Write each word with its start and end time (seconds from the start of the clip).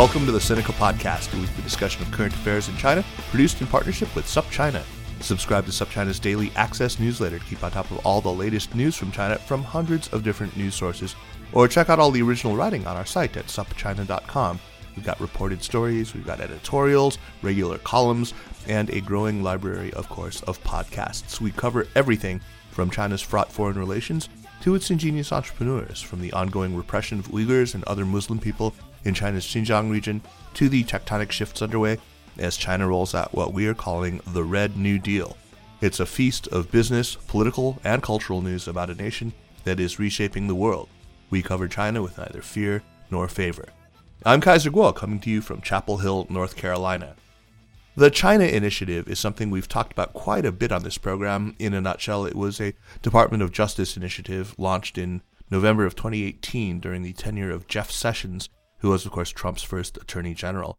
Welcome 0.00 0.24
to 0.24 0.32
the 0.32 0.38
Sinica 0.38 0.72
Podcast, 0.72 1.34
a 1.34 1.38
weekly 1.38 1.62
discussion 1.62 2.00
of 2.00 2.10
current 2.10 2.32
affairs 2.32 2.70
in 2.70 2.76
China, 2.78 3.04
produced 3.28 3.60
in 3.60 3.66
partnership 3.66 4.16
with 4.16 4.24
SupChina. 4.24 4.82
Subscribe 5.20 5.66
to 5.66 5.70
SupChina's 5.70 6.18
daily 6.18 6.50
access 6.56 6.98
newsletter 6.98 7.38
to 7.38 7.44
keep 7.44 7.62
on 7.62 7.70
top 7.70 7.90
of 7.90 7.98
all 7.98 8.22
the 8.22 8.32
latest 8.32 8.74
news 8.74 8.96
from 8.96 9.12
China 9.12 9.36
from 9.36 9.62
hundreds 9.62 10.08
of 10.08 10.24
different 10.24 10.56
news 10.56 10.74
sources, 10.74 11.14
or 11.52 11.68
check 11.68 11.90
out 11.90 11.98
all 11.98 12.10
the 12.10 12.22
original 12.22 12.56
writing 12.56 12.86
on 12.86 12.96
our 12.96 13.04
site 13.04 13.36
at 13.36 13.48
supchina.com. 13.48 14.58
We've 14.96 15.04
got 15.04 15.20
reported 15.20 15.62
stories, 15.62 16.14
we've 16.14 16.26
got 16.26 16.40
editorials, 16.40 17.18
regular 17.42 17.76
columns, 17.76 18.32
and 18.68 18.88
a 18.88 19.02
growing 19.02 19.42
library, 19.42 19.92
of 19.92 20.08
course, 20.08 20.40
of 20.44 20.64
podcasts. 20.64 21.42
We 21.42 21.50
cover 21.50 21.86
everything 21.94 22.40
from 22.70 22.88
China's 22.88 23.20
fraught 23.20 23.52
foreign 23.52 23.78
relations 23.78 24.30
to 24.62 24.74
its 24.74 24.90
ingenious 24.90 25.30
entrepreneurs, 25.30 26.00
from 26.00 26.22
the 26.22 26.32
ongoing 26.32 26.74
repression 26.74 27.18
of 27.18 27.28
Uyghurs 27.28 27.74
and 27.74 27.84
other 27.84 28.06
Muslim 28.06 28.38
people 28.38 28.74
in 29.04 29.14
China's 29.14 29.44
Xinjiang 29.44 29.90
region 29.90 30.22
to 30.54 30.68
the 30.68 30.84
tectonic 30.84 31.30
shifts 31.30 31.62
underway 31.62 31.98
as 32.38 32.56
China 32.56 32.88
rolls 32.88 33.14
out 33.14 33.34
what 33.34 33.52
we 33.52 33.66
are 33.66 33.74
calling 33.74 34.20
the 34.26 34.44
Red 34.44 34.76
New 34.76 34.98
Deal. 34.98 35.36
It's 35.80 36.00
a 36.00 36.06
feast 36.06 36.46
of 36.48 36.70
business, 36.70 37.16
political, 37.16 37.78
and 37.84 38.02
cultural 38.02 38.42
news 38.42 38.68
about 38.68 38.90
a 38.90 38.94
nation 38.94 39.32
that 39.64 39.80
is 39.80 39.98
reshaping 39.98 40.46
the 40.46 40.54
world. 40.54 40.88
We 41.30 41.42
cover 41.42 41.68
China 41.68 42.02
with 42.02 42.18
neither 42.18 42.42
fear 42.42 42.82
nor 43.10 43.28
favor. 43.28 43.68
I'm 44.24 44.40
Kaiser 44.40 44.70
Kuo, 44.70 44.94
coming 44.94 45.20
to 45.20 45.30
you 45.30 45.40
from 45.40 45.62
Chapel 45.62 45.98
Hill, 45.98 46.26
North 46.28 46.56
Carolina. 46.56 47.16
The 47.96 48.10
China 48.10 48.44
Initiative 48.44 49.08
is 49.08 49.18
something 49.18 49.50
we've 49.50 49.68
talked 49.68 49.92
about 49.92 50.12
quite 50.12 50.44
a 50.44 50.52
bit 50.52 50.70
on 50.72 50.82
this 50.82 50.98
program. 50.98 51.56
In 51.58 51.74
a 51.74 51.80
nutshell, 51.80 52.24
it 52.24 52.36
was 52.36 52.60
a 52.60 52.74
Department 53.02 53.42
of 53.42 53.52
Justice 53.52 53.96
initiative 53.96 54.54
launched 54.58 54.98
in 54.98 55.22
November 55.50 55.86
of 55.86 55.96
2018 55.96 56.78
during 56.80 57.02
the 57.02 57.12
tenure 57.12 57.50
of 57.50 57.66
Jeff 57.66 57.90
Sessions, 57.90 58.48
who 58.80 58.90
was, 58.90 59.06
of 59.06 59.12
course, 59.12 59.30
Trump's 59.30 59.62
first 59.62 59.96
Attorney 59.96 60.34
General. 60.34 60.78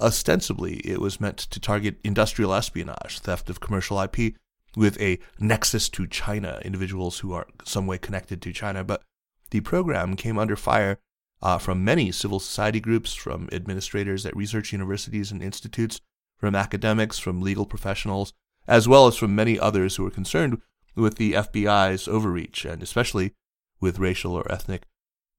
Ostensibly, 0.00 0.76
it 0.78 1.00
was 1.00 1.20
meant 1.20 1.38
to 1.38 1.60
target 1.60 1.98
industrial 2.02 2.54
espionage, 2.54 3.18
theft 3.20 3.50
of 3.50 3.60
commercial 3.60 4.00
IP, 4.00 4.34
with 4.76 5.00
a 5.00 5.18
nexus 5.38 5.88
to 5.90 6.06
China, 6.06 6.60
individuals 6.64 7.18
who 7.18 7.32
are 7.32 7.46
some 7.64 7.86
way 7.86 7.98
connected 7.98 8.40
to 8.42 8.52
China. 8.52 8.84
But 8.84 9.02
the 9.50 9.60
program 9.60 10.16
came 10.16 10.38
under 10.38 10.56
fire 10.56 10.98
uh, 11.42 11.58
from 11.58 11.84
many 11.84 12.12
civil 12.12 12.40
society 12.40 12.80
groups, 12.80 13.14
from 13.14 13.48
administrators 13.52 14.24
at 14.24 14.36
research 14.36 14.72
universities 14.72 15.32
and 15.32 15.42
institutes, 15.42 16.00
from 16.36 16.54
academics, 16.54 17.18
from 17.18 17.42
legal 17.42 17.66
professionals, 17.66 18.32
as 18.66 18.86
well 18.86 19.06
as 19.06 19.16
from 19.16 19.34
many 19.34 19.58
others 19.58 19.96
who 19.96 20.04
were 20.04 20.10
concerned 20.10 20.60
with 20.94 21.16
the 21.16 21.32
FBI's 21.32 22.08
overreach 22.08 22.64
and 22.64 22.82
especially 22.82 23.32
with 23.80 23.98
racial 23.98 24.34
or 24.34 24.50
ethnic 24.50 24.86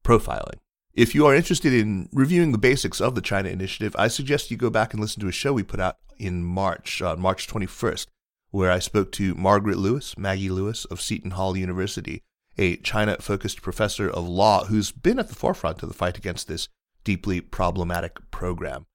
profiling. 0.03 0.59
If 0.93 1.15
you 1.15 1.25
are 1.25 1.33
interested 1.33 1.73
in 1.73 2.09
reviewing 2.11 2.51
the 2.51 2.57
basics 2.57 2.99
of 2.99 3.15
the 3.15 3.21
China 3.21 3.47
Initiative, 3.47 3.95
I 3.97 4.09
suggest 4.09 4.51
you 4.51 4.57
go 4.57 4.69
back 4.69 4.93
and 4.93 5.01
listen 5.01 5.21
to 5.21 5.29
a 5.29 5.31
show 5.31 5.53
we 5.53 5.63
put 5.63 5.79
out 5.79 5.97
in 6.19 6.43
March, 6.43 7.01
uh, 7.01 7.15
March 7.15 7.47
21st, 7.47 8.07
where 8.49 8.69
I 8.69 8.79
spoke 8.79 9.13
to 9.13 9.33
Margaret 9.35 9.77
Lewis, 9.77 10.17
Maggie 10.17 10.49
Lewis 10.49 10.83
of 10.85 10.99
Seton 10.99 11.31
Hall 11.31 11.55
University, 11.55 12.23
a 12.57 12.75
China 12.77 13.15
focused 13.21 13.61
professor 13.61 14.09
of 14.09 14.27
law 14.27 14.65
who's 14.65 14.91
been 14.91 15.17
at 15.17 15.29
the 15.29 15.35
forefront 15.35 15.81
of 15.81 15.87
the 15.87 15.95
fight 15.95 16.17
against 16.17 16.49
this 16.49 16.67
deeply 17.05 17.39
problematic 17.39 18.19
program. 18.29 18.85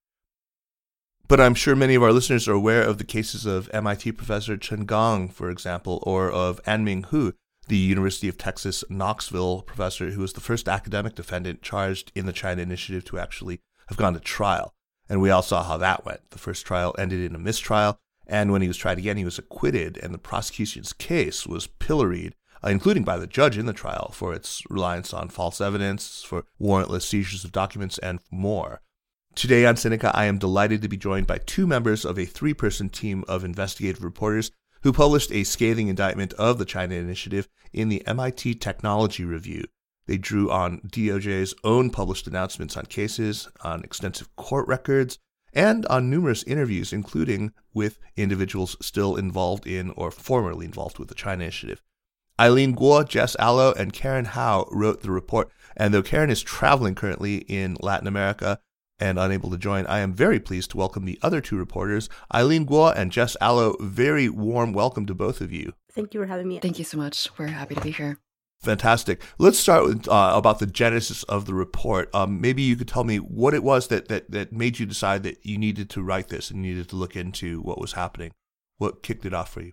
But 1.29 1.41
I'm 1.41 1.55
sure 1.55 1.75
many 1.75 1.95
of 1.95 2.03
our 2.03 2.13
listeners 2.13 2.47
are 2.47 2.53
aware 2.53 2.83
of 2.83 2.99
the 2.99 3.05
cases 3.05 3.47
of 3.47 3.71
MIT 3.73 4.13
professor 4.13 4.59
Chen 4.59 4.85
Gang, 4.85 5.31
for 5.31 5.49
example, 5.49 6.03
or 6.07 6.31
of 6.31 6.63
Anming 6.65 7.07
Hu, 7.07 7.33
the 7.69 7.77
University 7.77 8.29
of 8.29 8.39
Texas 8.39 8.85
Knoxville 8.89 9.63
professor 9.63 10.11
who 10.11 10.21
was 10.21 10.33
the 10.33 10.41
first 10.41 10.69
academic 10.69 11.15
defendant 11.15 11.63
charged 11.63 12.13
in 12.15 12.27
the 12.27 12.33
China 12.33 12.63
Initiative 12.63 13.05
to 13.07 13.19
actually 13.19 13.61
have 13.89 13.99
gone 13.99 14.15
to 14.15 14.21
trial. 14.21 14.75
And 15.09 15.21
we 15.21 15.31
all 15.31 15.43
saw 15.43 15.63
how 15.63 15.77
that 15.79 16.05
went. 16.05 16.31
The 16.31 16.39
first 16.39 16.67
trial 16.67 16.95
ended 16.99 17.21
in 17.21 17.35
a 17.35 17.39
mistrial, 17.39 17.99
and 18.27 18.51
when 18.51 18.63
he 18.63 18.69
was 18.69 18.77
tried 18.77 18.99
again, 18.99 19.17
he 19.17 19.25
was 19.25 19.39
acquitted, 19.39 19.99
and 19.99 20.13
the 20.13 20.19
prosecution's 20.19 20.93
case 20.93 21.47
was 21.47 21.69
pilloried, 21.69 22.35
uh, 22.65 22.71
including 22.71 23.05
by 23.05 23.17
the 23.17 23.27
judge 23.27 23.57
in 23.57 23.67
the 23.67 23.73
trial, 23.73 24.11
for 24.13 24.35
its 24.35 24.63
reliance 24.69 25.15
on 25.15 25.29
false 25.29 25.61
evidence, 25.61 26.25
for 26.25 26.45
warrantless 26.61 27.03
seizures 27.03 27.45
of 27.45 27.53
documents, 27.53 27.99
and 27.99 28.19
more. 28.33 28.81
Today 29.37 29.65
on 29.67 29.77
Sinica, 29.77 30.11
I 30.15 30.25
am 30.25 30.39
delighted 30.39 30.83
to 30.83 30.89
be 30.89 30.97
joined 30.97 31.27
by 31.27 31.39
two 31.39 31.67
members 31.67 32.05
of 32.05 32.19
a 32.19 32.25
three 32.25 32.55
person 32.55 32.89
team 32.89 33.23
of 33.29 33.45
investigative 33.45 34.03
reporters 34.03 34.51
who 34.87 34.93
published 34.93 35.33
a 35.33 35.43
scathing 35.43 35.89
indictment 35.89 36.33
of 36.35 36.59
the 36.59 36.65
China 36.65 36.95
Initiative 36.95 37.49
in 37.73 37.89
the 37.89 38.07
MIT 38.07 38.55
Technology 38.55 39.25
Review. 39.25 39.65
They 40.07 40.17
drew 40.17 40.49
on 40.49 40.81
DOJ's 40.83 41.57
own 41.65 41.91
published 41.91 42.29
announcements 42.29 42.77
on 42.77 42.87
cases, 42.87 43.49
on 43.63 43.83
extensive 43.83 44.37
court 44.37 44.69
records, 44.69 45.19
and 45.53 45.85
on 45.87 46.09
numerous 46.09 46.45
interviews, 46.45 46.93
including 46.93 47.53
with 47.75 47.99
individuals 48.17 48.77
still 48.81 49.17
involved 49.17 49.67
in 49.67 49.91
or 49.97 50.13
formerly 50.13 50.67
involved 50.67 51.01
with 51.01 51.09
the 51.09 51.17
China 51.17 51.43
Initiative. 51.43 51.83
Eileen 52.39 52.77
Guo, 52.77 53.09
Jess 53.09 53.35
Aloe, 53.41 53.75
and 53.77 53.93
Karen 53.93 54.27
Hao 54.27 54.69
wrote 54.71 55.03
the 55.03 55.11
report, 55.11 55.51
and 55.77 55.93
though 55.93 56.01
Karen 56.01 56.31
is 56.31 56.43
traveling 56.43 56.95
currently 56.95 57.39
in 57.49 57.77
Latin 57.81 58.07
America, 58.07 58.61
and 58.99 59.19
unable 59.19 59.51
to 59.51 59.59
join, 59.59 59.87
I 59.87 60.01
am 60.01 60.13
very 60.13 60.41
pleased 60.41 60.71
to 60.71 60.77
welcome 60.77 61.05
the 61.05 61.19
other 61.23 61.41
two 61.41 61.57
reporters, 61.57 62.09
Eileen 62.35 62.67
Guo 62.67 62.95
and 62.97 63.13
Jess 63.13 63.37
Aloe. 63.41 63.77
Very 63.81 64.29
warm 64.29 64.73
welcome 64.73 65.07
to 65.07 65.15
both 65.15 65.41
of 65.41 65.53
you. 65.53 65.73
Thank 65.93 66.15
you 66.15 66.21
for 66.21 66.27
having 66.27 66.49
me. 66.49 66.59
Thank 66.59 66.79
you 66.79 66.85
so 66.85 66.99
much. 66.99 67.29
We're 67.39 67.49
happy 67.49 67.75
to 67.75 67.81
be 67.81 67.91
here. 67.91 68.19
Fantastic. 68.61 69.23
Let's 69.39 69.59
start 69.59 69.85
with 69.85 70.09
uh, 70.09 70.33
about 70.35 70.59
the 70.59 70.67
genesis 70.67 71.23
of 71.25 71.45
the 71.45 71.55
report. 71.55 72.13
Um, 72.15 72.41
maybe 72.41 72.63
you 72.63 72.77
could 72.77 72.89
tell 72.89 73.05
me 73.05 73.19
what 73.19 73.55
it 73.55 73.63
was 73.63 73.89
that, 73.89 74.09
that 74.09 74.31
that 74.31 74.53
made 74.53 74.79
you 74.79 74.87
decide 74.87 75.23
that 75.25 75.45
you 75.45 75.59
needed 75.59 75.91
to 75.91 76.03
write 76.03 76.29
this 76.29 76.51
and 76.51 76.63
needed 76.63 76.89
to 76.89 76.97
look 76.97 77.17
into 77.17 77.61
what 77.61 77.81
was 77.81 77.93
happening. 77.93 78.33
What 78.79 79.03
kicked 79.03 79.27
it 79.27 79.35
off 79.35 79.53
for 79.53 79.63
you? 79.63 79.73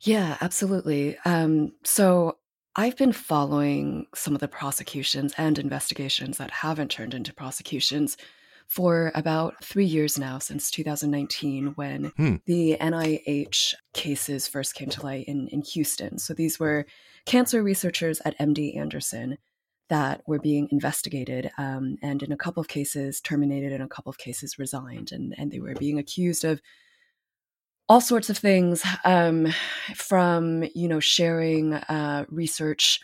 Yeah, 0.00 0.36
absolutely. 0.40 1.16
Um, 1.24 1.72
so 1.84 2.38
I've 2.74 2.96
been 2.96 3.12
following 3.12 4.06
some 4.14 4.34
of 4.34 4.40
the 4.40 4.48
prosecutions 4.48 5.32
and 5.38 5.58
investigations 5.58 6.38
that 6.38 6.50
haven't 6.50 6.90
turned 6.90 7.14
into 7.14 7.32
prosecutions 7.32 8.16
for 8.66 9.12
about 9.14 9.64
three 9.64 9.84
years 9.84 10.18
now, 10.18 10.38
since 10.38 10.70
2019, 10.70 11.68
when 11.76 12.12
hmm. 12.16 12.36
the 12.46 12.76
NIH 12.80 13.74
cases 13.94 14.48
first 14.48 14.74
came 14.74 14.90
to 14.90 15.02
light 15.02 15.26
in, 15.26 15.48
in 15.48 15.62
Houston. 15.62 16.18
So 16.18 16.34
these 16.34 16.58
were 16.58 16.86
cancer 17.26 17.62
researchers 17.62 18.20
at 18.24 18.38
MD 18.38 18.76
Anderson 18.76 19.38
that 19.88 20.22
were 20.26 20.38
being 20.38 20.68
investigated 20.70 21.50
um, 21.58 21.96
and 22.02 22.22
in 22.22 22.32
a 22.32 22.36
couple 22.36 22.60
of 22.60 22.68
cases 22.68 23.20
terminated 23.20 23.72
in 23.72 23.80
a 23.80 23.88
couple 23.88 24.10
of 24.10 24.18
cases 24.18 24.58
resigned 24.58 25.12
and, 25.12 25.34
and 25.38 25.52
they 25.52 25.60
were 25.60 25.74
being 25.74 25.98
accused 25.98 26.44
of 26.44 26.60
all 27.88 28.00
sorts 28.00 28.28
of 28.28 28.36
things 28.36 28.84
um, 29.04 29.46
from 29.94 30.64
you 30.74 30.88
know 30.88 31.00
sharing 31.00 31.74
uh, 31.74 32.24
research 32.28 33.00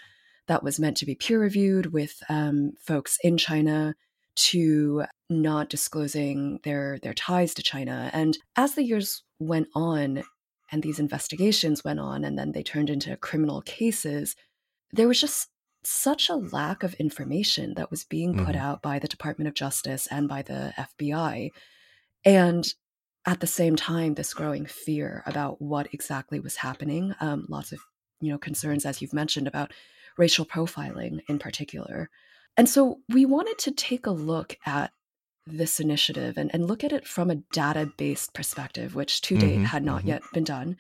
that 0.49 0.65
was 0.65 0.81
meant 0.81 0.97
to 0.97 1.07
be 1.07 1.15
peer 1.15 1.41
reviewed 1.41 1.93
with 1.93 2.21
um, 2.29 2.73
folks 2.81 3.17
in 3.23 3.39
china 3.39 3.95
to 4.35 5.05
not 5.29 5.69
disclosing 5.69 6.61
their 6.65 6.99
their 7.03 7.15
ties 7.15 7.55
to 7.55 7.63
China. 7.63 8.11
And 8.13 8.39
as 8.57 8.75
the 8.75 8.85
years 8.85 9.23
went 9.39 9.69
on 9.75 10.23
and 10.71 10.83
these 10.83 10.99
investigations 10.99 11.85
went 11.85 12.01
on 12.01 12.25
and 12.25 12.39
then 12.39 12.53
they 12.53 12.63
turned 12.63 12.91
into 12.91 13.17
criminal 13.17 13.63
cases, 13.63 14.37
there 14.93 15.09
was 15.09 15.21
just 15.21 15.49
such 15.85 16.29
a 16.29 16.37
lack 16.37 16.83
of 16.83 16.95
information 16.95 17.75
that 17.75 17.91
was 17.91 18.05
being 18.05 18.35
put 18.35 18.55
mm-hmm. 18.55 18.65
out 18.65 18.83
by 18.83 18.99
the 18.99 19.09
Department 19.09 19.49
of 19.49 19.55
Justice 19.55 20.07
and 20.11 20.29
by 20.29 20.43
the 20.43 20.73
FBI. 20.79 21.51
And 22.25 22.73
at 23.27 23.41
the 23.41 23.47
same 23.47 23.77
time, 23.77 24.15
this 24.15 24.35
growing 24.35 24.67
fear 24.67 25.23
about 25.27 25.61
what 25.61 25.93
exactly 25.93 26.41
was 26.41 26.57
happening. 26.57 27.15
Um, 27.21 27.47
lots 27.49 27.73
of 27.73 27.81
you 28.21 28.31
know 28.31 28.39
concerns, 28.39 28.87
as 28.87 29.03
you've 29.03 29.13
mentioned, 29.13 29.47
about 29.47 29.73
racial 30.19 30.45
profiling 30.45 31.21
in 31.29 31.39
particular. 31.39 32.11
And 32.57 32.69
so 32.69 33.01
we 33.09 33.25
wanted 33.25 33.59
to 33.59 33.71
take 33.71 34.07
a 34.07 34.11
look 34.11 34.57
at 34.67 34.93
this 35.47 35.81
initiative 35.81 36.37
and, 36.37 36.51
and 36.53 36.67
look 36.67 36.85
at 36.85 36.93
it 36.93 37.07
from 37.07 37.31
a 37.31 37.37
data 37.53 37.91
based 37.97 38.35
perspective, 38.35 38.95
which 38.95 39.21
to 39.23 39.37
date 39.37 39.57
mm-hmm, 39.57 39.65
had 39.65 39.85
not 39.85 40.01
mm-hmm. 40.01 40.09
yet 40.09 40.23
been 40.33 40.45
done. 40.45 40.77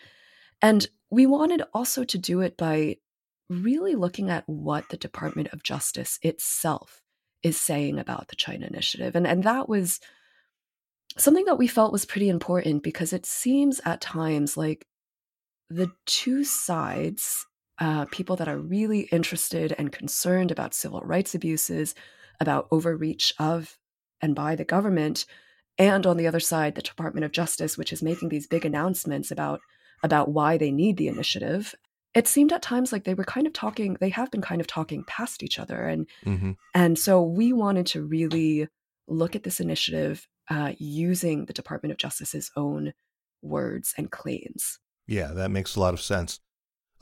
And 0.61 0.87
we 1.11 1.27
wanted 1.27 1.63
also 1.75 2.05
to 2.05 2.19
do 2.19 2.41
it 2.41 2.57
by 2.57 2.99
really 3.49 3.95
looking 3.95 4.31
at 4.31 4.49
what 4.49 4.89
the 4.89 4.97
Department 4.97 5.49
of 5.53 5.63
Justice 5.63 6.19
itself 6.23 7.03
is 7.43 7.61
saying 7.61 7.99
about 7.99 8.29
the 8.29 8.37
China 8.37 8.67
initiative. 8.67 9.17
And, 9.17 9.27
and 9.27 9.43
that 9.43 9.69
was 9.69 10.01
something 11.19 11.45
that 11.47 11.59
we 11.59 11.67
felt 11.67 11.93
was 11.93 12.07
pretty 12.07 12.29
important 12.29 12.83
because 12.83 13.13
it 13.13 13.27
seems 13.27 13.81
at 13.85 14.01
times 14.01 14.57
like 14.57 14.87
the 15.69 15.91
two 16.07 16.45
sides 16.45 17.47
uh, 17.79 18.07
people 18.07 18.37
that 18.37 18.49
are 18.49 18.59
really 18.59 19.03
interested 19.13 19.75
and 19.79 19.93
concerned 19.93 20.51
about 20.51 20.75
civil 20.75 21.01
rights 21.01 21.35
abuses, 21.35 21.95
about 22.41 22.69
overreach 22.71 23.33
of 23.39 23.79
and 24.21 24.35
by 24.35 24.55
the 24.55 24.65
government, 24.65 25.27
and 25.79 26.07
on 26.07 26.17
the 26.17 26.27
other 26.27 26.41
side, 26.41 26.75
the 26.75 26.83
Department 26.83 27.25
of 27.25 27.33
Justice, 27.33 27.79
which 27.79 27.93
is 27.93 28.03
making 28.03 28.29
these 28.29 28.47
big 28.47 28.65
announcements 28.65 29.31
about 29.31 29.61
about 30.03 30.31
why 30.31 30.57
they 30.57 30.71
need 30.71 30.97
the 30.97 31.09
initiative. 31.09 31.75
It 32.15 32.29
seemed 32.29 32.53
at 32.53 32.61
times 32.61 32.93
like 32.93 33.05
they 33.05 33.15
were 33.15 33.25
kind 33.25 33.47
of 33.47 33.53
talking. 33.53 33.97
They 34.01 34.11
have 34.11 34.31
been 34.31 34.43
kind 34.43 34.61
of 34.61 34.67
talking 34.67 35.05
past 35.05 35.43
each 35.43 35.59
other, 35.59 35.83
and 35.83 36.07
mm-hmm. 36.25 36.53
and 36.75 36.99
so 36.99 37.23
we 37.23 37.53
wanted 37.53 37.87
to 37.87 38.03
really 38.03 38.69
look 39.09 39.35
at 39.35 39.45
this 39.45 39.61
initiative 39.61 40.29
uh, 40.51 40.73
using 40.79 41.47
the 41.47 41.53
Department 41.53 41.93
of 41.93 41.99
Justice's 41.99 42.51
own 42.57 42.93
words 43.41 43.95
and 43.97 44.11
claims. 44.11 44.79
Yeah, 45.07 45.33
that 45.33 45.51
makes 45.51 45.75
a 45.75 45.81
lot 45.81 45.95
of 45.95 46.01
sense. 46.01 46.41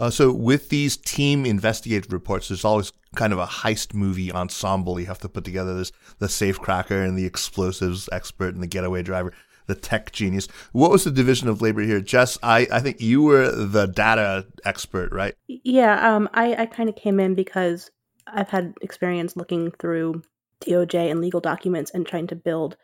Uh, 0.01 0.09
so, 0.09 0.33
with 0.33 0.71
these 0.71 0.97
team 0.97 1.45
investigative 1.45 2.11
reports, 2.11 2.49
there's 2.49 2.65
always 2.65 2.91
kind 3.17 3.35
of 3.35 3.39
a 3.39 3.47
heist 3.47 3.93
movie 3.93 4.33
ensemble. 4.33 4.99
You 4.99 5.07
have 5.07 5.19
to 5.19 5.29
put 5.29 5.45
together 5.45 5.77
this 5.77 5.93
the 6.19 6.27
safecracker 6.27 7.07
and 7.07 7.19
the 7.19 7.27
explosives 7.27 8.09
expert 8.11 8.55
and 8.55 8.63
the 8.63 8.67
getaway 8.67 9.03
driver, 9.03 9.35
the 9.67 9.75
tech 9.75 10.11
genius. 10.11 10.49
What 10.73 10.91
was 10.91 11.05
the 11.05 11.11
division 11.11 11.49
of 11.49 11.61
labor 11.61 11.83
here, 11.83 12.01
Jess? 12.01 12.39
I, 12.43 12.67
I 12.73 12.81
think 12.81 13.03
you 13.03 13.23
were 13.23 13.51
the 13.51 13.87
data 13.87 14.47
expert, 14.65 15.13
right? 15.13 15.35
Yeah, 15.49 16.15
um, 16.15 16.31
I, 16.33 16.63
I 16.63 16.67
kind 16.67 16.89
of 16.89 16.97
came 16.97 17.21
in 17.21 17.35
because 17.35 17.91
I've 18.27 18.49
had 18.49 18.73
experience 18.81 19.37
looking 19.37 19.71
through 19.73 20.23
DOJ 20.65 21.11
and 21.11 21.21
legal 21.21 21.41
documents 21.41 21.91
and 21.91 22.07
trying 22.07 22.27
to 22.29 22.37
build, 22.37 22.79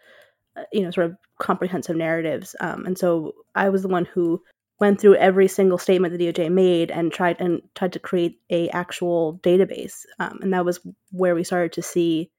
uh, 0.54 0.64
you 0.70 0.82
know, 0.82 0.90
sort 0.90 1.06
of 1.06 1.16
comprehensive 1.40 1.96
narratives. 1.96 2.54
Um, 2.60 2.84
and 2.84 2.98
so 2.98 3.32
I 3.54 3.70
was 3.70 3.80
the 3.80 3.88
one 3.88 4.04
who 4.04 4.42
went 4.78 5.00
through 5.00 5.16
every 5.16 5.48
single 5.48 5.78
statement 5.78 6.16
the 6.16 6.32
DOJ 6.32 6.50
made 6.50 6.90
and 6.90 7.12
tried 7.12 7.40
and 7.40 7.62
tried 7.74 7.94
to 7.94 7.98
create 7.98 8.40
a 8.50 8.68
actual 8.70 9.40
database. 9.42 10.04
Um, 10.18 10.38
and 10.42 10.52
that 10.52 10.64
was 10.64 10.80
where 11.10 11.34
we 11.34 11.44
started 11.44 11.72
to 11.74 11.82
see 11.82 12.30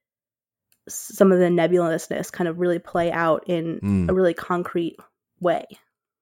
some 0.87 1.31
of 1.31 1.39
the 1.39 1.49
nebulousness 1.49 2.31
kind 2.31 2.47
of 2.47 2.59
really 2.59 2.79
play 2.79 3.11
out 3.11 3.43
in 3.47 3.79
mm. 3.79 4.09
a 4.09 4.13
really 4.13 4.33
concrete 4.33 4.95
way. 5.39 5.65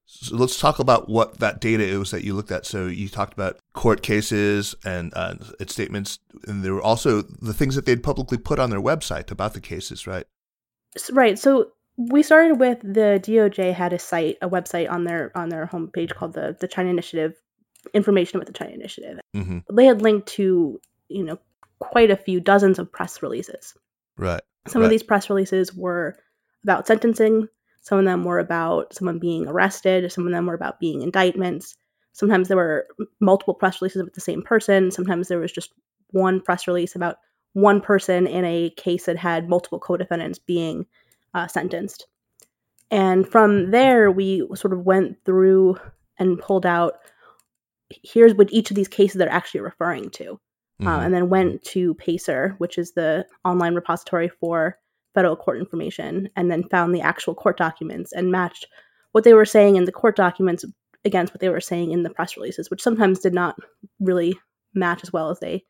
So 0.07 0.35
let's 0.35 0.59
talk 0.59 0.79
about 0.79 1.09
what 1.09 1.39
that 1.39 1.59
data 1.59 1.83
is 1.83 2.12
that 2.12 2.23
you 2.23 2.35
looked 2.35 2.51
at. 2.51 2.65
So 2.65 2.85
you 2.85 3.09
talked 3.09 3.33
about 3.33 3.57
court 3.73 4.03
cases 4.03 4.75
and 4.85 5.12
uh, 5.15 5.35
its 5.59 5.73
statements, 5.73 6.19
and 6.47 6.63
there 6.63 6.75
were 6.75 6.81
also 6.81 7.23
the 7.23 7.53
things 7.53 7.75
that 7.75 7.85
they'd 7.85 8.03
publicly 8.03 8.38
put 8.38 8.59
on 8.59 8.69
their 8.69 8.81
website 8.81 9.31
about 9.31 9.53
the 9.53 9.62
cases, 9.62 10.06
right? 10.06 10.25
Right. 11.12 11.39
So 11.39 11.71
we 11.97 12.24
started 12.24 12.59
with 12.59 12.80
the 12.81 13.19
DOJ 13.24 13.74
had 13.74 13.94
a 13.94 14.00
site, 14.00 14.38
a 14.42 14.50
website 14.50 14.89
on 14.89 15.06
their 15.06 15.31
on 15.36 15.50
their 15.50 15.68
homepage 15.68 16.13
called 16.13 16.33
the 16.33 16.56
the 16.59 16.68
China 16.68 16.89
Initiative, 16.89 17.36
information 17.94 18.38
about 18.38 18.47
the 18.47 18.53
China 18.53 18.71
Initiative. 18.71 19.19
Mm-hmm. 19.36 19.59
They 19.75 19.86
had 19.86 20.01
linked 20.01 20.27
to 20.30 20.80
you 21.07 21.24
know 21.24 21.39
quite 21.80 22.12
a 22.12 22.18
few 22.18 22.39
dozens 22.39 22.80
of 22.80 22.92
press 22.92 23.21
releases. 23.21 23.74
Right. 24.18 24.42
Some 24.68 24.81
right. 24.81 24.86
of 24.86 24.92
these 24.92 25.03
press 25.03 25.30
releases 25.30 25.74
were 25.74 26.18
about 26.63 26.88
sentencing. 26.88 27.47
Some 27.81 28.00
of 28.00 28.06
them 28.06 28.24
were 28.24 28.39
about 28.39 28.94
someone 28.95 29.19
being 29.19 29.48
arrested. 29.48 30.12
Some 30.12 30.25
of 30.25 30.33
them 30.33 30.48
were 30.48 30.56
about 30.56 30.80
being 30.80 31.01
indictments. 31.01 31.75
Sometimes 32.13 32.48
there 32.48 32.57
were 32.57 32.88
multiple 33.19 33.53
press 33.53 33.81
releases 33.81 34.01
about 34.01 34.13
the 34.13 34.21
same 34.21 34.41
person. 34.41 34.89
Sometimes 34.89 35.27
there 35.27 35.38
was 35.38 35.51
just 35.51 35.71
one 36.12 36.41
press 36.41 36.65
release 36.65 36.95
about 36.95 37.18
one 37.53 37.80
person 37.80 38.25
in 38.25 38.44
a 38.44 38.71
case 38.71 39.06
that 39.06 39.18
had 39.18 39.50
multiple 39.50 39.80
co-defendants 39.80 40.39
being 40.39 40.86
uh, 41.36 41.48
sentenced. 41.48 42.08
And 42.90 43.28
from 43.28 43.72
there, 43.72 44.12
we 44.12 44.48
sort 44.56 44.74
of 44.74 44.86
went 44.86 45.18
through 45.26 45.78
and 46.18 46.40
pulled 46.40 46.66
out 46.66 46.96
here's 48.04 48.34
what 48.34 48.52
each 48.52 48.72
of 48.72 48.76
these 48.76 48.88
cases 48.88 49.22
are 49.22 49.30
actually 49.30 49.62
referring 49.62 50.10
to. 50.10 50.40
Uh, 50.82 50.86
mm-hmm. 50.86 51.06
And 51.06 51.14
then 51.14 51.30
went 51.30 51.64
to 51.64 51.94
Pacer, 51.96 52.56
which 52.58 52.78
is 52.78 52.92
the 52.92 53.26
online 53.46 53.76
repository 53.76 54.28
for 54.28 54.78
federal 55.14 55.36
court 55.36 55.58
information, 55.58 56.30
and 56.36 56.52
then 56.52 56.68
found 56.68 56.94
the 56.94 57.02
actual 57.02 57.34
court 57.34 57.58
documents 57.58 58.12
and 58.12 58.32
matched 58.32 58.68
what 59.14 59.24
they 59.24 59.34
were 59.34 59.46
saying 59.46 59.78
in 59.78 59.86
the 59.86 59.92
court 59.94 60.18
documents 60.18 60.66
against 61.06 61.34
what 61.34 61.40
they 61.40 61.48
were 61.48 61.62
saying 61.62 61.92
in 61.92 62.04
the 62.04 62.10
press 62.10 62.36
releases, 62.36 62.70
which 62.70 62.82
sometimes 62.82 63.20
did 63.20 63.34
not 63.34 63.56
really 64.02 64.38
match 64.74 65.02
as 65.04 65.14
well 65.14 65.30
as 65.30 65.40
they 65.40 65.64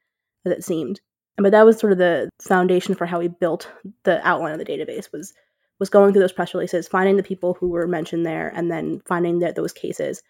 as 0.46 0.52
it 0.52 0.64
seemed. 0.64 1.02
But 1.38 1.52
that 1.52 1.66
was 1.66 1.78
sort 1.78 1.92
of 1.92 2.00
the 2.00 2.30
foundation 2.42 2.96
for 2.96 3.06
how 3.06 3.20
we 3.20 3.28
built 3.28 3.70
the 4.04 4.26
outline 4.28 4.54
of 4.54 4.60
the 4.60 4.66
database 4.66 5.12
was 5.12 5.34
was 5.80 5.90
going 5.90 6.14
through 6.14 6.22
those 6.22 6.32
press 6.32 6.54
releases, 6.54 6.88
finding 6.88 7.18
the 7.18 7.24
people 7.24 7.56
who 7.60 7.70
were 7.70 7.88
mentioned 7.88 8.26
there, 8.26 8.52
and 8.56 8.72
then 8.72 9.02
finding 9.06 9.40
that 9.40 9.56
those 9.56 9.74
cases. 9.74 10.24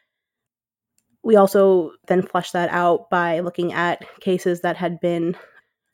We 1.23 1.35
also 1.35 1.91
then 2.07 2.21
fleshed 2.21 2.53
that 2.53 2.69
out 2.69 3.09
by 3.09 3.39
looking 3.39 3.73
at 3.73 4.05
cases 4.19 4.61
that 4.61 4.77
had 4.77 4.99
been 4.99 5.35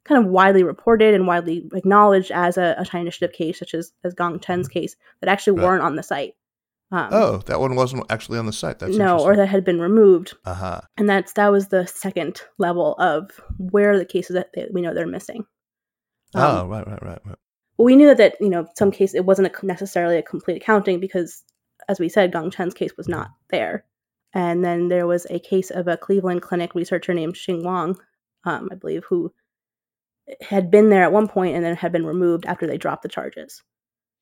kind 0.04 0.24
of 0.24 0.30
widely 0.30 0.64
reported 0.64 1.14
and 1.14 1.28
widely 1.28 1.70
acknowledged 1.74 2.32
as 2.32 2.58
a, 2.58 2.76
a 2.78 2.86
China 2.86 3.02
Initiative 3.02 3.34
case, 3.34 3.60
such 3.60 3.74
as, 3.74 3.92
as 4.04 4.14
Gang 4.14 4.40
Chen's 4.40 4.68
case, 4.68 4.96
that 5.22 5.30
actually 5.30 5.60
right. 5.60 5.68
weren't 5.68 5.84
on 5.84 5.96
the 5.96 6.04
site. 6.04 6.34
Um, 6.94 7.10
oh, 7.12 7.38
that 7.46 7.62
one 7.62 7.76
wasn't 7.76 8.12
actually 8.12 8.38
on 8.38 8.46
the 8.46 8.52
site. 8.52 8.80
That's 8.80 8.98
no, 8.98 9.20
or 9.20 9.38
that 9.38 9.48
had 9.48 9.64
been 9.64 9.80
removed. 9.80 10.34
Uh-huh. 10.44 10.82
And 10.98 11.10
that's 11.10 11.32
that 11.34 11.50
was 11.50 11.70
the 11.70 11.88
second 11.88 12.42
level 12.58 12.96
of 12.96 13.32
where 13.58 13.98
the 13.98 14.04
cases 14.06 14.34
that 14.34 14.50
they, 14.54 14.68
we 14.74 14.82
know 14.82 14.94
they're 14.94 15.08
missing. 15.08 15.46
Um, 16.34 16.44
oh, 16.44 16.68
right, 16.68 16.86
right, 16.86 17.04
right, 17.04 17.20
right. 17.26 17.38
Well, 17.82 17.88
we 17.88 17.96
knew 17.96 18.06
that, 18.06 18.18
that 18.18 18.36
you 18.40 18.50
know 18.50 18.68
some 18.78 18.92
case 18.92 19.16
it 19.16 19.26
wasn't 19.26 19.48
a, 19.48 19.66
necessarily 19.66 20.18
a 20.18 20.22
complete 20.22 20.58
accounting 20.58 21.00
because, 21.00 21.42
as 21.90 22.00
we 22.00 22.10
said, 22.10 22.32
Gang 22.32 22.52
Chen's 22.52 22.76
case 22.76 22.92
was 22.96 23.08
not 23.08 23.30
there. 23.50 23.86
And 24.36 24.64
then 24.64 24.88
there 24.88 25.08
was 25.08 25.26
a 25.32 25.40
case 25.40 25.72
of 25.72 25.88
a 25.88 25.98
Cleveland 25.98 26.44
Clinic 26.44 26.76
researcher 26.76 27.16
named 27.16 27.34
Qing 27.34 27.64
Wang, 27.64 27.98
um, 28.44 28.70
I 28.72 28.76
believe, 28.76 29.04
who 29.06 29.34
had 30.42 30.70
been 30.70 30.90
there 30.90 31.02
at 31.02 31.12
one 31.12 31.28
point 31.28 31.56
and 31.56 31.66
then 31.66 31.76
had 31.76 31.92
been 31.92 32.06
removed 32.06 32.46
after 32.46 32.68
they 32.68 32.78
dropped 32.78 33.02
the 33.02 33.10
charges. 33.10 33.64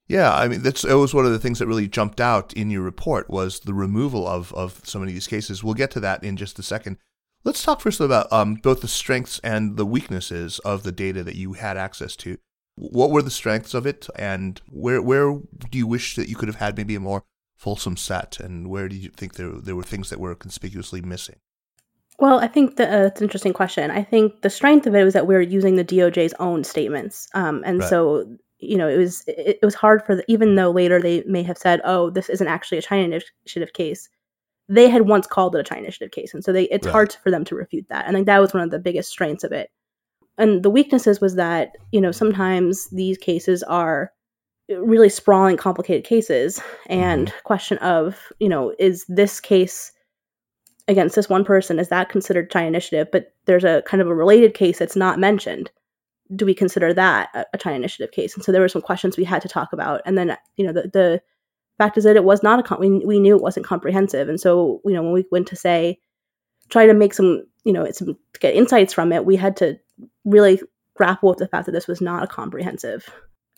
Yeah, 0.08 0.34
I 0.34 0.48
mean 0.48 0.62
that's 0.62 0.86
it 0.86 0.94
was 0.94 1.14
one 1.14 1.26
of 1.26 1.34
the 1.34 1.40
things 1.40 1.60
that 1.60 1.68
really 1.68 1.90
jumped 1.90 2.22
out 2.22 2.54
in 2.54 2.72
your 2.72 2.84
report 2.84 3.30
was 3.30 3.60
the 3.60 3.74
removal 3.74 4.26
of 4.26 4.54
of 4.54 4.80
so 4.86 5.00
many 5.00 5.12
of 5.12 5.16
these 5.16 5.28
cases. 5.28 5.66
We'll 5.66 5.74
get 5.74 5.92
to 5.92 6.00
that 6.00 6.24
in 6.24 6.38
just 6.38 6.60
a 6.60 6.64
second. 6.64 6.96
Let's 7.44 7.62
talk 7.62 7.82
first 7.82 8.00
about 8.00 8.32
um, 8.32 8.56
both 8.56 8.80
the 8.80 8.88
strengths 8.88 9.38
and 9.40 9.76
the 9.76 9.86
weaknesses 9.86 10.60
of 10.60 10.84
the 10.84 10.94
data 10.94 11.26
that 11.26 11.36
you 11.36 11.54
had 11.54 11.76
access 11.76 12.16
to. 12.18 12.38
What 12.80 13.12
were 13.12 13.22
the 13.22 13.30
strengths 13.30 13.74
of 13.74 13.86
it, 13.86 14.08
and 14.16 14.62
where 14.70 15.02
where 15.02 15.34
do 15.34 15.78
you 15.78 15.86
wish 15.86 16.16
that 16.16 16.30
you 16.30 16.36
could 16.36 16.48
have 16.48 16.56
had 16.56 16.78
maybe 16.78 16.96
a 16.96 17.00
more 17.00 17.24
fulsome 17.58 17.98
set, 17.98 18.40
and 18.40 18.70
where 18.70 18.88
do 18.88 18.96
you 18.96 19.10
think 19.10 19.34
there 19.34 19.52
there 19.52 19.76
were 19.76 19.84
things 19.84 20.10
that 20.10 20.20
were 20.20 20.34
conspicuously 20.34 21.02
missing? 21.02 21.36
Well, 22.20 22.40
I 22.40 22.48
think 22.48 22.76
that, 22.76 22.90
uh, 22.90 23.04
that's 23.04 23.22
an 23.22 23.26
interesting 23.26 23.54
question. 23.54 23.92
I 23.92 24.04
think 24.04 24.42
the 24.42 24.50
strength 24.50 24.86
of 24.86 24.96
it 24.96 25.04
was 25.04 25.14
that 25.14 25.28
we 25.28 25.36
were 25.36 25.42
using 25.42 25.76
the 25.76 25.86
DOJ's 25.86 26.34
own 26.40 26.64
statements, 26.64 27.28
um, 27.34 27.64
and 27.66 27.80
right. 27.80 27.90
so 27.90 28.26
you 28.60 28.78
know 28.78 28.88
it 28.88 28.98
was 28.98 29.24
it, 29.28 29.60
it 29.62 29.66
was 29.66 29.76
hard 29.76 30.06
for 30.06 30.16
the, 30.16 30.24
even 30.28 30.56
though 30.56 30.72
later 30.72 31.02
they 31.02 31.24
may 31.26 31.44
have 31.44 31.58
said, 31.58 31.82
"Oh, 31.84 32.10
this 32.10 32.30
isn't 32.30 32.48
actually 32.48 32.78
a 32.78 32.82
China 32.82 33.04
initiative 33.04 33.74
case." 33.74 34.10
They 34.68 34.88
had 34.90 35.08
once 35.08 35.28
called 35.28 35.56
it 35.56 35.60
a 35.60 35.64
China 35.64 35.82
initiative 35.82 36.12
case, 36.12 36.34
and 36.34 36.44
so 36.44 36.54
they, 36.54 36.64
it's 36.66 36.86
right. 36.86 36.92
hard 36.92 37.14
for 37.24 37.32
them 37.32 37.44
to 37.46 37.56
refute 37.56 37.88
that. 37.90 38.06
And 38.06 38.16
I 38.16 38.20
think 38.20 38.28
that 38.28 38.40
was 38.40 38.54
one 38.54 38.64
of 38.64 38.72
the 38.72 38.80
biggest 38.80 39.10
strengths 39.10 39.44
of 39.44 39.52
it. 39.52 39.70
And 40.40 40.64
the 40.64 40.70
weaknesses 40.70 41.22
was 41.22 41.36
that 41.36 41.74
you 41.92 42.02
know 42.02 42.12
sometimes 42.12 42.90
these 42.90 43.18
cases 43.18 43.62
are 43.64 44.12
really 44.70 45.10
sprawling, 45.10 45.58
complicated 45.58 46.06
cases, 46.06 46.62
and 46.88 47.28
mm-hmm. 47.28 47.38
question 47.44 47.78
of 47.80 48.32
you 48.40 48.50
know 48.50 48.74
is 48.80 49.06
this 49.08 49.40
case 49.40 49.92
against 50.90 51.16
this 51.16 51.30
one 51.30 51.46
person, 51.46 51.80
is 51.80 51.90
that 51.90 52.10
considered 52.10 52.50
China 52.50 52.68
initiative? 52.68 53.08
But 53.12 53.34
there's 53.46 53.64
a 53.64 53.84
kind 53.86 54.02
of 54.02 54.08
a 54.08 54.16
related 54.16 54.56
case 54.56 54.80
that's 54.80 54.96
not 54.96 55.20
mentioned. 55.20 55.72
Do 56.36 56.46
we 56.46 56.56
consider 56.56 56.94
that 56.94 57.30
a, 57.36 57.46
a 57.54 57.58
China 57.58 57.76
initiative 57.76 58.12
case? 58.12 58.34
And 58.36 58.44
so 58.44 58.52
there 58.52 58.62
were 58.62 58.68
some 58.68 58.82
questions 58.82 59.16
we 59.16 59.24
had 59.24 59.42
to 59.44 59.48
talk 59.48 59.72
about. 59.72 60.02
And 60.06 60.18
then, 60.18 60.36
you 60.58 60.66
know, 60.66 60.74
the, 60.74 60.90
the 60.92 61.22
fact 61.78 61.98
is 61.98 62.04
that 62.04 62.16
it 62.16 62.24
was 62.24 62.42
not 62.42 62.60
a, 62.60 62.64
com- 62.64 62.80
we, 62.80 62.90
we 63.06 63.20
knew 63.20 63.36
it 63.36 63.42
wasn't 63.42 63.68
comprehensive. 63.68 64.28
And 64.30 64.40
so, 64.40 64.82
you 64.84 64.94
know, 64.94 65.04
when 65.04 65.14
we 65.14 65.26
went 65.32 65.48
to 65.50 65.56
say, 65.56 66.00
try 66.70 66.88
to 66.88 66.94
make 66.94 67.14
some, 67.14 67.44
you 67.64 67.72
know, 67.72 67.90
some, 67.92 68.18
get 68.40 68.56
insights 68.56 68.94
from 68.94 69.12
it, 69.12 69.26
we 69.26 69.36
had 69.36 69.56
to 69.58 69.80
really 70.26 70.62
grapple 70.96 71.30
with 71.30 71.40
the 71.40 71.48
fact 71.48 71.66
that 71.66 71.72
this 71.72 71.88
was 71.88 72.02
not 72.02 72.24
a 72.24 72.28
comprehensive 72.28 73.10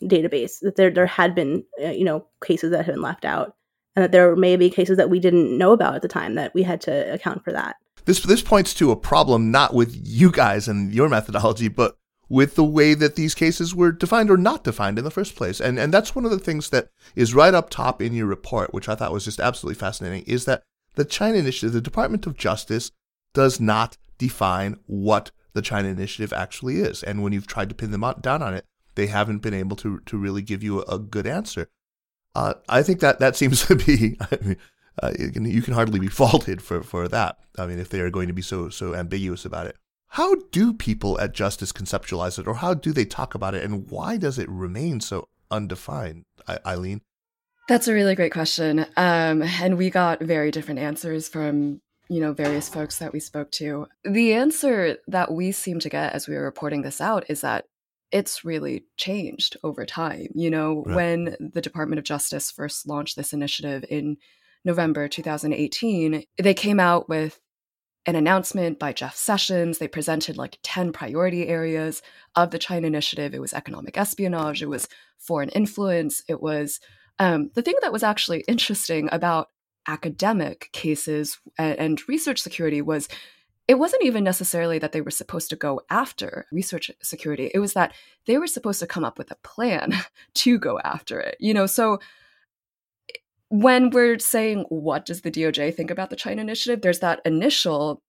database, 0.02 0.60
that 0.62 0.76
there, 0.76 0.90
there 0.90 1.06
had 1.06 1.34
been, 1.34 1.64
uh, 1.82 1.90
you 1.90 2.04
know, 2.04 2.26
cases 2.44 2.70
that 2.70 2.84
had 2.84 2.94
been 2.94 3.02
left 3.02 3.24
out 3.24 3.56
and 3.94 4.02
that 4.02 4.12
there 4.12 4.34
may 4.36 4.56
be 4.56 4.70
cases 4.70 4.96
that 4.96 5.10
we 5.10 5.20
didn't 5.20 5.56
know 5.56 5.72
about 5.72 5.94
at 5.94 6.02
the 6.02 6.08
time 6.08 6.34
that 6.34 6.54
we 6.54 6.62
had 6.62 6.80
to 6.82 7.12
account 7.12 7.44
for 7.44 7.52
that. 7.52 7.76
This 8.04 8.20
this 8.22 8.42
points 8.42 8.74
to 8.74 8.90
a 8.90 8.96
problem 8.96 9.50
not 9.50 9.74
with 9.74 9.96
you 10.02 10.32
guys 10.32 10.66
and 10.66 10.92
your 10.92 11.08
methodology, 11.08 11.68
but 11.68 11.96
with 12.28 12.54
the 12.54 12.64
way 12.64 12.94
that 12.94 13.14
these 13.14 13.34
cases 13.34 13.74
were 13.74 13.92
defined 13.92 14.30
or 14.30 14.36
not 14.36 14.64
defined 14.64 14.98
in 14.98 15.04
the 15.04 15.10
first 15.10 15.36
place. 15.36 15.60
And 15.60 15.78
and 15.78 15.92
that's 15.92 16.14
one 16.14 16.24
of 16.24 16.30
the 16.30 16.38
things 16.38 16.70
that 16.70 16.88
is 17.14 17.34
right 17.34 17.54
up 17.54 17.70
top 17.70 18.02
in 18.02 18.14
your 18.14 18.26
report, 18.26 18.74
which 18.74 18.88
I 18.88 18.94
thought 18.94 19.12
was 19.12 19.24
just 19.24 19.38
absolutely 19.38 19.78
fascinating, 19.78 20.24
is 20.26 20.46
that 20.46 20.62
the 20.94 21.04
China 21.04 21.38
Initiative, 21.38 21.72
the 21.72 21.80
Department 21.80 22.26
of 22.26 22.36
Justice, 22.36 22.90
does 23.34 23.60
not 23.60 23.98
define 24.18 24.78
what 24.86 25.30
the 25.54 25.62
China 25.62 25.88
Initiative 25.88 26.32
actually 26.32 26.76
is. 26.76 27.02
And 27.02 27.22
when 27.22 27.32
you've 27.32 27.46
tried 27.46 27.68
to 27.68 27.74
pin 27.74 27.90
them 27.90 28.04
down 28.20 28.42
on 28.42 28.54
it, 28.54 28.64
they 28.94 29.06
haven't 29.06 29.38
been 29.38 29.54
able 29.54 29.76
to 29.76 30.00
to 30.00 30.16
really 30.16 30.42
give 30.42 30.62
you 30.62 30.82
a, 30.82 30.98
good 30.98 31.26
answer. 31.26 31.68
Uh, 32.34 32.54
I 32.68 32.82
think 32.82 33.00
that 33.00 33.18
that 33.20 33.36
seems 33.36 33.66
to 33.66 33.76
be. 33.76 34.16
I 34.20 34.38
mean, 34.42 34.56
uh, 35.02 35.12
you, 35.18 35.30
can, 35.30 35.44
you 35.46 35.62
can 35.62 35.74
hardly 35.74 35.98
be 35.98 36.08
faulted 36.08 36.60
for, 36.60 36.82
for 36.82 37.08
that. 37.08 37.38
I 37.58 37.66
mean, 37.66 37.78
if 37.78 37.88
they 37.88 38.00
are 38.00 38.10
going 38.10 38.28
to 38.28 38.34
be 38.34 38.42
so 38.42 38.68
so 38.68 38.94
ambiguous 38.94 39.44
about 39.44 39.66
it, 39.66 39.76
how 40.08 40.34
do 40.50 40.74
people 40.74 41.18
at 41.20 41.32
Justice 41.32 41.72
conceptualize 41.72 42.38
it, 42.38 42.46
or 42.46 42.56
how 42.56 42.74
do 42.74 42.92
they 42.92 43.06
talk 43.06 43.34
about 43.34 43.54
it, 43.54 43.64
and 43.64 43.90
why 43.90 44.18
does 44.18 44.38
it 44.38 44.48
remain 44.48 45.00
so 45.00 45.28
undefined, 45.50 46.24
I- 46.46 46.58
Eileen? 46.66 47.00
That's 47.68 47.88
a 47.88 47.94
really 47.94 48.14
great 48.14 48.32
question, 48.32 48.80
um, 48.96 49.42
and 49.42 49.78
we 49.78 49.88
got 49.88 50.20
very 50.20 50.50
different 50.50 50.80
answers 50.80 51.28
from 51.28 51.80
you 52.12 52.20
know 52.20 52.34
various 52.34 52.68
folks 52.68 52.98
that 52.98 53.12
we 53.12 53.20
spoke 53.20 53.50
to. 53.52 53.86
The 54.04 54.34
answer 54.34 54.98
that 55.06 55.32
we 55.32 55.50
seem 55.50 55.80
to 55.80 55.88
get 55.88 56.12
as 56.12 56.28
we 56.28 56.34
were 56.34 56.44
reporting 56.44 56.82
this 56.82 57.00
out 57.00 57.24
is 57.30 57.40
that 57.40 57.64
it's 58.10 58.44
really 58.44 58.84
changed 58.98 59.56
over 59.64 59.86
time. 59.86 60.26
You 60.34 60.50
know, 60.50 60.84
right. 60.84 60.94
when 60.94 61.36
the 61.40 61.62
Department 61.62 61.98
of 61.98 62.04
Justice 62.04 62.50
first 62.50 62.86
launched 62.86 63.16
this 63.16 63.32
initiative 63.32 63.86
in 63.88 64.18
November 64.62 65.08
2018, 65.08 66.24
they 66.36 66.54
came 66.54 66.78
out 66.78 67.08
with 67.08 67.40
an 68.04 68.14
announcement 68.14 68.78
by 68.78 68.92
Jeff 68.92 69.16
Sessions. 69.16 69.78
They 69.78 69.88
presented 69.88 70.36
like 70.36 70.58
10 70.62 70.92
priority 70.92 71.48
areas 71.48 72.02
of 72.36 72.50
the 72.50 72.58
China 72.58 72.86
Initiative. 72.86 73.32
It 73.32 73.40
was 73.40 73.54
economic 73.54 73.96
espionage, 73.96 74.62
it 74.62 74.68
was 74.68 74.86
foreign 75.18 75.48
influence, 75.50 76.22
it 76.28 76.42
was 76.42 76.78
um, 77.18 77.50
the 77.54 77.62
thing 77.62 77.76
that 77.82 77.92
was 77.92 78.02
actually 78.02 78.40
interesting 78.48 79.08
about 79.12 79.48
academic 79.86 80.70
cases 80.72 81.38
and, 81.58 81.78
and 81.78 82.08
research 82.08 82.40
security 82.40 82.82
was 82.82 83.08
it 83.68 83.78
wasn't 83.78 84.02
even 84.04 84.24
necessarily 84.24 84.78
that 84.78 84.92
they 84.92 85.00
were 85.00 85.10
supposed 85.10 85.48
to 85.50 85.56
go 85.56 85.80
after 85.88 86.46
research 86.50 86.90
security. 87.00 87.50
It 87.54 87.60
was 87.60 87.74
that 87.74 87.94
they 88.26 88.36
were 88.36 88.46
supposed 88.46 88.80
to 88.80 88.86
come 88.86 89.04
up 89.04 89.18
with 89.18 89.30
a 89.30 89.36
plan 89.36 89.94
to 90.34 90.58
go 90.58 90.78
after 90.80 91.20
it. 91.20 91.36
You 91.38 91.54
know, 91.54 91.66
so 91.66 91.98
when 93.48 93.90
we're 93.90 94.18
saying 94.18 94.64
what 94.68 95.04
does 95.04 95.20
the 95.20 95.30
DOJ 95.30 95.74
think 95.74 95.90
about 95.90 96.10
the 96.10 96.16
China 96.16 96.40
initiative, 96.40 96.80
there's 96.80 97.00
that 97.00 97.20
initial 97.24 98.02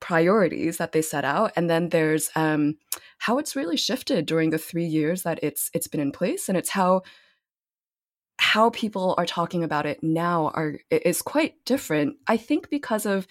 priorities 0.00 0.76
that 0.76 0.92
they 0.92 1.02
set 1.02 1.24
out, 1.24 1.52
and 1.56 1.68
then 1.68 1.88
there's 1.88 2.30
um, 2.36 2.76
how 3.18 3.38
it's 3.38 3.56
really 3.56 3.76
shifted 3.76 4.26
during 4.26 4.50
the 4.50 4.58
three 4.58 4.84
years 4.84 5.22
that 5.22 5.40
it's 5.42 5.70
it's 5.74 5.88
been 5.88 6.00
in 6.00 6.12
place, 6.12 6.48
and 6.48 6.56
it's 6.56 6.70
how 6.70 7.02
how 8.44 8.68
people 8.70 9.14
are 9.16 9.24
talking 9.24 9.64
about 9.64 9.86
it 9.86 10.02
now 10.02 10.52
are 10.54 10.78
is 10.90 11.22
quite 11.22 11.54
different. 11.64 12.16
I 12.26 12.36
think 12.36 12.68
because 12.68 13.06
of 13.06 13.26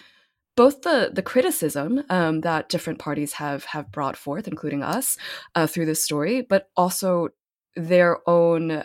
both 0.55 0.81
the 0.81 1.11
the 1.13 1.21
criticism 1.21 2.03
um, 2.09 2.41
that 2.41 2.67
different 2.67 2.97
parties 2.97 3.33
have 3.33 3.63
have 3.65 3.91
brought 3.91 4.17
forth, 4.17 4.47
including 4.47 4.81
us, 4.81 5.17
uh, 5.53 5.67
through 5.67 5.85
this 5.85 6.03
story, 6.03 6.41
but 6.41 6.69
also 6.75 7.29
their 7.75 8.27
own 8.27 8.83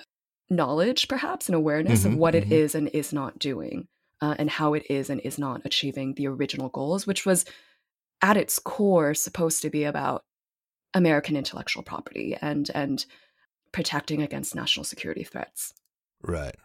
knowledge, 0.51 1.09
perhaps, 1.09 1.49
and 1.49 1.57
awareness 1.57 2.01
mm-hmm, 2.01 2.13
of 2.13 2.19
what 2.19 2.35
mm-hmm. 2.35 2.53
it 2.53 2.55
is 2.55 2.75
and 2.75 2.89
is 2.89 3.11
not 3.13 3.39
doing, 3.39 3.89
uh, 4.21 4.35
and 4.39 4.51
how 4.51 4.75
it 4.75 4.85
is 4.91 5.09
and 5.09 5.23
is 5.23 5.39
not 5.39 5.63
achieving 5.65 6.15
the 6.15 6.27
original 6.27 6.69
goals, 6.69 7.07
which 7.07 7.25
was 7.25 7.47
at 8.21 8.37
its 8.37 8.59
core 8.59 9.15
supposed 9.15 9.63
to 9.63 9.71
be 9.71 9.85
about 9.85 10.25
American 10.93 11.37
intellectual 11.37 11.83
property 11.83 12.37
and 12.41 12.71
and 12.75 13.07
protecting 13.73 14.21
against 14.21 14.55
national 14.55 14.85
security 14.85 15.25
threats. 15.25 15.73
Right. 16.23 16.57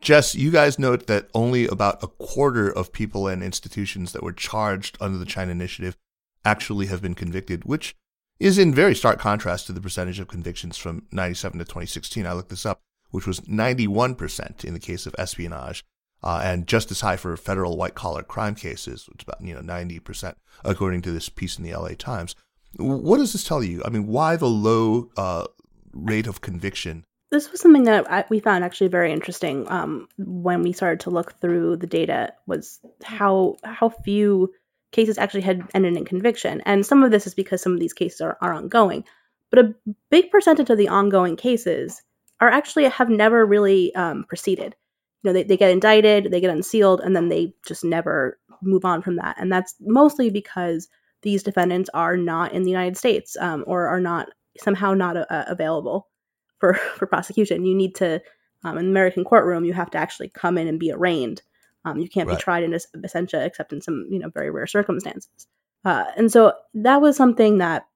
Jess, 0.00 0.34
you 0.34 0.50
guys 0.50 0.78
note 0.78 1.06
that 1.06 1.28
only 1.34 1.66
about 1.66 2.02
a 2.02 2.08
quarter 2.08 2.70
of 2.70 2.92
people 2.92 3.28
and 3.28 3.42
institutions 3.42 4.12
that 4.12 4.22
were 4.22 4.32
charged 4.32 4.96
under 5.00 5.18
the 5.18 5.24
China 5.24 5.52
Initiative 5.52 5.96
actually 6.44 6.86
have 6.86 7.02
been 7.02 7.14
convicted, 7.14 7.64
which 7.64 7.96
is 8.38 8.58
in 8.58 8.74
very 8.74 8.94
stark 8.94 9.18
contrast 9.18 9.66
to 9.66 9.72
the 9.72 9.80
percentage 9.80 10.20
of 10.20 10.28
convictions 10.28 10.76
from 10.76 11.06
97 11.10 11.58
to 11.58 11.64
2016. 11.64 12.26
I 12.26 12.34
looked 12.34 12.50
this 12.50 12.66
up 12.66 12.82
which 13.16 13.26
was 13.26 13.40
91% 13.40 14.62
in 14.62 14.74
the 14.74 14.78
case 14.78 15.06
of 15.06 15.14
espionage, 15.18 15.86
uh, 16.22 16.42
and 16.44 16.66
just 16.66 16.90
as 16.90 17.00
high 17.00 17.16
for 17.16 17.34
federal 17.38 17.74
white 17.74 17.94
collar 17.94 18.22
crime 18.22 18.54
cases, 18.54 19.08
which 19.08 19.22
is 19.22 19.24
about 19.26 19.40
you 19.40 19.54
know 19.54 19.62
90%, 19.62 20.34
according 20.64 21.00
to 21.00 21.12
this 21.12 21.30
piece 21.30 21.56
in 21.56 21.64
the 21.64 21.74
LA 21.74 21.94
Times. 21.96 22.34
What 22.78 23.16
does 23.16 23.32
this 23.32 23.44
tell 23.44 23.62
you? 23.62 23.82
I 23.86 23.88
mean, 23.88 24.06
why 24.06 24.36
the 24.36 24.50
low 24.50 25.10
uh, 25.16 25.46
rate 25.94 26.26
of 26.26 26.42
conviction? 26.42 27.05
This 27.30 27.50
was 27.50 27.60
something 27.60 27.84
that 27.84 28.10
I, 28.10 28.24
we 28.30 28.38
found 28.38 28.62
actually 28.62 28.88
very 28.88 29.12
interesting 29.12 29.68
um, 29.70 30.08
when 30.16 30.62
we 30.62 30.72
started 30.72 31.00
to 31.00 31.10
look 31.10 31.40
through 31.40 31.76
the 31.76 31.86
data. 31.86 32.32
Was 32.46 32.80
how 33.02 33.56
how 33.64 33.88
few 33.88 34.52
cases 34.92 35.18
actually 35.18 35.40
had 35.40 35.68
ended 35.74 35.96
in 35.96 36.04
conviction, 36.04 36.62
and 36.66 36.86
some 36.86 37.02
of 37.02 37.10
this 37.10 37.26
is 37.26 37.34
because 37.34 37.62
some 37.62 37.72
of 37.72 37.80
these 37.80 37.92
cases 37.92 38.20
are, 38.20 38.38
are 38.40 38.52
ongoing. 38.52 39.04
But 39.50 39.64
a 39.64 39.74
big 40.10 40.30
percentage 40.30 40.70
of 40.70 40.78
the 40.78 40.88
ongoing 40.88 41.36
cases 41.36 42.02
are 42.40 42.48
actually 42.48 42.84
have 42.84 43.08
never 43.08 43.44
really 43.44 43.94
um, 43.94 44.24
proceeded. 44.28 44.76
You 45.22 45.30
know, 45.30 45.32
they, 45.32 45.42
they 45.44 45.56
get 45.56 45.70
indicted, 45.70 46.30
they 46.30 46.40
get 46.40 46.50
unsealed, 46.50 47.00
and 47.00 47.16
then 47.16 47.28
they 47.28 47.54
just 47.66 47.84
never 47.84 48.38
move 48.62 48.84
on 48.84 49.02
from 49.02 49.16
that. 49.16 49.36
And 49.38 49.50
that's 49.50 49.74
mostly 49.80 50.30
because 50.30 50.88
these 51.22 51.42
defendants 51.42 51.90
are 51.94 52.16
not 52.16 52.52
in 52.52 52.62
the 52.62 52.70
United 52.70 52.96
States 52.96 53.36
um, 53.40 53.64
or 53.66 53.86
are 53.88 54.00
not 54.00 54.28
somehow 54.58 54.94
not 54.94 55.16
uh, 55.16 55.44
available 55.48 56.08
for, 56.58 56.74
for 56.96 57.06
prosecution. 57.06 57.64
You 57.64 57.74
need 57.74 57.94
to, 57.96 58.20
um, 58.64 58.78
in 58.78 58.86
the 58.86 58.90
American 58.90 59.24
courtroom, 59.24 59.64
you 59.64 59.72
have 59.72 59.90
to 59.90 59.98
actually 59.98 60.28
come 60.28 60.58
in 60.58 60.68
and 60.68 60.80
be 60.80 60.92
arraigned. 60.92 61.42
Um, 61.84 61.98
you 61.98 62.08
can't 62.08 62.28
right. 62.28 62.36
be 62.36 62.42
tried 62.42 62.64
in 62.64 62.72
absentia 62.72 63.46
except 63.46 63.72
in 63.72 63.80
some, 63.80 64.06
you 64.10 64.18
know, 64.18 64.30
very 64.30 64.50
rare 64.50 64.66
circumstances. 64.66 65.46
Uh, 65.84 66.04
and 66.16 66.32
so 66.32 66.52
that 66.74 67.00
was 67.00 67.16
something 67.16 67.58
that, 67.58 67.86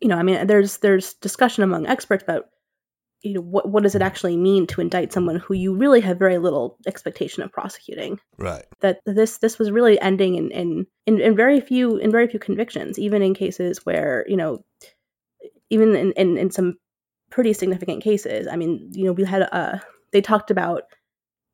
you 0.00 0.08
know, 0.08 0.16
I 0.16 0.22
mean, 0.22 0.46
there's 0.46 0.78
there's 0.78 1.14
discussion 1.14 1.64
among 1.64 1.86
experts 1.86 2.22
about 2.22 2.46
you 3.22 3.34
know 3.34 3.40
what 3.40 3.68
what 3.68 3.82
does 3.82 3.94
it 3.94 4.02
actually 4.02 4.36
mean 4.36 4.66
to 4.66 4.80
indict 4.80 5.12
someone 5.12 5.36
who 5.36 5.54
you 5.54 5.74
really 5.74 6.00
have 6.00 6.18
very 6.18 6.38
little 6.38 6.76
expectation 6.86 7.42
of 7.42 7.50
prosecuting 7.50 8.20
right 8.36 8.64
that 8.80 9.00
this 9.06 9.38
this 9.38 9.58
was 9.58 9.70
really 9.70 10.00
ending 10.00 10.36
in 10.36 10.50
in 10.52 10.86
in, 11.06 11.20
in 11.20 11.34
very 11.34 11.60
few 11.60 11.96
in 11.96 12.12
very 12.12 12.28
few 12.28 12.38
convictions 12.38 12.98
even 12.98 13.22
in 13.22 13.34
cases 13.34 13.84
where 13.84 14.24
you 14.28 14.36
know 14.36 14.64
even 15.70 15.94
in, 15.94 16.12
in, 16.12 16.38
in 16.38 16.50
some 16.50 16.78
pretty 17.30 17.52
significant 17.52 18.02
cases 18.02 18.46
i 18.46 18.56
mean 18.56 18.90
you 18.92 19.04
know 19.04 19.12
we 19.12 19.24
had 19.24 19.42
a 19.42 19.82
they 20.12 20.20
talked 20.20 20.50
about 20.50 20.84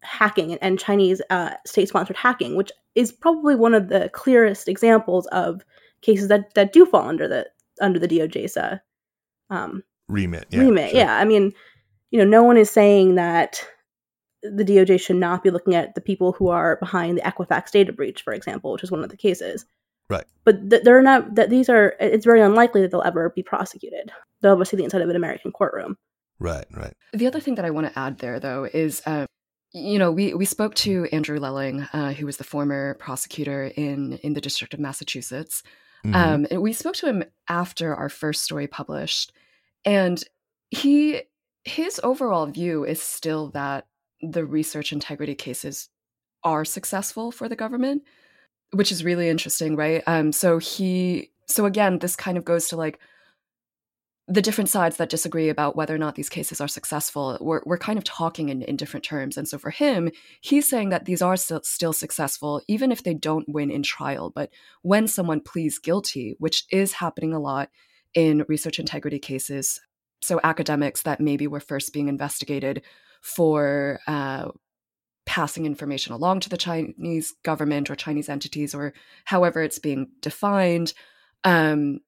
hacking 0.03 0.53
and, 0.53 0.63
and 0.63 0.79
chinese 0.79 1.21
uh, 1.31 1.51
state 1.67 1.89
sponsored 1.89 2.17
hacking 2.17 2.57
which 2.57 2.71
is 2.95 3.11
probably 3.11 3.55
one 3.55 3.75
of 3.75 3.89
the 3.89 4.11
clearest 4.13 4.69
examples 4.69 5.27
of 5.29 5.65
cases 6.03 6.29
that 6.29 6.53
that 6.55 6.73
do 6.73 6.85
fall 6.85 7.09
under 7.09 7.27
the 7.27 7.47
under 7.81 7.99
the 7.99 8.07
doj's 8.07 8.57
uh, 8.57 8.79
um, 9.51 9.83
remit. 10.09 10.47
Yeah, 10.51 10.61
remit. 10.61 10.91
Sure. 10.91 11.01
Yeah. 11.01 11.17
I 11.17 11.25
mean, 11.25 11.53
you 12.11 12.19
know, 12.19 12.25
no 12.25 12.43
one 12.43 12.57
is 12.57 12.71
saying 12.71 13.17
that 13.17 13.67
the 14.43 14.65
DOJ 14.65 15.01
should 15.01 15.17
not 15.17 15.43
be 15.43 15.51
looking 15.51 15.75
at 15.75 15.95
the 15.95 16.01
people 16.01 16.33
who 16.33 16.49
are 16.49 16.77
behind 16.77 17.17
the 17.17 17.23
Equifax 17.23 17.71
data 17.71 17.93
breach, 17.93 18.23
for 18.23 18.33
example, 18.33 18.73
which 18.73 18.85
is 18.85 18.91
one 18.91 19.03
of 19.03 19.11
the 19.11 19.17
cases. 19.17 19.65
Right. 20.11 20.25
But 20.45 20.71
th- 20.71 20.83
they're 20.83 21.03
not. 21.03 21.35
That 21.35 21.51
these 21.51 21.69
are. 21.69 21.95
It's 22.01 22.25
very 22.25 22.41
unlikely 22.41 22.83
that 22.83 22.91
they'll 22.91 23.03
ever 23.03 23.31
be 23.31 23.43
prosecuted. 23.43 24.13
They'll 24.41 24.53
ever 24.53 24.65
see 24.65 24.77
the 24.77 24.85
inside 24.85 25.03
of 25.03 25.09
an 25.09 25.17
American 25.17 25.53
courtroom. 25.53 25.97
Right. 26.39 26.67
Right. 26.71 26.95
The 27.13 27.27
other 27.27 27.41
thing 27.41 27.55
that 27.57 27.65
I 27.65 27.71
want 27.71 27.93
to 27.93 27.99
add 27.99 28.19
there, 28.19 28.41
though, 28.41 28.65
is. 28.65 29.03
Uh, 29.07 29.27
you 29.77 29.99
know, 29.99 30.13
we, 30.13 30.33
we 30.35 30.45
spoke 30.45 30.77
to 30.77 31.09
Andrew 31.11 31.41
Lelling, 31.41 31.81
uh, 31.93 32.13
who 32.13 32.27
was 32.27 32.37
the 32.37 32.45
former 32.45 32.95
prosecutor 32.95 33.73
in, 33.77 34.19
in 34.23 34.33
the 34.33 34.41
District 34.41 34.73
of 34.73 34.79
Massachusetts. 34.79 35.65
Mm-hmm. 36.05 36.15
Um, 36.15 36.47
and 36.49 36.63
we 36.63 36.73
spoke 36.73 36.95
to 36.97 37.07
him 37.07 37.25
after 37.49 37.93
our 37.93 38.09
first 38.09 38.43
story 38.43 38.67
published, 38.69 39.33
and 39.85 40.23
he 40.71 41.23
his 41.65 41.99
overall 42.05 42.47
view 42.47 42.85
is 42.85 43.03
still 43.03 43.49
that 43.51 43.87
the 44.21 44.45
research 44.45 44.93
integrity 44.93 45.35
cases 45.35 45.89
are 46.43 46.65
successful 46.65 47.33
for 47.33 47.49
the 47.49 47.57
government, 47.57 48.03
which 48.75 48.93
is 48.93 49.05
really 49.05 49.29
interesting, 49.29 49.77
right? 49.77 50.03
Um, 50.07 50.33
so 50.33 50.59
he 50.59 51.31
so 51.47 51.67
again, 51.67 51.99
this 51.99 52.17
kind 52.17 52.39
of 52.39 52.45
goes 52.45 52.69
to 52.69 52.77
like 52.77 52.99
the 54.27 54.41
different 54.41 54.71
sides 54.71 54.97
that 54.97 55.11
disagree 55.11 55.51
about 55.51 55.77
whether 55.77 55.95
or 55.95 55.99
not 55.99 56.15
these 56.15 56.31
cases 56.31 56.59
are 56.59 56.69
successful, 56.69 57.37
we're, 57.43 57.61
we're 57.67 57.77
kind 57.77 57.99
of 57.99 58.05
talking 58.05 58.49
in, 58.49 58.63
in 58.63 58.75
different 58.75 59.05
terms. 59.05 59.37
And 59.37 59.47
so 59.47 59.59
for 59.59 59.69
him, 59.69 60.11
he's 60.41 60.67
saying 60.67 60.89
that 60.89 61.05
these 61.05 61.21
are 61.21 61.37
still, 61.37 61.61
still 61.63 61.93
successful, 61.93 62.63
even 62.67 62.91
if 62.91 63.03
they 63.03 63.13
don't 63.13 63.47
win 63.47 63.71
in 63.71 63.83
trial. 63.83 64.31
But 64.35 64.49
when 64.81 65.09
someone 65.09 65.43
pleads 65.43 65.79
guilty, 65.79 66.37
which 66.39 66.65
is 66.71 66.95
happening 66.95 67.35
a 67.35 67.39
lot, 67.39 67.69
in 68.15 68.45
research 68.49 68.79
integrity 68.79 69.19
cases. 69.19 69.81
So, 70.23 70.41
academics 70.43 71.03
that 71.03 71.21
maybe 71.21 71.47
were 71.47 71.61
first 71.61 71.93
being 71.93 72.09
investigated 72.09 72.83
for 73.21 74.01
uh, 74.07 74.49
passing 75.27 75.67
information 75.67 76.13
along 76.13 76.41
to 76.41 76.49
the 76.49 76.57
Chinese 76.57 77.35
government 77.43 77.91
or 77.91 77.97
Chinese 77.97 78.29
entities, 78.29 78.75
or 78.75 78.93
however 79.25 79.63
it's 79.63 79.79
being 79.79 80.09
defined, 80.21 80.93
um, 81.45 82.01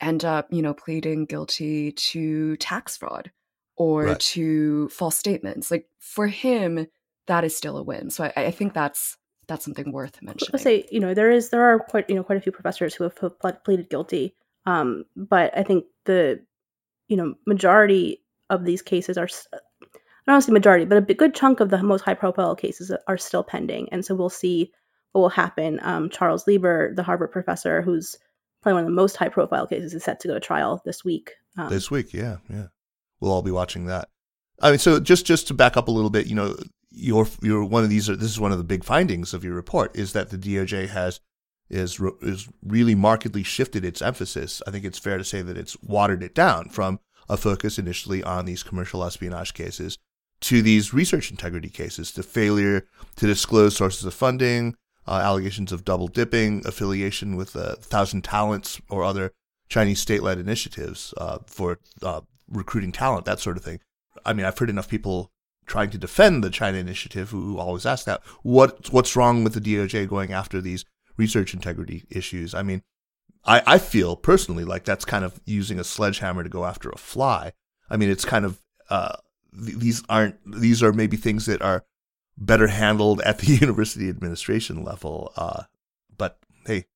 end 0.00 0.24
up, 0.24 0.48
you 0.50 0.62
know, 0.62 0.74
pleading 0.74 1.24
guilty 1.24 1.92
to 1.92 2.56
tax 2.56 2.96
fraud 2.96 3.30
or 3.76 4.04
right. 4.04 4.20
to 4.20 4.88
false 4.88 5.16
statements. 5.16 5.70
Like 5.70 5.88
for 5.98 6.26
him, 6.26 6.86
that 7.26 7.44
is 7.44 7.56
still 7.56 7.76
a 7.76 7.82
win. 7.82 8.10
So 8.10 8.24
I, 8.24 8.32
I 8.36 8.50
think 8.50 8.74
that's 8.74 9.16
that's 9.48 9.64
something 9.64 9.92
worth 9.92 10.22
mentioning. 10.22 10.50
I 10.54 10.58
say, 10.58 10.86
you 10.90 11.00
know, 11.00 11.14
there 11.14 11.30
is 11.30 11.50
there 11.50 11.62
are 11.62 11.78
quite 11.78 12.08
you 12.08 12.16
know 12.16 12.22
quite 12.22 12.38
a 12.38 12.40
few 12.40 12.52
professors 12.52 12.94
who 12.94 13.04
have, 13.04 13.18
have 13.18 13.64
pleaded 13.64 13.90
guilty 13.90 14.34
um, 14.66 15.04
but 15.16 15.56
I 15.56 15.62
think 15.62 15.84
the 16.04 16.40
you 17.08 17.16
know 17.16 17.34
majority 17.46 18.22
of 18.50 18.64
these 18.64 18.82
cases 18.82 19.18
are 19.18 19.28
I 20.26 20.32
don't 20.32 20.42
say 20.42 20.52
majority, 20.52 20.84
but 20.84 20.98
a 20.98 21.14
good 21.14 21.34
chunk 21.34 21.60
of 21.60 21.70
the 21.70 21.82
most 21.82 22.02
high 22.02 22.14
profile 22.14 22.54
cases 22.54 22.92
are 23.08 23.18
still 23.18 23.42
pending, 23.42 23.88
and 23.90 24.04
so 24.04 24.14
we'll 24.14 24.30
see 24.30 24.72
what 25.12 25.22
will 25.22 25.28
happen. 25.28 25.80
Um, 25.82 26.10
Charles 26.10 26.46
Lieber, 26.46 26.94
the 26.94 27.02
Harvard 27.02 27.32
professor, 27.32 27.82
who's 27.82 28.16
probably 28.62 28.74
one 28.74 28.84
of 28.84 28.88
the 28.88 28.94
most 28.94 29.16
high 29.16 29.28
profile 29.28 29.66
cases, 29.66 29.94
is 29.94 30.04
set 30.04 30.20
to 30.20 30.28
go 30.28 30.34
to 30.34 30.40
trial 30.40 30.80
this 30.84 31.04
week. 31.04 31.32
Um, 31.58 31.68
this 31.70 31.90
week, 31.90 32.12
yeah, 32.12 32.36
yeah, 32.48 32.66
we'll 33.20 33.32
all 33.32 33.42
be 33.42 33.50
watching 33.50 33.86
that. 33.86 34.08
I 34.60 34.70
mean, 34.70 34.78
so 34.78 35.00
just 35.00 35.26
just 35.26 35.48
to 35.48 35.54
back 35.54 35.76
up 35.76 35.88
a 35.88 35.92
little 35.92 36.10
bit, 36.10 36.26
you 36.26 36.36
know, 36.36 36.56
your 36.90 37.26
your 37.42 37.64
one 37.64 37.82
of 37.82 37.90
these. 37.90 38.06
This 38.06 38.22
is 38.22 38.40
one 38.40 38.52
of 38.52 38.58
the 38.58 38.64
big 38.64 38.84
findings 38.84 39.34
of 39.34 39.42
your 39.42 39.54
report 39.54 39.96
is 39.96 40.12
that 40.12 40.30
the 40.30 40.38
DOJ 40.38 40.88
has 40.88 41.20
is 41.68 42.00
is 42.20 42.48
really 42.64 42.94
markedly 42.94 43.42
shifted 43.42 43.84
its 43.84 44.00
emphasis. 44.00 44.62
I 44.68 44.70
think 44.70 44.84
it's 44.84 44.98
fair 44.98 45.18
to 45.18 45.24
say 45.24 45.42
that 45.42 45.56
it's 45.56 45.76
watered 45.82 46.22
it 46.22 46.34
down 46.34 46.68
from 46.68 47.00
a 47.28 47.36
focus 47.36 47.78
initially 47.78 48.22
on 48.22 48.44
these 48.44 48.62
commercial 48.62 49.02
espionage 49.02 49.54
cases 49.54 49.98
to 50.42 50.62
these 50.62 50.92
research 50.92 51.30
integrity 51.30 51.68
cases, 51.68 52.12
to 52.12 52.22
failure 52.22 52.86
to 53.16 53.26
disclose 53.26 53.76
sources 53.76 54.04
of 54.04 54.14
funding, 54.14 54.74
uh, 55.06 55.20
allegations 55.22 55.72
of 55.72 55.84
double 55.84 56.08
dipping, 56.08 56.62
affiliation 56.66 57.36
with 57.36 57.56
uh, 57.56 57.76
Thousand 57.76 58.22
Talents 58.22 58.80
or 58.88 59.02
other 59.02 59.32
Chinese 59.68 60.00
state-led 60.00 60.38
initiatives 60.38 61.14
uh, 61.16 61.38
for 61.46 61.78
uh, 62.02 62.20
recruiting 62.48 62.92
talent, 62.92 63.24
that 63.24 63.40
sort 63.40 63.56
of 63.56 63.64
thing. 63.64 63.80
I 64.24 64.32
mean, 64.32 64.44
I've 64.44 64.58
heard 64.58 64.70
enough 64.70 64.88
people 64.88 65.30
trying 65.66 65.90
to 65.90 65.98
defend 65.98 66.42
the 66.42 66.50
China 66.50 66.78
initiative 66.78 67.30
who 67.30 67.58
always 67.58 67.86
ask 67.86 68.04
that 68.04 68.20
what 68.42 68.92
what's 68.92 69.16
wrong 69.16 69.44
with 69.44 69.54
the 69.54 69.60
DOJ 69.60 70.08
going 70.08 70.32
after 70.32 70.60
these 70.60 70.84
research 71.16 71.54
integrity 71.54 72.04
issues? 72.10 72.54
I 72.54 72.62
mean, 72.62 72.82
I, 73.44 73.62
I 73.66 73.78
feel 73.78 74.16
personally 74.16 74.64
like 74.64 74.84
that's 74.84 75.04
kind 75.04 75.24
of 75.24 75.40
using 75.44 75.78
a 75.78 75.84
sledgehammer 75.84 76.42
to 76.42 76.48
go 76.48 76.64
after 76.64 76.90
a 76.90 76.98
fly. 76.98 77.52
I 77.88 77.96
mean, 77.96 78.10
it's 78.10 78.24
kind 78.24 78.44
of 78.44 78.60
uh, 78.90 79.16
th- 79.54 79.78
these 79.78 80.02
aren't 80.08 80.36
these 80.46 80.82
are 80.82 80.92
maybe 80.92 81.16
things 81.16 81.46
that 81.46 81.62
are 81.62 81.84
better 82.36 82.66
handled 82.68 83.20
at 83.22 83.38
the 83.38 83.46
university 83.60 84.08
administration 84.08 84.84
level. 84.84 85.32
Uh, 85.36 85.64
but 86.16 86.38
hey, 86.66 86.86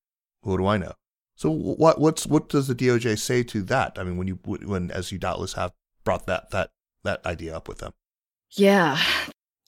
what 0.41 0.57
do 0.57 0.67
I 0.67 0.77
know? 0.77 0.93
So 1.35 1.51
what 1.51 1.99
what's 1.99 2.25
what 2.25 2.49
does 2.49 2.67
the 2.67 2.75
DOJ 2.75 3.19
say 3.19 3.43
to 3.43 3.61
that? 3.63 3.97
I 3.97 4.03
mean, 4.03 4.17
when 4.17 4.27
you 4.27 4.39
when 4.43 4.91
as 4.91 5.11
you 5.11 5.19
doubtless 5.19 5.53
have 5.53 5.71
brought 6.03 6.25
that 6.27 6.51
that 6.51 6.71
that 7.03 7.25
idea 7.25 7.55
up 7.55 7.67
with 7.67 7.79
them. 7.79 7.93
Yeah, 8.51 8.97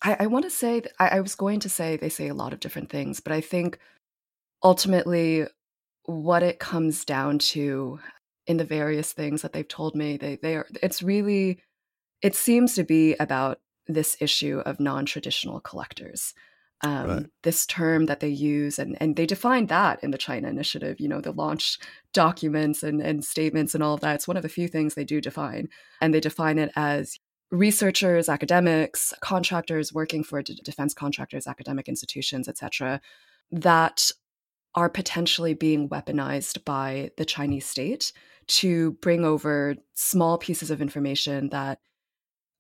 I, 0.02 0.18
I 0.22 0.28
want 0.28 0.46
to 0.46 0.52
say 0.52 0.82
I, 1.00 1.10
I 1.10 1.20
was 1.20 1.36
going 1.36 1.60
to 1.62 1.70
say 1.70 1.98
they 1.98 2.10
say 2.10 2.28
a 2.28 2.34
lot 2.34 2.54
of 2.54 2.60
different 2.60 2.90
things, 2.90 3.20
but 3.20 3.34
I 3.34 3.42
think 3.42 3.78
ultimately 4.64 5.46
what 6.06 6.42
it 6.42 6.60
comes 6.60 7.06
down 7.06 7.38
to 7.40 8.00
in 8.48 8.58
the 8.58 8.66
various 8.66 9.14
things 9.14 9.44
that 9.44 9.54
they've 9.54 9.68
told 9.68 9.96
me, 9.96 10.18
they 10.18 10.38
they 10.38 10.56
are 10.56 10.68
it's 10.82 11.04
really 11.04 11.60
it 12.22 12.36
seems 12.36 12.76
to 12.76 12.84
be 12.84 13.16
about 13.20 13.60
this 13.88 14.18
issue 14.20 14.60
of 14.66 14.80
non-traditional 14.80 15.60
collectors 15.62 16.34
um, 16.82 17.08
right. 17.08 17.26
this 17.44 17.66
term 17.66 18.06
that 18.06 18.22
they 18.22 18.30
use 18.30 18.80
and, 18.80 18.96
and 19.02 19.16
they 19.16 19.26
define 19.26 19.66
that 19.68 20.02
in 20.04 20.12
the 20.12 20.18
china 20.18 20.48
initiative 20.48 21.00
you 21.00 21.08
know 21.08 21.22
the 21.22 21.32
launch 21.32 21.78
documents 22.14 22.84
and, 22.84 23.02
and 23.02 23.26
statements 23.26 23.74
and 23.74 23.84
all 23.84 23.96
of 23.96 24.02
that 24.02 24.16
it's 24.16 24.28
one 24.28 24.38
of 24.38 24.44
the 24.44 24.50
few 24.50 24.68
things 24.68 24.94
they 24.94 25.04
do 25.04 25.20
define 25.20 25.68
and 26.00 26.14
they 26.14 26.20
define 26.20 26.58
it 26.58 26.72
as 26.76 27.20
researchers 27.52 28.30
academics 28.30 29.14
contractors 29.22 29.92
working 29.92 30.24
for 30.24 30.42
d- 30.42 30.60
defense 30.64 30.94
contractors 30.94 31.48
academic 31.48 31.90
institutions 31.90 32.48
etc 32.48 33.02
that 33.52 34.12
are 34.76 34.90
potentially 34.90 35.56
being 35.56 35.90
weaponized 35.90 36.64
by 36.64 37.10
the 37.18 37.26
chinese 37.26 37.66
state 37.66 38.14
to 38.48 38.92
bring 39.02 39.26
over 39.26 39.76
small 39.96 40.38
pieces 40.38 40.72
of 40.72 40.82
information 40.82 41.50
that 41.50 41.80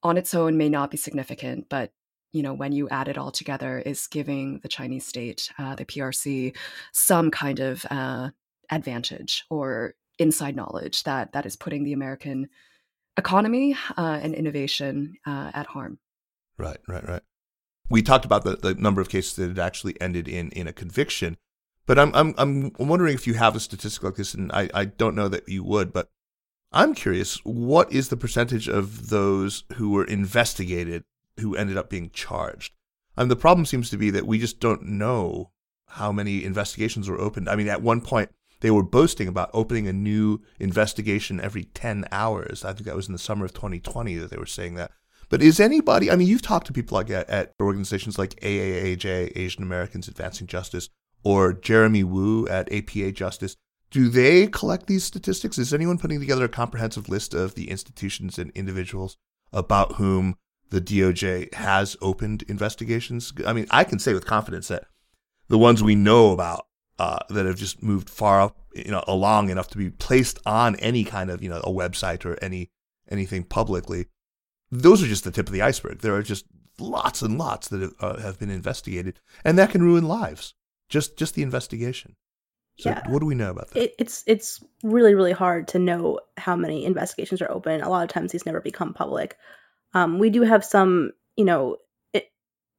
on 0.03 0.17
its 0.17 0.33
own 0.33 0.57
may 0.57 0.69
not 0.69 0.91
be 0.91 0.97
significant, 0.97 1.67
but 1.69 1.91
you 2.31 2.43
know 2.43 2.53
when 2.53 2.71
you 2.71 2.87
add 2.89 3.07
it 3.07 3.17
all 3.17 3.31
together 3.31 3.79
is 3.79 4.05
giving 4.05 4.59
the 4.59 4.67
chinese 4.67 5.03
state 5.03 5.49
uh, 5.57 5.73
the 5.73 5.83
prc 5.83 6.55
some 6.93 7.31
kind 7.31 7.59
of 7.59 7.83
uh, 7.89 8.29
advantage 8.69 9.45
or 9.49 9.95
inside 10.19 10.55
knowledge 10.55 11.01
that 11.05 11.31
that 11.31 11.47
is 11.47 11.55
putting 11.55 11.83
the 11.83 11.93
american 11.93 12.47
economy 13.19 13.75
uh, 13.97 14.19
and 14.23 14.33
innovation 14.33 15.15
uh, 15.27 15.51
at 15.53 15.67
harm. 15.67 15.99
Right 16.57 16.79
right 16.87 17.07
right. 17.07 17.21
We 17.89 18.01
talked 18.01 18.25
about 18.25 18.43
the, 18.43 18.55
the 18.55 18.75
number 18.75 19.01
of 19.01 19.09
cases 19.09 19.35
that 19.35 19.47
had 19.47 19.59
actually 19.59 19.99
ended 20.01 20.27
in 20.27 20.49
in 20.51 20.67
a 20.67 20.73
conviction 20.73 21.37
but 21.85 21.97
I'm, 21.97 22.13
I'm 22.13 22.35
i'm 22.37 22.71
wondering 22.77 23.15
if 23.15 23.25
you 23.25 23.33
have 23.33 23.55
a 23.55 23.59
statistic 23.59 24.03
like 24.03 24.15
this 24.15 24.35
and 24.35 24.51
i 24.51 24.69
i 24.75 24.85
don't 24.85 25.15
know 25.15 25.27
that 25.27 25.49
you 25.49 25.63
would 25.63 25.91
but 25.91 26.09
I'm 26.71 26.93
curious, 26.93 27.38
what 27.43 27.91
is 27.91 28.10
the 28.10 28.17
percentage 28.17 28.67
of 28.67 29.10
those 29.10 29.63
who 29.73 29.89
were 29.89 30.05
investigated 30.05 31.03
who 31.39 31.55
ended 31.55 31.77
up 31.77 31.89
being 31.89 32.12
charged? 32.12 32.73
Mean, 33.17 33.27
the 33.27 33.36
problem 33.36 33.65
seems 33.65 33.89
to 33.89 33.97
be 33.97 34.10
that 34.12 34.27
we 34.27 34.39
just 34.39 34.60
don't 34.60 34.84
know 34.84 35.51
how 35.89 36.12
many 36.12 36.43
investigations 36.43 37.10
were 37.10 37.19
opened. 37.19 37.49
I 37.49 37.55
mean, 37.55 37.67
at 37.67 37.82
one 37.82 38.01
point, 38.01 38.29
they 38.62 38.71
were 38.71 38.84
boasting 38.84 39.27
about 39.27 39.49
opening 39.53 39.88
a 39.88 39.93
new 39.93 40.41
investigation 40.60 41.39
every 41.41 41.63
10 41.63 42.05
hours. 42.12 42.63
I 42.63 42.73
think 42.73 42.86
that 42.86 42.95
was 42.95 43.08
in 43.08 43.13
the 43.13 43.19
summer 43.19 43.45
of 43.45 43.53
2020 43.53 44.15
that 44.15 44.29
they 44.29 44.38
were 44.38 44.45
saying 44.45 44.75
that. 44.75 44.91
But 45.29 45.41
is 45.41 45.60
anybody, 45.60 46.10
I 46.10 46.15
mean, 46.15 46.27
you've 46.27 46.41
talked 46.41 46.67
to 46.67 46.73
people 46.73 46.97
like 46.97 47.10
at, 47.10 47.29
at 47.29 47.53
organizations 47.62 48.17
like 48.17 48.39
AAAJ, 48.41 49.34
Asian 49.36 49.63
Americans 49.63 50.08
Advancing 50.08 50.47
Justice, 50.47 50.89
or 51.23 51.53
Jeremy 51.53 52.03
Wu 52.03 52.47
at 52.47 52.71
APA 52.71 53.12
Justice 53.12 53.55
do 53.91 54.10
they 54.10 54.47
collect 54.47 54.88
these 54.88 55.04
statistics? 55.04 55.58
Is 55.58 55.73
anyone 55.73 55.97
putting 55.97 56.19
together 56.19 56.45
a 56.45 56.49
comprehensive 56.49 57.10
list 57.10 57.34
of 57.34 57.56
the 57.56 57.69
institutions 57.69 58.38
and 58.38 58.52
individuals 58.52 59.17
about 59.52 59.93
whom 59.93 60.36
the 60.69 60.82
DOJ 60.82 61.54
has 61.56 61.97
opened 62.02 62.43
investigations? 62.43 63.34
I 63.45 63.54
mean, 63.54 63.67
I 63.71 63.84
can 63.84 63.99
say 63.99 64.13
with 64.13 64.25
confidence 64.25 64.67
that 64.67 64.86
the 65.47 65.58
ones 65.58 65.82
we 65.82 65.95
know 65.95 66.32
about 66.32 66.67
uh, 66.99 67.19
that 67.30 67.45
have 67.45 67.56
just 67.56 67.82
moved 67.82 68.10
far 68.10 68.41
up, 68.41 68.58
you 68.75 68.91
know, 68.91 69.04
along 69.08 69.49
enough 69.49 69.69
to 69.69 69.78
be 69.78 69.89
placed 69.89 70.38
on 70.45 70.75
any 70.75 71.04
kind 71.04 71.32
of, 71.32 71.41
you 71.41 71.49
know, 71.49 71.62
a 71.63 71.71
website 71.71 72.25
or 72.25 72.38
any 72.43 72.69
anything 73.10 73.43
publicly, 73.43 74.06
those 74.69 75.02
are 75.02 75.08
just 75.08 75.23
the 75.23 75.32
tip 75.32 75.47
of 75.47 75.54
the 75.54 75.62
iceberg. 75.62 75.99
There 75.99 76.13
are 76.13 76.21
just 76.21 76.45
lots 76.78 77.21
and 77.21 77.38
lots 77.38 77.67
that 77.69 77.82
have, 77.82 77.93
uh, 77.99 78.19
have 78.19 78.39
been 78.39 78.52
investigated, 78.52 79.19
and 79.43 79.58
that 79.58 79.71
can 79.71 79.82
ruin 79.82 80.08
lives. 80.08 80.54
Just 80.89 81.17
just 81.17 81.34
the 81.36 81.41
investigation. 81.41 82.15
So 82.79 82.91
yeah. 82.91 83.01
what 83.09 83.19
do 83.19 83.25
we 83.25 83.35
know 83.35 83.51
about 83.51 83.69
that? 83.69 83.83
It, 83.83 83.95
it's 83.99 84.23
it's 84.25 84.63
really 84.83 85.13
really 85.13 85.33
hard 85.33 85.67
to 85.69 85.79
know 85.79 86.19
how 86.37 86.55
many 86.55 86.85
investigations 86.85 87.41
are 87.41 87.51
open. 87.51 87.81
A 87.81 87.89
lot 87.89 88.03
of 88.03 88.09
times 88.09 88.31
these 88.31 88.45
never 88.45 88.61
become 88.61 88.93
public. 88.93 89.37
Um, 89.93 90.19
we 90.19 90.29
do 90.29 90.43
have 90.43 90.63
some, 90.63 91.11
you 91.35 91.45
know, 91.45 91.77
it, 92.13 92.31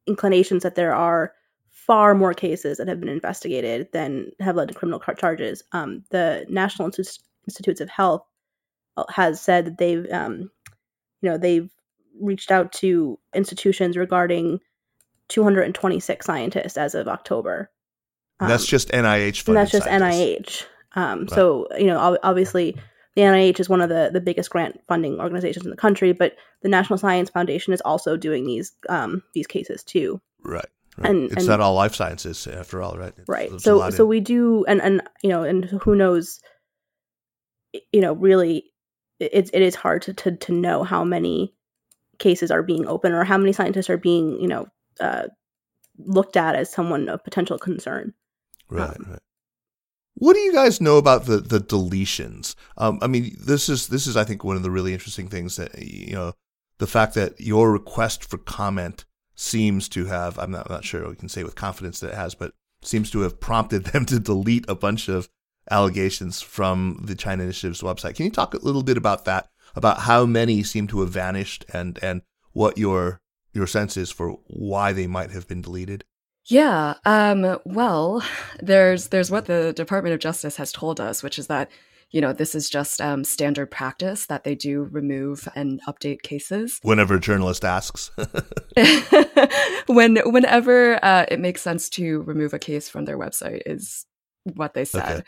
inclinations 0.07 0.63
that 0.63 0.75
there 0.75 0.95
are 0.95 1.33
far 1.69 2.15
more 2.15 2.33
cases 2.33 2.77
that 2.77 2.87
have 2.87 2.99
been 2.99 3.09
investigated 3.09 3.89
than 3.91 4.31
have 4.39 4.55
led 4.55 4.69
to 4.69 4.73
criminal 4.73 4.99
charges. 4.99 5.63
Um, 5.71 6.03
the 6.09 6.45
National 6.49 6.89
Institutes 7.47 7.81
of 7.81 7.89
Health 7.89 8.25
uh, 8.97 9.03
has 9.09 9.41
said 9.41 9.65
that 9.65 9.77
they've, 9.77 10.09
um, 10.11 10.51
you 11.21 11.29
know, 11.29 11.37
they've 11.37 11.69
reached 12.19 12.51
out 12.51 12.71
to 12.73 13.19
institutions 13.33 13.97
regarding 13.97 14.59
226 15.29 16.25
scientists 16.25 16.77
as 16.77 16.95
of 16.95 17.07
October. 17.07 17.69
Um, 18.41 18.49
that's 18.49 18.65
just 18.65 18.89
NIH. 18.89 19.47
And 19.47 19.55
that's 19.55 19.71
just 19.71 19.85
scientists. 19.85 20.17
NIH. 20.17 20.63
Um, 20.95 21.19
right. 21.21 21.29
So 21.29 21.67
you 21.77 21.85
know, 21.85 22.17
obviously, 22.23 22.75
the 23.15 23.21
NIH 23.21 23.59
is 23.59 23.69
one 23.69 23.81
of 23.81 23.89
the 23.89 24.09
the 24.11 24.19
biggest 24.19 24.49
grant 24.49 24.81
funding 24.87 25.19
organizations 25.19 25.65
in 25.65 25.71
the 25.71 25.77
country, 25.77 26.11
but 26.11 26.35
the 26.61 26.69
National 26.69 26.97
Science 26.97 27.29
Foundation 27.29 27.71
is 27.71 27.81
also 27.81 28.17
doing 28.17 28.45
these 28.45 28.73
um, 28.89 29.23
these 29.33 29.47
cases 29.47 29.83
too. 29.83 30.19
Right. 30.43 30.65
Right. 30.97 31.09
And 31.09 31.25
it's 31.25 31.35
and, 31.37 31.47
not 31.47 31.61
all 31.61 31.75
life 31.75 31.95
sciences 31.95 32.47
after 32.47 32.81
all, 32.81 32.97
right? 32.97 33.13
It's, 33.17 33.29
right. 33.29 33.49
So 33.61 33.89
so 33.91 34.03
in... 34.03 34.09
we 34.09 34.19
do, 34.19 34.65
and 34.65 34.81
and 34.81 35.01
you 35.23 35.29
know, 35.29 35.43
and 35.43 35.63
who 35.65 35.95
knows, 35.95 36.41
you 37.93 38.01
know, 38.01 38.13
really, 38.13 38.65
it's 39.19 39.49
it 39.53 39.61
is 39.61 39.75
hard 39.75 40.01
to 40.03 40.13
to 40.15 40.35
to 40.35 40.51
know 40.51 40.83
how 40.83 41.03
many 41.05 41.53
cases 42.19 42.51
are 42.51 42.61
being 42.61 42.87
open 42.87 43.13
or 43.13 43.23
how 43.23 43.37
many 43.37 43.53
scientists 43.53 43.89
are 43.89 43.97
being 43.97 44.39
you 44.39 44.47
know 44.47 44.67
uh, 44.99 45.27
looked 45.97 46.35
at 46.35 46.55
as 46.55 46.71
someone 46.71 47.07
of 47.07 47.23
potential 47.23 47.57
concern. 47.57 48.13
Right, 48.71 48.89
um, 48.89 49.05
right. 49.09 49.19
What 50.15 50.33
do 50.33 50.39
you 50.39 50.53
guys 50.53 50.81
know 50.81 50.97
about 50.97 51.25
the 51.25 51.37
the 51.37 51.59
deletions? 51.59 52.55
Um, 52.77 52.99
I 53.01 53.07
mean, 53.07 53.35
this 53.39 53.69
is 53.69 53.87
this 53.87 54.07
is 54.07 54.17
I 54.17 54.23
think 54.23 54.43
one 54.43 54.55
of 54.55 54.63
the 54.63 54.71
really 54.71 54.93
interesting 54.93 55.27
things 55.27 55.55
that 55.57 55.77
you 55.81 56.13
know 56.13 56.33
the 56.77 56.87
fact 56.87 57.13
that 57.15 57.39
your 57.39 57.71
request 57.71 58.23
for 58.23 58.37
comment 58.37 59.05
seems 59.35 59.89
to 59.89 60.05
have 60.05 60.37
I'm 60.37 60.51
not, 60.51 60.69
not 60.69 60.85
sure 60.85 61.07
we 61.07 61.15
can 61.15 61.29
say 61.29 61.43
with 61.43 61.55
confidence 61.55 61.99
that 61.99 62.11
it 62.11 62.15
has, 62.15 62.35
but 62.35 62.53
seems 62.81 63.11
to 63.11 63.21
have 63.21 63.39
prompted 63.39 63.85
them 63.85 64.05
to 64.05 64.19
delete 64.19 64.65
a 64.67 64.75
bunch 64.75 65.07
of 65.07 65.29
allegations 65.69 66.41
from 66.41 66.99
the 67.03 67.15
China 67.15 67.43
Initiative's 67.43 67.81
website. 67.81 68.15
Can 68.15 68.25
you 68.25 68.31
talk 68.31 68.53
a 68.53 68.65
little 68.65 68.83
bit 68.83 68.97
about 68.97 69.25
that? 69.25 69.49
About 69.75 69.99
how 70.01 70.25
many 70.25 70.63
seem 70.63 70.87
to 70.87 70.99
have 71.01 71.09
vanished 71.09 71.65
and 71.73 71.97
and 72.01 72.21
what 72.51 72.77
your 72.77 73.21
your 73.53 73.67
sense 73.67 73.95
is 73.97 74.11
for 74.11 74.31
why 74.47 74.91
they 74.91 75.07
might 75.07 75.31
have 75.31 75.47
been 75.47 75.61
deleted? 75.61 76.03
Yeah. 76.45 76.95
Um, 77.05 77.59
well, 77.65 78.23
there's 78.61 79.09
there's 79.09 79.31
what 79.31 79.45
the 79.45 79.73
Department 79.73 80.13
of 80.13 80.19
Justice 80.19 80.57
has 80.57 80.71
told 80.71 80.99
us, 80.99 81.23
which 81.23 81.37
is 81.37 81.47
that 81.47 81.69
you 82.09 82.19
know 82.19 82.33
this 82.33 82.55
is 82.55 82.69
just 82.69 82.99
um, 82.99 83.23
standard 83.23 83.71
practice 83.71 84.25
that 84.25 84.43
they 84.43 84.55
do 84.55 84.83
remove 84.83 85.47
and 85.55 85.81
update 85.87 86.23
cases 86.23 86.79
whenever 86.83 87.15
a 87.15 87.19
journalist 87.19 87.63
asks. 87.63 88.11
when 89.87 90.17
whenever 90.25 91.03
uh, 91.03 91.25
it 91.29 91.39
makes 91.39 91.61
sense 91.61 91.89
to 91.89 92.21
remove 92.21 92.53
a 92.53 92.59
case 92.59 92.89
from 92.89 93.05
their 93.05 93.17
website 93.17 93.61
is 93.65 94.05
what 94.55 94.73
they 94.73 94.85
said. 94.85 95.19
Okay. 95.19 95.23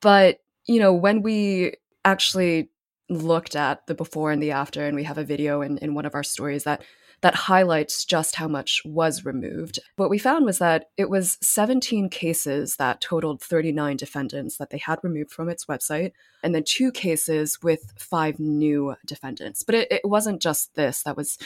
But 0.00 0.38
you 0.66 0.78
know 0.78 0.92
when 0.92 1.22
we 1.22 1.74
actually 2.04 2.70
looked 3.08 3.56
at 3.56 3.86
the 3.86 3.94
before 3.94 4.30
and 4.32 4.42
the 4.42 4.52
after, 4.52 4.86
and 4.86 4.96
we 4.96 5.04
have 5.04 5.18
a 5.18 5.24
video 5.24 5.60
in, 5.60 5.78
in 5.78 5.94
one 5.94 6.06
of 6.06 6.14
our 6.14 6.22
stories 6.22 6.64
that 6.64 6.82
that 7.22 7.34
highlights 7.36 8.04
just 8.04 8.36
how 8.36 8.48
much 8.48 8.82
was 8.84 9.24
removed. 9.24 9.78
What 9.96 10.10
we 10.10 10.18
found 10.18 10.44
was 10.44 10.58
that 10.58 10.90
it 10.96 11.08
was 11.08 11.38
17 11.40 12.08
cases 12.08 12.76
that 12.76 13.00
totaled 13.00 13.40
39 13.40 13.96
defendants 13.96 14.56
that 14.56 14.70
they 14.70 14.78
had 14.78 14.98
removed 15.02 15.30
from 15.30 15.48
its 15.48 15.66
website, 15.66 16.12
and 16.42 16.54
then 16.54 16.64
two 16.64 16.90
cases 16.90 17.62
with 17.62 17.92
five 17.96 18.40
new 18.40 18.96
defendants. 19.06 19.62
But 19.62 19.76
it, 19.76 19.92
it 19.92 20.04
wasn't 20.04 20.42
just 20.42 20.74
this 20.74 21.04
that 21.04 21.16
was 21.16 21.38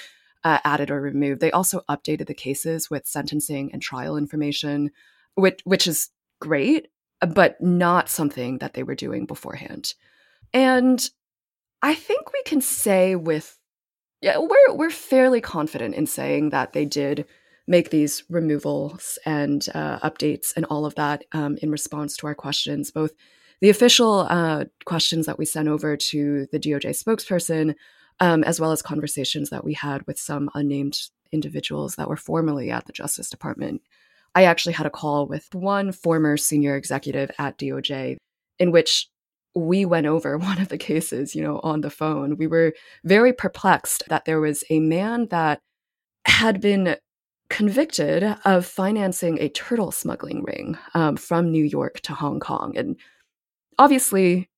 uh, 0.44 0.58
added 0.64 0.90
or 0.90 1.00
removed. 1.00 1.40
They 1.40 1.50
also 1.50 1.82
updated 1.90 2.26
the 2.26 2.34
cases 2.34 2.90
with 2.90 3.06
sentencing 3.06 3.70
and 3.72 3.82
trial 3.82 4.16
information, 4.16 4.92
which, 5.34 5.60
which 5.64 5.86
is 5.86 6.08
great, 6.40 6.88
but 7.20 7.60
not 7.60 8.08
something 8.08 8.58
that 8.58 8.72
they 8.72 8.82
were 8.82 8.94
doing 8.94 9.26
beforehand. 9.26 9.92
And 10.54 11.06
I 11.82 11.94
think 11.94 12.32
we 12.32 12.42
can 12.44 12.62
say 12.62 13.14
with 13.14 13.58
yeah, 14.20 14.38
we're 14.38 14.74
we're 14.74 14.90
fairly 14.90 15.40
confident 15.40 15.94
in 15.94 16.07
saying 16.07 16.50
that 16.50 16.72
they 16.72 16.85
did 16.85 17.26
make 17.66 17.90
these 17.90 18.22
removals 18.29 19.18
and 19.26 19.68
uh, 19.74 19.98
updates 19.98 20.52
and 20.57 20.64
all 20.66 20.87
of 20.87 20.94
that 20.94 21.24
um, 21.33 21.59
in 21.62 21.70
response 21.70 22.16
to 22.16 22.26
our 22.26 22.35
questions, 22.35 22.90
both 22.90 23.12
the 23.61 23.70
official 23.70 24.20
uh, 24.31 24.64
questions 24.85 25.26
that 25.26 25.38
we 25.38 25.44
sent 25.44 25.68
over 25.68 25.96
to 25.96 26.46
the 26.52 26.61
DOJ 26.61 26.90
spokesperson, 26.90 27.74
um, 28.20 28.44
as 28.44 28.61
well 28.61 28.72
as 28.72 28.83
conversations 28.83 29.50
that 29.50 29.64
we 29.64 29.72
had 29.74 30.07
with 30.07 30.18
some 30.18 30.50
unnamed 30.55 31.09
individuals 31.33 31.96
that 31.96 32.09
were 32.09 32.16
formerly 32.16 32.70
at 32.70 32.87
the 32.87 32.92
Justice 32.92 33.31
Department. 33.31 33.83
I 34.35 34.44
actually 34.44 34.74
had 34.74 34.87
a 34.87 34.90
call 34.90 35.26
with 35.26 35.52
one 35.55 35.90
former 35.92 36.37
senior 36.37 36.76
executive 36.76 37.31
at 37.38 37.59
DOJ 37.59 38.16
in 38.59 38.70
which 38.70 39.09
we 39.57 39.85
went 39.85 40.07
over 40.07 40.38
one 40.38 40.61
of 40.61 40.69
the 40.69 40.79
cases, 40.79 41.35
you 41.35 41.42
know, 41.42 41.59
on 41.64 41.81
the 41.81 41.90
phone. 41.90 42.37
We 42.37 42.47
were 42.47 42.75
very 43.05 43.33
perplexed 43.33 44.05
that 44.09 44.25
there 44.25 44.40
was 44.40 44.62
a 44.71 44.79
man 44.79 45.27
that 45.31 45.61
had 46.27 46.61
been 46.61 46.97
convicted 47.49 48.37
of 48.45 48.66
financing 48.66 49.38
a 49.38 49.49
turtle 49.49 49.92
smuggling 49.92 50.42
ring 50.42 50.77
um, 50.95 51.16
from 51.16 51.51
New 51.51 51.64
York 51.64 52.01
to 52.01 52.12
Hong 52.12 52.40
Kong. 52.40 52.77
And 52.77 52.97
obviously, 53.79 54.51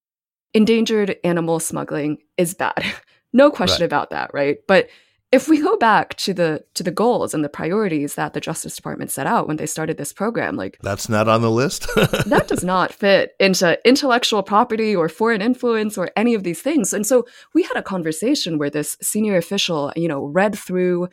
endangered 0.54 1.16
animal 1.22 1.60
smuggling 1.60 2.18
is 2.36 2.54
bad. 2.54 2.82
no 3.32 3.50
question 3.50 3.82
right. 3.82 3.86
about 3.86 4.10
that, 4.10 4.30
right? 4.32 4.58
But 4.66 4.88
if 5.30 5.48
we 5.48 5.60
go 5.60 5.76
back 5.76 6.14
to 6.14 6.32
the 6.32 6.64
to 6.74 6.82
the 6.82 6.90
goals 6.90 7.34
and 7.34 7.44
the 7.44 7.48
priorities 7.48 8.14
that 8.14 8.32
the 8.32 8.40
justice 8.40 8.74
department 8.74 9.10
set 9.10 9.26
out 9.26 9.46
when 9.46 9.56
they 9.56 9.66
started 9.66 9.98
this 9.98 10.12
program 10.12 10.56
like 10.56 10.78
that's 10.82 11.08
not 11.08 11.28
on 11.28 11.42
the 11.42 11.50
list? 11.50 11.86
that 12.26 12.46
does 12.48 12.64
not 12.64 12.92
fit 12.92 13.32
into 13.38 13.78
intellectual 13.86 14.42
property 14.42 14.96
or 14.96 15.08
foreign 15.08 15.42
influence 15.42 15.98
or 15.98 16.10
any 16.16 16.34
of 16.34 16.44
these 16.44 16.62
things. 16.62 16.92
And 16.92 17.06
so 17.06 17.26
we 17.54 17.62
had 17.62 17.76
a 17.76 17.82
conversation 17.82 18.58
where 18.58 18.70
this 18.70 18.96
senior 19.02 19.36
official 19.36 19.92
you 19.96 20.08
know 20.08 20.24
read 20.24 20.56
through 20.56 21.08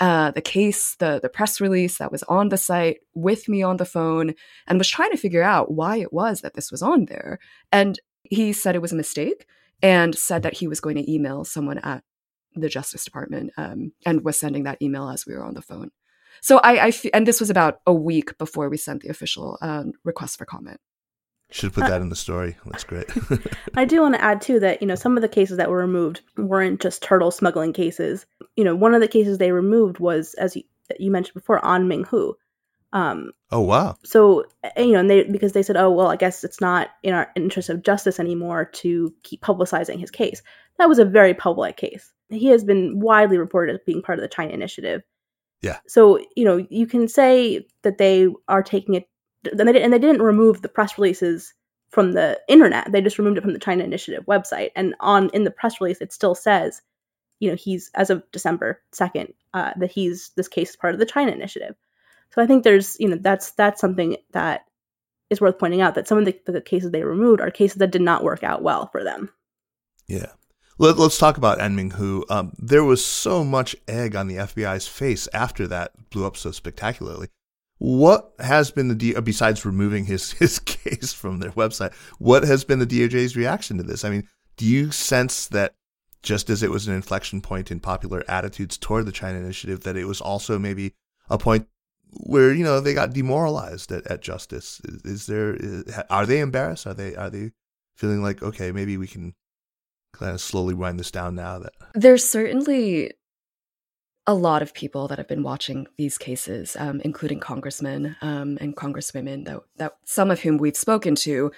uh, 0.00 0.30
the 0.30 0.40
case 0.40 0.96
the 0.96 1.20
the 1.20 1.28
press 1.28 1.60
release 1.60 1.98
that 1.98 2.12
was 2.12 2.22
on 2.24 2.48
the 2.48 2.56
site 2.56 2.98
with 3.14 3.48
me 3.48 3.62
on 3.62 3.76
the 3.76 3.84
phone 3.84 4.34
and 4.66 4.78
was 4.78 4.88
trying 4.88 5.10
to 5.10 5.16
figure 5.16 5.42
out 5.42 5.72
why 5.72 5.96
it 5.96 6.12
was 6.12 6.40
that 6.40 6.54
this 6.54 6.70
was 6.70 6.82
on 6.82 7.04
there. 7.06 7.38
And 7.70 7.98
he 8.22 8.52
said 8.52 8.74
it 8.74 8.82
was 8.82 8.92
a 8.92 8.96
mistake 8.96 9.46
and 9.82 10.14
said 10.14 10.42
that 10.42 10.54
he 10.54 10.68
was 10.68 10.80
going 10.80 10.96
to 10.96 11.12
email 11.12 11.44
someone 11.44 11.78
at 11.78 12.02
the 12.54 12.68
Justice 12.68 13.04
Department 13.04 13.52
um, 13.56 13.92
and 14.04 14.24
was 14.24 14.38
sending 14.38 14.64
that 14.64 14.80
email 14.82 15.08
as 15.08 15.26
we 15.26 15.34
were 15.34 15.44
on 15.44 15.54
the 15.54 15.62
phone. 15.62 15.90
So 16.40 16.58
I, 16.58 16.76
I 16.76 16.88
f- 16.88 17.06
and 17.12 17.26
this 17.26 17.40
was 17.40 17.50
about 17.50 17.80
a 17.86 17.92
week 17.92 18.36
before 18.38 18.68
we 18.68 18.76
sent 18.76 19.02
the 19.02 19.08
official 19.08 19.58
um, 19.60 19.92
request 20.04 20.38
for 20.38 20.44
comment. 20.44 20.80
Should 21.50 21.72
put 21.72 21.86
that 21.86 22.02
in 22.02 22.10
the 22.10 22.16
story. 22.16 22.56
That's 22.66 22.84
great. 22.84 23.08
I 23.74 23.86
do 23.86 24.02
want 24.02 24.14
to 24.14 24.22
add 24.22 24.42
too 24.42 24.60
that 24.60 24.82
you 24.82 24.88
know 24.88 24.94
some 24.94 25.16
of 25.16 25.22
the 25.22 25.28
cases 25.28 25.56
that 25.56 25.70
were 25.70 25.78
removed 25.78 26.20
weren't 26.36 26.80
just 26.80 27.02
turtle 27.02 27.30
smuggling 27.30 27.72
cases. 27.72 28.26
You 28.56 28.64
know, 28.64 28.76
one 28.76 28.94
of 28.94 29.00
the 29.00 29.08
cases 29.08 29.38
they 29.38 29.50
removed 29.50 29.98
was, 29.98 30.34
as 30.34 30.56
you, 30.56 30.62
you 30.98 31.10
mentioned 31.10 31.34
before, 31.34 31.60
An 31.64 31.88
Ming 31.88 32.04
Hu. 32.04 32.36
Um, 32.92 33.32
oh 33.50 33.62
wow! 33.62 33.96
So 34.04 34.44
you 34.76 34.92
know, 34.92 35.00
and 35.00 35.08
they 35.08 35.24
because 35.24 35.52
they 35.52 35.62
said, 35.62 35.78
oh 35.78 35.90
well, 35.90 36.08
I 36.08 36.16
guess 36.16 36.44
it's 36.44 36.60
not 36.60 36.90
in 37.02 37.14
our 37.14 37.30
interest 37.34 37.70
of 37.70 37.82
justice 37.82 38.20
anymore 38.20 38.66
to 38.66 39.14
keep 39.22 39.40
publicizing 39.40 39.98
his 39.98 40.10
case. 40.10 40.42
That 40.76 40.88
was 40.88 40.98
a 40.98 41.04
very 41.06 41.32
public 41.32 41.78
case 41.78 42.12
he 42.30 42.48
has 42.48 42.64
been 42.64 43.00
widely 43.00 43.38
reported 43.38 43.74
as 43.74 43.80
being 43.86 44.02
part 44.02 44.18
of 44.18 44.22
the 44.22 44.28
China 44.28 44.52
Initiative. 44.52 45.02
Yeah. 45.62 45.78
So 45.86 46.20
you 46.36 46.44
know 46.44 46.66
you 46.70 46.86
can 46.86 47.08
say 47.08 47.66
that 47.82 47.98
they 47.98 48.28
are 48.48 48.62
taking 48.62 48.94
it, 48.94 49.08
and 49.44 49.60
they, 49.60 49.72
did, 49.72 49.82
and 49.82 49.92
they 49.92 49.98
didn't 49.98 50.22
remove 50.22 50.62
the 50.62 50.68
press 50.68 50.98
releases 50.98 51.54
from 51.90 52.12
the 52.12 52.40
internet. 52.48 52.92
They 52.92 53.00
just 53.00 53.18
removed 53.18 53.38
it 53.38 53.42
from 53.42 53.54
the 53.54 53.58
China 53.58 53.84
Initiative 53.84 54.24
website, 54.26 54.70
and 54.76 54.94
on 55.00 55.30
in 55.30 55.44
the 55.44 55.50
press 55.50 55.80
release 55.80 56.00
it 56.00 56.12
still 56.12 56.34
says, 56.34 56.82
you 57.40 57.50
know, 57.50 57.56
he's 57.56 57.90
as 57.94 58.10
of 58.10 58.22
December 58.30 58.80
second 58.92 59.32
uh, 59.54 59.72
that 59.76 59.90
he's 59.90 60.30
this 60.36 60.48
case 60.48 60.70
is 60.70 60.76
part 60.76 60.94
of 60.94 61.00
the 61.00 61.06
China 61.06 61.32
Initiative. 61.32 61.74
So 62.30 62.42
I 62.42 62.46
think 62.46 62.62
there's 62.62 62.98
you 63.00 63.08
know 63.08 63.16
that's 63.16 63.52
that's 63.52 63.80
something 63.80 64.16
that 64.32 64.64
is 65.30 65.40
worth 65.40 65.58
pointing 65.58 65.80
out 65.80 65.94
that 65.94 66.08
some 66.08 66.18
of 66.18 66.24
the, 66.24 66.38
the 66.46 66.60
cases 66.60 66.90
they 66.90 67.02
removed 67.02 67.40
are 67.40 67.50
cases 67.50 67.78
that 67.78 67.90
did 67.90 68.02
not 68.02 68.24
work 68.24 68.42
out 68.42 68.62
well 68.62 68.86
for 68.86 69.04
them. 69.04 69.30
Yeah. 70.06 70.32
Let, 70.80 70.96
us 71.00 71.18
talk 71.18 71.36
about 71.36 71.58
Anming 71.58 71.94
Hu. 71.94 72.24
Um, 72.30 72.52
there 72.56 72.84
was 72.84 73.04
so 73.04 73.42
much 73.42 73.74
egg 73.88 74.14
on 74.14 74.28
the 74.28 74.36
FBI's 74.36 74.86
face 74.86 75.28
after 75.34 75.66
that 75.66 76.10
blew 76.10 76.24
up 76.24 76.36
so 76.36 76.52
spectacularly. 76.52 77.28
What 77.78 78.32
has 78.38 78.70
been 78.70 78.86
the 78.86 78.94
D- 78.94 79.16
uh, 79.16 79.20
besides 79.20 79.64
removing 79.64 80.04
his 80.04 80.32
his 80.38 80.60
case 80.60 81.12
from 81.12 81.40
their 81.40 81.50
website? 81.50 81.92
What 82.18 82.44
has 82.44 82.62
been 82.62 82.78
the 82.78 82.86
DOJ's 82.86 83.36
reaction 83.36 83.76
to 83.78 83.82
this? 83.82 84.04
I 84.04 84.10
mean, 84.10 84.28
do 84.56 84.64
you 84.64 84.92
sense 84.92 85.48
that 85.48 85.74
just 86.22 86.48
as 86.48 86.62
it 86.62 86.70
was 86.70 86.86
an 86.86 86.94
inflection 86.94 87.40
point 87.40 87.72
in 87.72 87.80
popular 87.80 88.24
attitudes 88.28 88.78
toward 88.78 89.06
the 89.06 89.12
China 89.12 89.38
Initiative, 89.38 89.82
that 89.82 89.96
it 89.96 90.04
was 90.04 90.20
also 90.20 90.58
maybe 90.58 90.94
a 91.28 91.38
point 91.38 91.66
where 92.10 92.52
you 92.52 92.62
know 92.62 92.78
they 92.78 92.94
got 92.94 93.12
demoralized 93.12 93.90
at, 93.90 94.06
at 94.06 94.22
justice? 94.22 94.80
Is, 94.84 95.02
is 95.02 95.26
there 95.26 95.54
is, 95.54 95.84
are 96.08 96.26
they 96.26 96.38
embarrassed? 96.38 96.86
Are 96.86 96.94
they 96.94 97.16
are 97.16 97.30
they 97.30 97.50
feeling 97.96 98.22
like 98.22 98.44
okay, 98.44 98.70
maybe 98.70 98.96
we 98.96 99.08
can 99.08 99.34
kind 100.18 100.32
of 100.32 100.40
slowly 100.40 100.74
wind 100.74 100.98
this 100.98 101.10
down 101.10 101.34
now 101.34 101.58
that 101.58 101.72
there's 101.94 102.28
certainly 102.28 103.12
a 104.26 104.34
lot 104.34 104.60
of 104.60 104.74
people 104.74 105.08
that 105.08 105.16
have 105.16 105.26
been 105.26 105.42
watching 105.42 105.86
these 105.96 106.18
cases, 106.18 106.76
um, 106.78 107.00
including 107.02 107.40
congressmen 107.40 108.14
um, 108.20 108.58
and 108.60 108.76
congresswomen, 108.76 109.46
that, 109.46 109.60
that 109.76 109.96
some 110.04 110.30
of 110.30 110.40
whom 110.40 110.58
we've 110.58 110.76
spoken 110.76 111.14
to, 111.14 111.50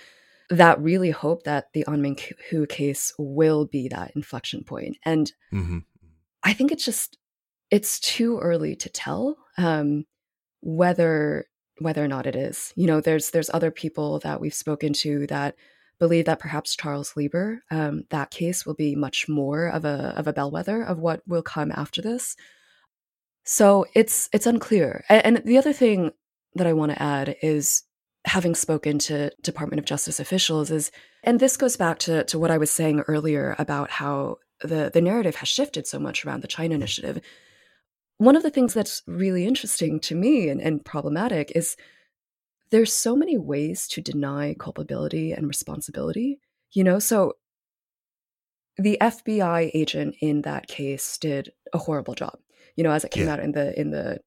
that 0.50 0.80
really 0.80 1.10
hope 1.10 1.42
that 1.42 1.72
the 1.72 1.84
An 1.88 2.00
Ming 2.00 2.16
Hu 2.50 2.66
case 2.66 3.12
will 3.18 3.66
be 3.66 3.88
that 3.88 4.12
inflection 4.14 4.62
point. 4.62 4.98
And 5.04 5.32
mm-hmm. 5.52 5.78
I 6.44 6.52
think 6.52 6.70
it's 6.70 6.84
just 6.84 7.18
it's 7.72 7.98
too 7.98 8.38
early 8.38 8.76
to 8.76 8.88
tell 8.88 9.36
um, 9.58 10.06
whether 10.60 11.46
whether 11.80 12.04
or 12.04 12.08
not 12.08 12.26
it 12.26 12.36
is. 12.36 12.72
You 12.76 12.86
know, 12.86 13.00
there's 13.00 13.30
there's 13.30 13.50
other 13.52 13.72
people 13.72 14.20
that 14.20 14.40
we've 14.40 14.54
spoken 14.54 14.92
to 14.94 15.26
that 15.26 15.56
believe 16.00 16.24
that 16.24 16.40
perhaps 16.40 16.74
Charles 16.74 17.14
Lieber, 17.14 17.62
um, 17.70 18.04
that 18.10 18.30
case 18.30 18.66
will 18.66 18.74
be 18.74 18.96
much 18.96 19.28
more 19.28 19.68
of 19.68 19.84
a 19.84 20.14
of 20.16 20.26
a 20.26 20.32
bellwether 20.32 20.82
of 20.82 20.98
what 20.98 21.22
will 21.28 21.42
come 21.42 21.70
after 21.70 22.02
this. 22.02 22.34
So 23.44 23.86
it's 23.94 24.28
it's 24.32 24.46
unclear. 24.46 25.04
And, 25.08 25.36
and 25.36 25.46
the 25.46 25.58
other 25.58 25.72
thing 25.72 26.10
that 26.56 26.66
I 26.66 26.72
want 26.72 26.90
to 26.90 27.02
add 27.02 27.36
is 27.42 27.84
having 28.24 28.54
spoken 28.54 28.98
to 28.98 29.30
Department 29.42 29.78
of 29.78 29.86
Justice 29.86 30.20
officials 30.20 30.70
is, 30.70 30.90
and 31.22 31.38
this 31.38 31.56
goes 31.56 31.76
back 31.76 31.98
to 32.00 32.24
to 32.24 32.38
what 32.38 32.50
I 32.50 32.58
was 32.58 32.70
saying 32.72 33.00
earlier 33.06 33.54
about 33.58 33.90
how 33.90 34.38
the 34.62 34.90
the 34.92 35.00
narrative 35.02 35.36
has 35.36 35.48
shifted 35.48 35.86
so 35.86 35.98
much 35.98 36.24
around 36.24 36.42
the 36.42 36.48
China 36.48 36.74
initiative. 36.74 37.20
One 38.16 38.36
of 38.36 38.42
the 38.42 38.50
things 38.50 38.74
that's 38.74 39.02
really 39.06 39.46
interesting 39.46 40.00
to 40.00 40.14
me 40.14 40.48
and, 40.50 40.60
and 40.60 40.84
problematic 40.84 41.52
is 41.54 41.76
there's 42.70 42.92
so 42.92 43.16
many 43.16 43.36
ways 43.36 43.88
to 43.88 44.00
deny 44.00 44.54
culpability 44.58 45.32
and 45.32 45.46
responsibility, 45.46 46.38
you 46.72 46.84
know? 46.84 46.98
So 46.98 47.34
the 48.76 48.96
FBI 49.00 49.70
agent 49.74 50.16
in 50.20 50.42
that 50.42 50.66
case 50.66 51.18
did 51.18 51.52
a 51.72 51.78
horrible 51.78 52.14
job. 52.14 52.38
You 52.76 52.84
know, 52.84 52.92
as 52.92 53.04
it 53.04 53.10
came 53.10 53.26
yeah. 53.26 53.34
out 53.34 53.40
in 53.40 53.52
the 53.52 53.78
in 53.78 53.90
the 53.90 54.20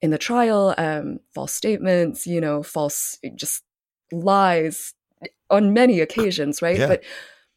in 0.00 0.10
the 0.10 0.18
trial, 0.18 0.74
um, 0.78 1.20
false 1.34 1.52
statements, 1.52 2.26
you 2.26 2.40
know, 2.40 2.62
false 2.62 3.18
just 3.36 3.62
lies 4.10 4.94
on 5.50 5.72
many 5.72 6.00
occasions, 6.00 6.60
right? 6.62 6.78
Yeah. 6.78 6.88
But 6.88 7.04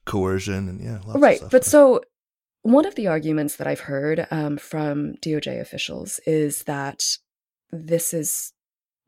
coercion 0.05 0.69
and 0.69 0.81
yeah, 0.81 0.99
right. 1.15 1.41
But 1.49 1.65
so 1.65 2.01
one 2.61 2.85
of 2.85 2.95
the 2.95 3.07
arguments 3.07 3.55
that 3.55 3.67
I've 3.67 3.79
heard 3.79 4.27
um, 4.29 4.57
from 4.57 5.15
DOJ 5.15 5.59
officials 5.59 6.19
is 6.25 6.63
that 6.63 7.03
this 7.71 8.13
is 8.13 8.51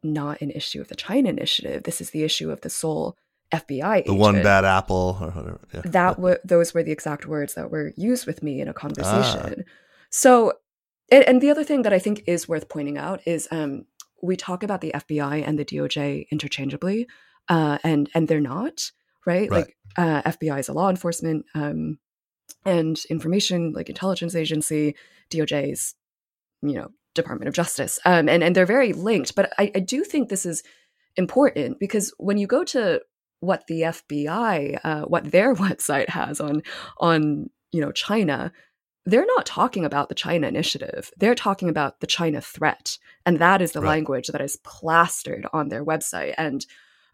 not 0.03 0.41
an 0.41 0.51
issue 0.51 0.81
of 0.81 0.88
the 0.88 0.95
China 0.95 1.29
initiative. 1.29 1.83
This 1.83 2.01
is 2.01 2.12
the 2.12 2.23
issue 2.23 2.51
of 2.51 2.62
the 2.62 2.69
sole 2.69 3.15
FBI 3.53 4.05
The 4.05 4.13
one 4.13 4.43
bad 4.43 4.65
apple 4.65 5.17
or 5.21 5.27
whatever. 5.31 5.60
Yeah. 5.73 5.81
That 5.86 6.19
were 6.19 6.39
those 6.43 6.73
were 6.73 6.83
the 6.83 6.91
exact 6.91 7.25
words 7.25 7.53
that 7.53 7.71
were 7.71 7.93
used 7.95 8.27
with 8.27 8.43
me 8.43 8.60
in 8.60 8.67
a 8.67 8.73
conversation. 8.73 9.63
Ah. 9.65 9.71
So 10.10 10.53
and, 11.10 11.23
and, 11.23 11.41
the 11.41 11.49
other 11.49 11.63
thing 11.63 11.83
that 11.83 11.93
I 11.93 11.99
think 11.99 12.23
is 12.27 12.49
worth 12.49 12.67
pointing 12.67 12.97
out 12.97 13.21
is 13.25 13.47
um, 13.49 13.86
we 14.21 14.36
talk 14.36 14.63
about 14.63 14.81
the 14.81 14.91
FBI 14.93 15.47
and 15.47 15.57
the 15.57 15.63
DOJ 15.63 16.27
interchangeably, 16.29 17.07
uh, 17.47 17.77
and 17.83 18.10
and 18.13 18.27
they're 18.27 18.41
not 18.41 18.91
right. 19.25 19.49
right. 19.49 19.65
Like 19.65 19.77
uh, 19.95 20.21
FBI 20.23 20.60
is 20.60 20.67
a 20.67 20.73
law 20.73 20.89
enforcement 20.89 21.45
um, 21.55 21.99
and 22.65 22.99
information 23.10 23.71
like 23.71 23.88
intelligence 23.88 24.36
agency. 24.36 24.95
DOJ 25.31 25.71
is 25.71 25.95
you 26.62 26.73
know, 26.73 26.89
Department 27.17 27.49
of 27.49 27.53
Justice. 27.53 27.99
Um, 28.06 28.30
and, 28.30 28.43
and 28.43 28.56
they're 28.56 28.65
very 28.65 28.93
linked. 28.93 29.36
But 29.36 29.53
I, 29.58 29.71
I 29.75 29.80
do 29.80 30.03
think 30.03 30.30
this 30.30 30.45
is 30.45 30.63
important 31.17 31.80
because 31.80 32.13
when 32.17 32.38
you 32.38 32.47
go 32.47 32.63
to 32.65 33.01
what 33.39 33.67
the 33.67 33.82
FBI, 33.82 34.80
uh, 34.84 35.01
what 35.01 35.32
their 35.32 35.53
website 35.65 36.10
has 36.10 36.39
on 36.39 36.63
on 36.99 37.49
you 37.71 37.82
know 37.82 37.91
China, 37.91 38.51
they're 39.06 39.25
not 39.25 39.45
talking 39.45 39.86
about 39.86 40.10
the 40.10 40.15
China 40.15 40.47
initiative. 40.47 41.12
They're 41.17 41.36
talking 41.36 41.69
about 41.69 41.99
the 41.99 42.08
China 42.08 42.41
threat, 42.41 42.97
and 43.25 43.39
that 43.39 43.62
is 43.62 43.71
the 43.71 43.82
right. 43.82 43.89
language 43.89 44.27
that 44.27 44.41
is 44.41 44.58
plastered 44.58 45.45
on 45.53 45.69
their 45.69 45.84
website. 45.84 46.34
And 46.38 46.65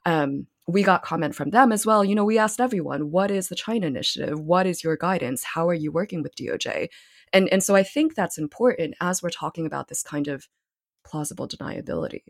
um, 0.06 0.48
we 0.68 0.84
got 0.84 1.04
comment 1.04 1.36
from 1.36 1.50
them 1.50 1.72
as 1.72 1.86
well. 1.86 2.04
You 2.04 2.16
know, 2.16 2.26
we 2.26 2.38
asked 2.38 2.60
everyone, 2.60 3.12
"What 3.12 3.32
is 3.32 3.50
the 3.50 3.56
China 3.56 3.88
initiative? 3.88 4.40
What 4.40 4.66
is 4.66 4.84
your 4.84 4.98
guidance? 4.98 5.44
How 5.44 5.68
are 5.68 5.74
you 5.74 5.92
working 5.92 6.22
with 6.22 6.36
DOJ?" 6.36 6.90
And 7.34 7.50
and 7.50 7.64
so 7.64 7.76
I 7.76 7.84
think 7.84 8.16
that's 8.16 8.38
important 8.38 8.96
as 9.02 9.22
we're 9.22 9.30
talking 9.30 9.66
about 9.66 9.88
this 9.90 10.04
kind 10.04 10.28
of 10.28 10.48
plausible 11.04 11.48
deniability. 11.48 12.22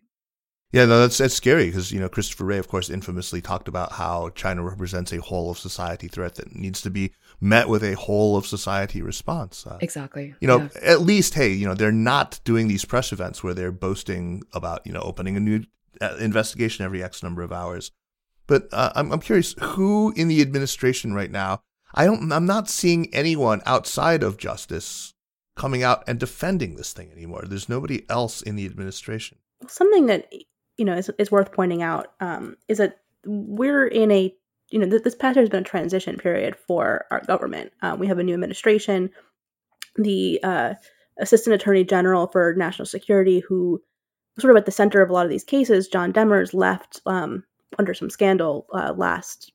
Yeah, 0.74 0.86
no, 0.86 1.02
that's 1.02 1.20
that's 1.20 1.36
scary 1.36 1.68
because 1.68 1.92
you 1.92 2.00
know 2.00 2.10
Christopher 2.10 2.46
Wray, 2.46 2.58
of 2.58 2.68
course, 2.68 2.90
infamously 2.90 3.42
talked 3.42 3.68
about 3.68 3.92
how 3.92 4.30
China 4.30 4.64
represents 4.64 5.14
a 5.14 5.22
whole 5.22 5.52
of 5.52 5.60
society 5.60 6.08
threat 6.08 6.34
that 6.36 6.56
needs 6.56 6.82
to 6.82 6.90
be 6.90 7.14
met 7.40 7.70
with 7.70 7.84
a 7.84 7.94
whole 7.94 8.36
of 8.36 8.48
society 8.48 9.04
response. 9.04 9.68
Uh, 9.68 9.78
exactly. 9.82 10.34
You 10.40 10.48
know, 10.48 10.62
yeah. 10.62 10.82
at 10.82 11.02
least, 11.02 11.36
hey, 11.36 11.50
you 11.50 11.68
know, 11.68 11.76
they're 11.76 11.92
not 11.92 12.40
doing 12.44 12.70
these 12.70 12.86
press 12.86 13.12
events 13.12 13.44
where 13.44 13.54
they're 13.54 13.72
boasting 13.72 14.42
about 14.52 14.82
you 14.84 14.92
know 14.92 15.02
opening 15.02 15.38
a 15.38 15.40
new 15.40 15.64
uh, 16.02 16.16
investigation 16.20 16.84
every 16.84 17.04
X 17.04 17.22
number 17.22 17.44
of 17.44 17.52
hours. 17.52 17.92
But 18.48 18.68
uh, 18.72 18.94
I'm 18.96 19.12
I'm 19.12 19.20
curious 19.20 19.54
who 19.62 20.12
in 20.16 20.28
the 20.28 20.42
administration 20.42 21.14
right 21.14 21.30
now. 21.30 21.62
I 21.94 22.06
don't. 22.06 22.32
I'm 22.32 22.46
not 22.46 22.70
seeing 22.70 23.14
anyone 23.14 23.62
outside 23.66 24.24
of 24.24 24.38
justice 24.38 25.14
coming 25.56 25.84
out 25.84 26.04
and 26.08 26.20
defending 26.20 26.76
this 26.76 26.94
thing 26.94 27.12
anymore. 27.12 27.44
There's 27.46 27.70
nobody 27.70 28.06
else 28.10 28.42
in 28.42 28.56
the 28.56 28.66
administration. 28.66 29.38
Something 29.68 30.08
that 30.08 30.32
you 30.78 30.86
know 30.86 30.96
is, 30.96 31.12
is 31.18 31.32
worth 31.32 31.52
pointing 31.52 31.84
out 31.84 32.08
um, 32.20 32.58
is 32.68 32.80
that 32.80 33.00
we're 33.26 33.88
in 33.88 34.12
a 34.12 34.34
you 34.72 34.80
know 34.80 34.90
th- 34.90 35.04
this 35.04 35.16
past 35.16 35.36
year 35.36 35.44
has 35.44 35.50
been 35.50 35.62
a 35.62 35.66
transition 35.66 36.18
period 36.18 36.56
for 36.56 37.06
our 37.12 37.22
government. 37.22 37.72
Um, 37.82 38.00
we 38.00 38.08
have 38.08 38.20
a 38.20 38.24
new 38.24 38.34
administration. 38.34 39.12
The 39.96 40.40
uh, 40.44 40.74
assistant 41.20 41.54
attorney 41.54 41.84
general 41.84 42.28
for 42.28 42.56
national 42.56 42.88
security, 42.88 43.40
who 43.40 43.82
sort 44.40 44.52
of 44.52 44.58
at 44.58 44.66
the 44.66 44.72
center 44.72 45.04
of 45.04 45.12
a 45.12 45.14
lot 45.14 45.26
of 45.26 45.32
these 45.32 45.44
cases, 45.44 45.88
John 45.88 46.12
Demers, 46.12 46.56
left 46.56 47.02
um, 47.06 47.44
under 47.78 47.94
some 47.94 48.10
scandal 48.10 48.66
uh, 48.74 48.94
last 48.98 49.52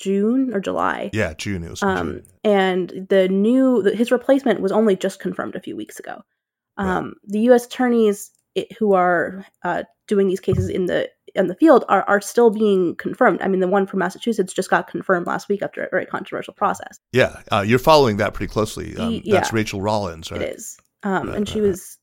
June 0.00 0.52
or 0.54 0.60
July. 0.60 1.10
Yeah, 1.12 1.34
June. 1.34 1.64
It 1.64 1.70
was 1.70 1.82
um, 1.82 1.96
June. 1.96 2.24
And 2.44 3.06
the 3.08 3.28
new 3.28 3.82
his 3.82 4.10
replacement 4.10 4.60
was 4.60 4.72
only 4.72 4.96
just 4.96 5.20
confirmed 5.20 5.54
a 5.54 5.60
few 5.60 5.76
weeks 5.76 5.98
ago. 5.98 6.22
Um, 6.76 7.06
right. 7.06 7.14
The 7.24 7.40
U.S. 7.40 7.66
attorneys 7.66 8.30
who 8.78 8.92
are 8.92 9.46
uh, 9.64 9.84
doing 10.06 10.28
these 10.28 10.40
cases 10.40 10.68
in 10.68 10.86
the 10.86 11.10
in 11.34 11.48
the 11.48 11.54
field 11.56 11.84
are, 11.88 12.04
are 12.04 12.20
still 12.20 12.50
being 12.50 12.94
confirmed. 12.96 13.42
I 13.42 13.48
mean, 13.48 13.60
the 13.60 13.68
one 13.68 13.86
from 13.86 13.98
Massachusetts 13.98 14.52
just 14.52 14.70
got 14.70 14.86
confirmed 14.86 15.26
last 15.26 15.48
week 15.48 15.62
after 15.62 15.82
a 15.82 15.88
very 15.90 16.06
controversial 16.06 16.54
process. 16.54 17.00
Yeah, 17.12 17.40
uh, 17.50 17.64
you're 17.66 17.78
following 17.78 18.18
that 18.18 18.34
pretty 18.34 18.52
closely. 18.52 18.96
Um, 18.96 19.20
yeah. 19.24 19.34
That's 19.34 19.52
Rachael 19.52 19.80
Rollins, 19.80 20.30
right? 20.30 20.42
It 20.42 20.56
is, 20.56 20.78
um, 21.02 21.30
and 21.30 21.48
she 21.48 21.60
was. 21.60 21.98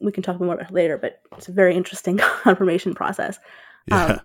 We 0.00 0.10
can 0.10 0.24
talk 0.24 0.40
more 0.40 0.54
about 0.54 0.70
it 0.70 0.74
later, 0.74 0.98
but 0.98 1.20
it's 1.36 1.48
a 1.48 1.52
very 1.52 1.76
interesting 1.76 2.18
confirmation 2.42 2.94
process. 2.94 3.38
Yeah. 3.86 4.04
Um, 4.04 4.20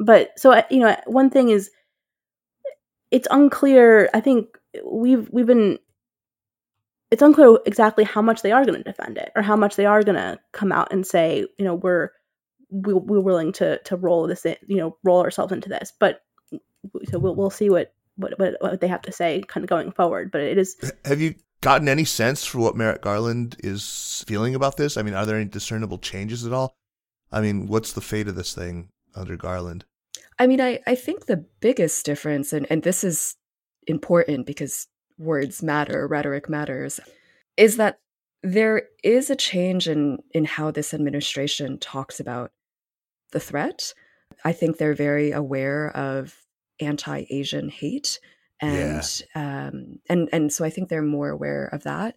but 0.00 0.30
so 0.38 0.62
you 0.70 0.80
know, 0.80 0.96
one 1.06 1.28
thing 1.28 1.50
is, 1.50 1.70
it's 3.14 3.28
unclear. 3.30 4.10
I 4.12 4.20
think 4.20 4.58
we've 4.84 5.28
we've 5.30 5.46
been 5.46 5.78
it's 7.12 7.22
unclear 7.22 7.58
exactly 7.64 8.02
how 8.02 8.20
much 8.20 8.42
they 8.42 8.50
are 8.50 8.64
going 8.64 8.76
to 8.76 8.82
defend 8.82 9.18
it 9.18 9.30
or 9.36 9.42
how 9.42 9.54
much 9.54 9.76
they 9.76 9.86
are 9.86 10.02
going 10.02 10.16
to 10.16 10.36
come 10.50 10.72
out 10.72 10.92
and 10.92 11.06
say, 11.06 11.46
you 11.56 11.64
know, 11.64 11.76
we're 11.76 12.10
we're 12.70 13.20
willing 13.20 13.52
to 13.52 13.78
to 13.84 13.96
roll 13.96 14.26
this, 14.26 14.44
in, 14.44 14.56
you 14.66 14.78
know, 14.78 14.96
roll 15.04 15.20
ourselves 15.20 15.52
into 15.52 15.68
this. 15.68 15.92
But 16.00 16.22
so 17.08 17.20
we'll 17.20 17.36
we'll 17.36 17.50
see 17.50 17.70
what 17.70 17.94
what 18.16 18.34
what 18.36 18.80
they 18.80 18.88
have 18.88 19.02
to 19.02 19.12
say 19.12 19.42
kind 19.46 19.62
of 19.62 19.70
going 19.70 19.92
forward. 19.92 20.32
But 20.32 20.40
it 20.40 20.58
is. 20.58 20.74
Have 21.04 21.20
you 21.20 21.36
gotten 21.60 21.88
any 21.88 22.04
sense 22.04 22.44
for 22.44 22.58
what 22.58 22.74
Merrick 22.74 23.02
Garland 23.02 23.54
is 23.60 24.24
feeling 24.26 24.56
about 24.56 24.76
this? 24.76 24.96
I 24.96 25.02
mean, 25.02 25.14
are 25.14 25.24
there 25.24 25.36
any 25.36 25.48
discernible 25.48 25.98
changes 25.98 26.44
at 26.44 26.52
all? 26.52 26.76
I 27.30 27.40
mean, 27.40 27.68
what's 27.68 27.92
the 27.92 28.00
fate 28.00 28.26
of 28.26 28.34
this 28.34 28.54
thing 28.54 28.88
under 29.14 29.36
Garland? 29.36 29.84
I 30.38 30.46
mean, 30.46 30.60
I, 30.60 30.80
I 30.86 30.94
think 30.94 31.26
the 31.26 31.44
biggest 31.60 32.04
difference, 32.04 32.52
and, 32.52 32.66
and 32.70 32.82
this 32.82 33.04
is 33.04 33.36
important 33.86 34.46
because 34.46 34.88
words 35.18 35.62
matter, 35.62 36.06
rhetoric 36.06 36.48
matters, 36.48 37.00
is 37.56 37.76
that 37.76 37.98
there 38.42 38.82
is 39.02 39.30
a 39.30 39.36
change 39.36 39.88
in 39.88 40.18
in 40.32 40.44
how 40.44 40.70
this 40.70 40.92
administration 40.92 41.78
talks 41.78 42.20
about 42.20 42.50
the 43.32 43.40
threat. 43.40 43.94
I 44.44 44.52
think 44.52 44.76
they're 44.76 44.94
very 44.94 45.30
aware 45.30 45.90
of 45.96 46.36
anti-Asian 46.80 47.68
hate, 47.68 48.18
and 48.60 49.22
yeah. 49.34 49.68
um, 49.68 50.00
and 50.08 50.28
and 50.32 50.52
so 50.52 50.64
I 50.64 50.70
think 50.70 50.88
they're 50.88 51.02
more 51.02 51.30
aware 51.30 51.66
of 51.72 51.84
that. 51.84 52.16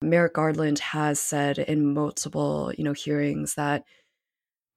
Merrick 0.00 0.34
Garland 0.34 0.78
has 0.78 1.18
said 1.18 1.58
in 1.58 1.92
multiple, 1.92 2.72
you 2.78 2.84
know, 2.84 2.92
hearings 2.92 3.54
that 3.54 3.84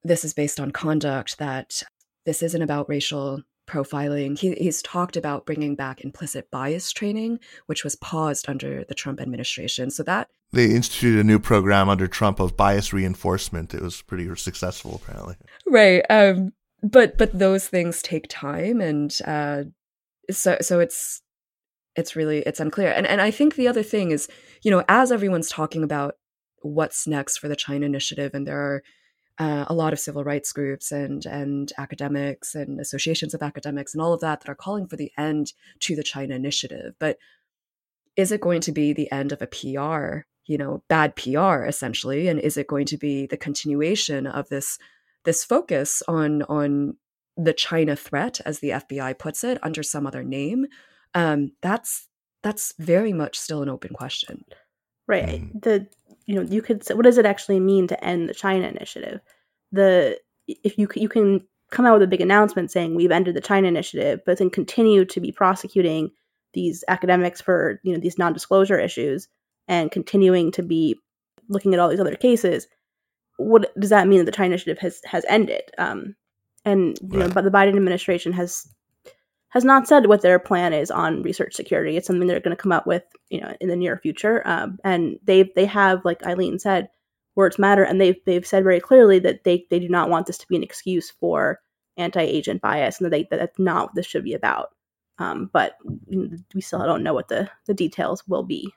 this 0.03 0.25
is 0.25 0.33
based 0.33 0.59
on 0.59 0.71
conduct 0.71 1.37
that 1.37 1.83
this 2.25 2.43
isn't 2.43 2.61
about 2.61 2.89
racial 2.89 3.43
profiling. 3.67 4.37
He, 4.37 4.53
he's 4.55 4.81
talked 4.81 5.15
about 5.15 5.45
bringing 5.45 5.75
back 5.75 6.01
implicit 6.01 6.49
bias 6.51 6.91
training, 6.91 7.39
which 7.67 7.83
was 7.83 7.95
paused 7.95 8.49
under 8.49 8.83
the 8.83 8.95
Trump 8.95 9.21
administration. 9.21 9.89
So 9.89 10.03
that 10.03 10.27
they 10.51 10.65
instituted 10.65 11.19
a 11.19 11.23
new 11.23 11.39
program 11.39 11.89
under 11.89 12.07
Trump 12.07 12.39
of 12.39 12.57
bias 12.57 12.91
reinforcement. 12.91 13.73
It 13.73 13.81
was 13.81 14.01
pretty 14.01 14.33
successful, 14.35 15.01
apparently. 15.01 15.35
Right. 15.65 16.03
Um, 16.09 16.53
but 16.83 17.17
but 17.17 17.37
those 17.37 17.67
things 17.67 18.01
take 18.01 18.27
time, 18.27 18.81
and 18.81 19.17
uh, 19.25 19.63
so 20.29 20.57
so 20.61 20.79
it's 20.79 21.21
it's 21.95 22.15
really 22.15 22.39
it's 22.39 22.59
unclear. 22.59 22.91
And 22.91 23.05
and 23.05 23.21
I 23.21 23.31
think 23.31 23.55
the 23.55 23.67
other 23.67 23.83
thing 23.83 24.11
is, 24.11 24.27
you 24.63 24.71
know, 24.71 24.83
as 24.89 25.11
everyone's 25.11 25.49
talking 25.49 25.83
about 25.83 26.15
what's 26.63 27.07
next 27.07 27.37
for 27.37 27.47
the 27.47 27.55
China 27.55 27.85
initiative, 27.85 28.31
and 28.33 28.47
there 28.47 28.59
are 28.59 28.83
uh, 29.39 29.65
a 29.67 29.73
lot 29.73 29.93
of 29.93 29.99
civil 29.99 30.23
rights 30.23 30.51
groups 30.51 30.91
and 30.91 31.25
and 31.25 31.71
academics 31.77 32.55
and 32.55 32.79
associations 32.79 33.33
of 33.33 33.41
academics 33.41 33.93
and 33.93 34.01
all 34.01 34.13
of 34.13 34.21
that 34.21 34.41
that 34.41 34.49
are 34.49 34.55
calling 34.55 34.87
for 34.87 34.97
the 34.97 35.11
end 35.17 35.53
to 35.79 35.95
the 35.95 36.03
China 36.03 36.35
initiative. 36.35 36.93
But 36.99 37.17
is 38.15 38.31
it 38.31 38.41
going 38.41 38.61
to 38.61 38.71
be 38.71 38.93
the 38.93 39.11
end 39.11 39.31
of 39.31 39.41
a 39.41 39.47
PR, 39.47 40.25
you 40.45 40.57
know, 40.57 40.83
bad 40.87 41.15
PR 41.15 41.63
essentially, 41.63 42.27
and 42.27 42.39
is 42.39 42.57
it 42.57 42.67
going 42.67 42.85
to 42.87 42.97
be 42.97 43.25
the 43.25 43.37
continuation 43.37 44.27
of 44.27 44.49
this 44.49 44.77
this 45.23 45.43
focus 45.43 46.01
on 46.07 46.43
on 46.43 46.97
the 47.37 47.53
China 47.53 47.95
threat, 47.95 48.41
as 48.45 48.59
the 48.59 48.69
FBI 48.69 49.17
puts 49.17 49.43
it, 49.43 49.57
under 49.63 49.81
some 49.83 50.05
other 50.05 50.23
name? 50.23 50.65
Um, 51.13 51.53
that's 51.61 52.07
that's 52.43 52.73
very 52.77 53.13
much 53.13 53.39
still 53.39 53.61
an 53.61 53.69
open 53.69 53.93
question. 53.93 54.43
Right. 55.07 55.41
Mm. 55.41 55.61
The 55.61 55.87
you 56.31 56.37
know 56.37 56.49
you 56.49 56.61
could 56.61 56.83
say 56.83 56.93
what 56.93 57.03
does 57.03 57.17
it 57.17 57.25
actually 57.25 57.59
mean 57.59 57.87
to 57.87 58.03
end 58.03 58.29
the 58.29 58.33
China 58.33 58.65
initiative? 58.67 59.19
The 59.73 60.17
if 60.47 60.77
you 60.77 60.87
you 60.95 61.09
can 61.09 61.45
come 61.71 61.85
out 61.85 61.93
with 61.93 62.03
a 62.03 62.07
big 62.07 62.21
announcement 62.21 62.71
saying 62.71 62.95
we've 62.95 63.11
ended 63.11 63.35
the 63.35 63.41
China 63.41 63.67
initiative, 63.67 64.21
but 64.25 64.37
then 64.37 64.49
continue 64.49 65.03
to 65.05 65.19
be 65.19 65.31
prosecuting 65.31 66.11
these 66.53 66.85
academics 66.87 67.41
for 67.41 67.81
you 67.83 67.93
know 67.93 67.99
these 67.99 68.17
non-disclosure 68.17 68.79
issues 68.79 69.27
and 69.67 69.91
continuing 69.91 70.51
to 70.53 70.63
be 70.63 70.97
looking 71.49 71.73
at 71.73 71.79
all 71.81 71.89
these 71.89 71.99
other 71.99 72.15
cases. 72.15 72.65
What 73.35 73.73
does 73.77 73.89
that 73.89 74.07
mean 74.07 74.19
that 74.19 74.25
the 74.25 74.31
China 74.31 74.53
initiative 74.53 74.79
has 74.79 75.01
has 75.03 75.25
ended? 75.27 75.63
Um, 75.77 76.15
and 76.63 76.97
you 77.01 77.19
right. 77.19 77.27
know, 77.27 77.33
but 77.33 77.43
the 77.43 77.51
Biden 77.51 77.75
administration 77.75 78.31
has 78.31 78.67
has 79.51 79.63
not 79.63 79.87
said 79.87 80.07
what 80.07 80.21
their 80.21 80.39
plan 80.39 80.73
is 80.73 80.89
on 80.89 81.23
research 81.23 81.53
security. 81.53 81.97
It's 81.97 82.07
something 82.07 82.27
they're 82.27 82.39
going 82.39 82.55
to 82.55 82.61
come 82.61 82.71
up 82.71 82.87
with, 82.87 83.03
you 83.29 83.39
know, 83.39 83.55
in 83.59 83.69
the 83.69 83.75
near 83.75 83.97
future. 83.97 84.41
Um, 84.45 84.79
and 84.83 85.19
they 85.23 85.51
they 85.55 85.65
have, 85.65 86.03
like 86.03 86.25
Eileen 86.25 86.57
said, 86.57 86.89
words 87.35 87.59
matter, 87.59 87.83
and 87.83 87.99
they've 87.99 88.19
they've 88.25 88.47
said 88.47 88.63
very 88.63 88.79
clearly 88.79 89.19
that 89.19 89.43
they 89.43 89.65
they 89.69 89.79
do 89.79 89.89
not 89.89 90.09
want 90.09 90.25
this 90.25 90.37
to 90.39 90.47
be 90.47 90.55
an 90.55 90.63
excuse 90.63 91.11
for 91.11 91.59
anti-Asian 91.97 92.57
bias, 92.57 92.99
and 92.99 93.05
that 93.05 93.11
they 93.11 93.27
that 93.29 93.39
that's 93.39 93.59
not 93.59 93.87
what 93.87 93.95
this 93.95 94.05
should 94.05 94.23
be 94.23 94.33
about. 94.33 94.69
Um, 95.19 95.49
but 95.53 95.77
we 96.53 96.61
still 96.61 96.79
don't 96.79 97.03
know 97.03 97.13
what 97.13 97.27
the 97.27 97.49
the 97.67 97.73
details 97.73 98.23
will 98.27 98.43
be. 98.43 98.73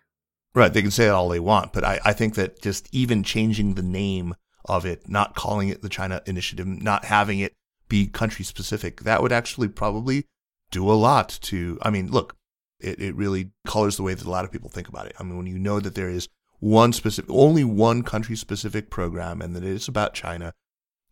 Right, 0.54 0.72
they 0.72 0.82
can 0.82 0.90
say 0.90 1.06
it 1.06 1.10
all 1.10 1.28
they 1.28 1.40
want, 1.40 1.72
but 1.72 1.82
I, 1.82 2.00
I 2.04 2.12
think 2.12 2.36
that 2.36 2.62
just 2.62 2.88
even 2.92 3.24
changing 3.24 3.74
the 3.74 3.82
name 3.82 4.36
of 4.66 4.86
it, 4.86 5.08
not 5.08 5.34
calling 5.34 5.68
it 5.68 5.82
the 5.82 5.88
China 5.88 6.22
Initiative, 6.26 6.66
not 6.66 7.04
having 7.06 7.40
it 7.40 7.52
be 7.88 8.06
country 8.06 8.44
specific, 8.44 9.00
that 9.00 9.20
would 9.20 9.32
actually 9.32 9.68
probably 9.68 10.26
do 10.74 10.90
a 10.90 10.92
lot 10.92 11.38
to, 11.42 11.78
I 11.82 11.90
mean, 11.90 12.10
look, 12.10 12.36
it, 12.80 13.00
it 13.00 13.14
really 13.14 13.52
colors 13.66 13.96
the 13.96 14.02
way 14.02 14.14
that 14.14 14.26
a 14.26 14.30
lot 14.30 14.44
of 14.44 14.52
people 14.52 14.68
think 14.68 14.88
about 14.88 15.06
it. 15.06 15.14
I 15.18 15.22
mean, 15.22 15.36
when 15.36 15.46
you 15.46 15.58
know 15.58 15.80
that 15.80 15.94
there 15.94 16.10
is 16.10 16.28
one 16.58 16.92
specific, 16.92 17.30
only 17.30 17.64
one 17.64 18.02
country 18.02 18.36
specific 18.36 18.90
program 18.90 19.40
and 19.40 19.54
that 19.54 19.62
it 19.62 19.70
is 19.70 19.88
about 19.88 20.14
China, 20.14 20.52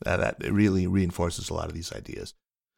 that, 0.04 0.18
that 0.18 0.36
it 0.44 0.52
really 0.52 0.86
reinforces 0.86 1.48
a 1.48 1.54
lot 1.54 1.68
of 1.68 1.74
these 1.74 1.92
ideas. 1.92 2.34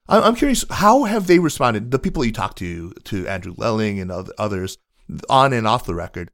I'm 0.06 0.36
curious, 0.36 0.66
how 0.68 1.04
have 1.04 1.26
they 1.26 1.38
responded? 1.38 1.90
The 1.90 1.98
people 1.98 2.26
you 2.26 2.32
talked 2.32 2.58
to, 2.58 2.92
to 3.04 3.26
Andrew 3.26 3.54
Lelling 3.56 3.98
and 3.98 4.12
others, 4.38 4.76
on 5.30 5.54
and 5.54 5.66
off 5.66 5.86
the 5.86 5.94
record, 5.94 6.30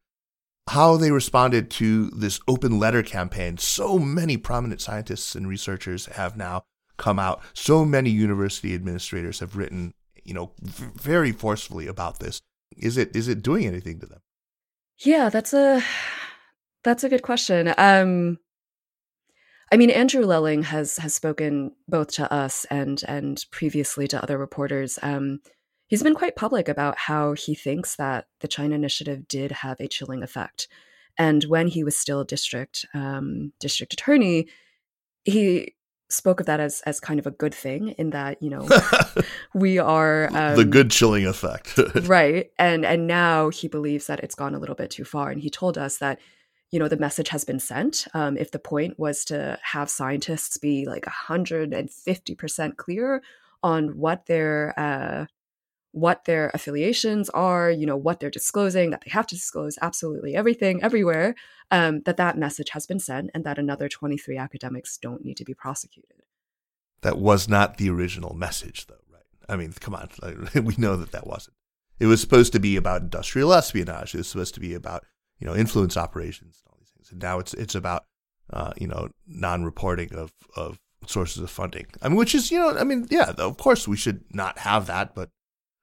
how 0.70 0.96
they 0.96 1.12
responded 1.12 1.70
to 1.70 2.10
this 2.10 2.40
open 2.48 2.80
letter 2.80 3.04
campaign. 3.04 3.58
So 3.58 3.98
many 3.98 4.36
prominent 4.36 4.80
scientists 4.80 5.36
and 5.36 5.48
researchers 5.48 6.06
have 6.06 6.36
now 6.36 6.64
come 6.96 7.20
out. 7.20 7.40
So 7.54 7.84
many 7.84 8.10
university 8.10 8.74
administrators 8.74 9.38
have 9.38 9.56
written, 9.56 9.94
you 10.24 10.34
know, 10.34 10.52
very 10.60 11.32
forcefully 11.32 11.86
about 11.86 12.18
this. 12.18 12.40
Is 12.76 12.96
it 12.96 13.14
is 13.14 13.28
it 13.28 13.42
doing 13.42 13.66
anything 13.66 14.00
to 14.00 14.06
them? 14.06 14.20
Yeah, 14.98 15.28
that's 15.28 15.52
a 15.52 15.82
that's 16.84 17.04
a 17.04 17.08
good 17.08 17.22
question. 17.22 17.74
Um 17.76 18.38
I 19.72 19.76
mean, 19.76 19.90
Andrew 19.90 20.24
Lelling 20.24 20.64
has 20.64 20.96
has 20.96 21.14
spoken 21.14 21.72
both 21.86 22.12
to 22.12 22.32
us 22.32 22.66
and 22.70 23.02
and 23.06 23.44
previously 23.52 24.08
to 24.08 24.22
other 24.22 24.36
reporters. 24.36 24.98
Um, 25.02 25.40
he's 25.86 26.02
been 26.02 26.14
quite 26.14 26.36
public 26.36 26.68
about 26.68 26.98
how 26.98 27.34
he 27.34 27.54
thinks 27.54 27.94
that 27.96 28.26
the 28.40 28.48
China 28.48 28.74
Initiative 28.74 29.28
did 29.28 29.52
have 29.52 29.80
a 29.80 29.88
chilling 29.88 30.22
effect. 30.22 30.66
And 31.16 31.44
when 31.44 31.68
he 31.68 31.84
was 31.84 31.96
still 31.96 32.24
district 32.24 32.84
um, 32.94 33.52
district 33.60 33.92
attorney, 33.92 34.48
he 35.24 35.74
spoke 36.10 36.40
of 36.40 36.46
that 36.46 36.60
as 36.60 36.82
as 36.82 37.00
kind 37.00 37.18
of 37.18 37.26
a 37.26 37.30
good 37.30 37.54
thing 37.54 37.90
in 37.90 38.10
that 38.10 38.42
you 38.42 38.50
know 38.50 38.68
we 39.54 39.78
are 39.78 40.28
um, 40.34 40.56
the 40.56 40.64
good 40.64 40.90
chilling 40.90 41.26
effect. 41.26 41.78
right. 42.02 42.50
And 42.58 42.84
and 42.84 43.06
now 43.06 43.48
he 43.48 43.68
believes 43.68 44.06
that 44.06 44.20
it's 44.20 44.34
gone 44.34 44.54
a 44.54 44.58
little 44.58 44.74
bit 44.74 44.90
too 44.90 45.04
far. 45.04 45.30
And 45.30 45.40
he 45.40 45.50
told 45.50 45.78
us 45.78 45.98
that 45.98 46.18
you 46.70 46.78
know 46.78 46.88
the 46.88 46.96
message 46.96 47.28
has 47.28 47.44
been 47.44 47.60
sent 47.60 48.06
um, 48.14 48.36
if 48.36 48.50
the 48.50 48.58
point 48.58 48.98
was 48.98 49.24
to 49.26 49.58
have 49.62 49.90
scientists 49.90 50.56
be 50.56 50.86
like 50.86 51.04
150% 51.04 52.76
clear 52.76 53.22
on 53.62 53.98
what 53.98 54.26
their 54.26 54.74
uh, 54.78 55.26
what 55.92 56.24
their 56.24 56.50
affiliations 56.54 57.28
are 57.30 57.70
you 57.70 57.84
know 57.84 57.96
what 57.96 58.20
they're 58.20 58.30
disclosing 58.30 58.90
that 58.90 59.02
they 59.04 59.10
have 59.10 59.26
to 59.26 59.34
disclose 59.34 59.76
absolutely 59.82 60.36
everything 60.36 60.82
everywhere 60.82 61.34
um, 61.70 62.00
that 62.02 62.16
that 62.16 62.38
message 62.38 62.70
has 62.70 62.86
been 62.86 62.98
sent 62.98 63.30
and 63.34 63.44
that 63.44 63.58
another 63.58 63.88
23 63.88 64.36
academics 64.36 64.98
don't 64.98 65.24
need 65.24 65.36
to 65.36 65.44
be 65.44 65.54
prosecuted. 65.54 66.22
That 67.02 67.18
was 67.18 67.48
not 67.48 67.76
the 67.76 67.90
original 67.90 68.34
message 68.34 68.86
though 68.86 69.02
right? 69.12 69.22
I 69.48 69.56
mean 69.56 69.72
come 69.72 69.94
on 69.94 70.10
we 70.64 70.74
know 70.78 70.96
that 70.96 71.12
that 71.12 71.26
wasn't. 71.26 71.56
It 71.98 72.06
was 72.06 72.20
supposed 72.20 72.52
to 72.54 72.60
be 72.60 72.76
about 72.76 73.02
industrial 73.02 73.52
espionage. 73.52 74.14
It 74.14 74.18
was 74.18 74.28
supposed 74.28 74.54
to 74.54 74.60
be 74.60 74.74
about 74.74 75.04
you 75.38 75.46
know 75.46 75.56
influence 75.56 75.96
operations 75.96 76.62
and 76.64 76.72
all 76.72 76.78
these 76.78 76.90
things. 76.90 77.10
And 77.10 77.20
now 77.20 77.38
it's 77.38 77.54
it's 77.54 77.74
about 77.74 78.04
uh, 78.52 78.72
you 78.76 78.86
know 78.86 79.08
non-reporting 79.26 80.14
of 80.14 80.32
of 80.56 80.78
sources 81.06 81.42
of 81.42 81.50
funding. 81.50 81.86
I 82.00 82.08
mean 82.08 82.16
which 82.16 82.34
is 82.34 82.50
you 82.50 82.58
know 82.58 82.76
i 82.76 82.84
mean 82.84 83.06
yeah 83.10 83.32
of 83.38 83.56
course 83.56 83.88
we 83.88 83.96
should 83.96 84.22
not 84.32 84.58
have 84.60 84.86
that 84.86 85.14
but 85.14 85.30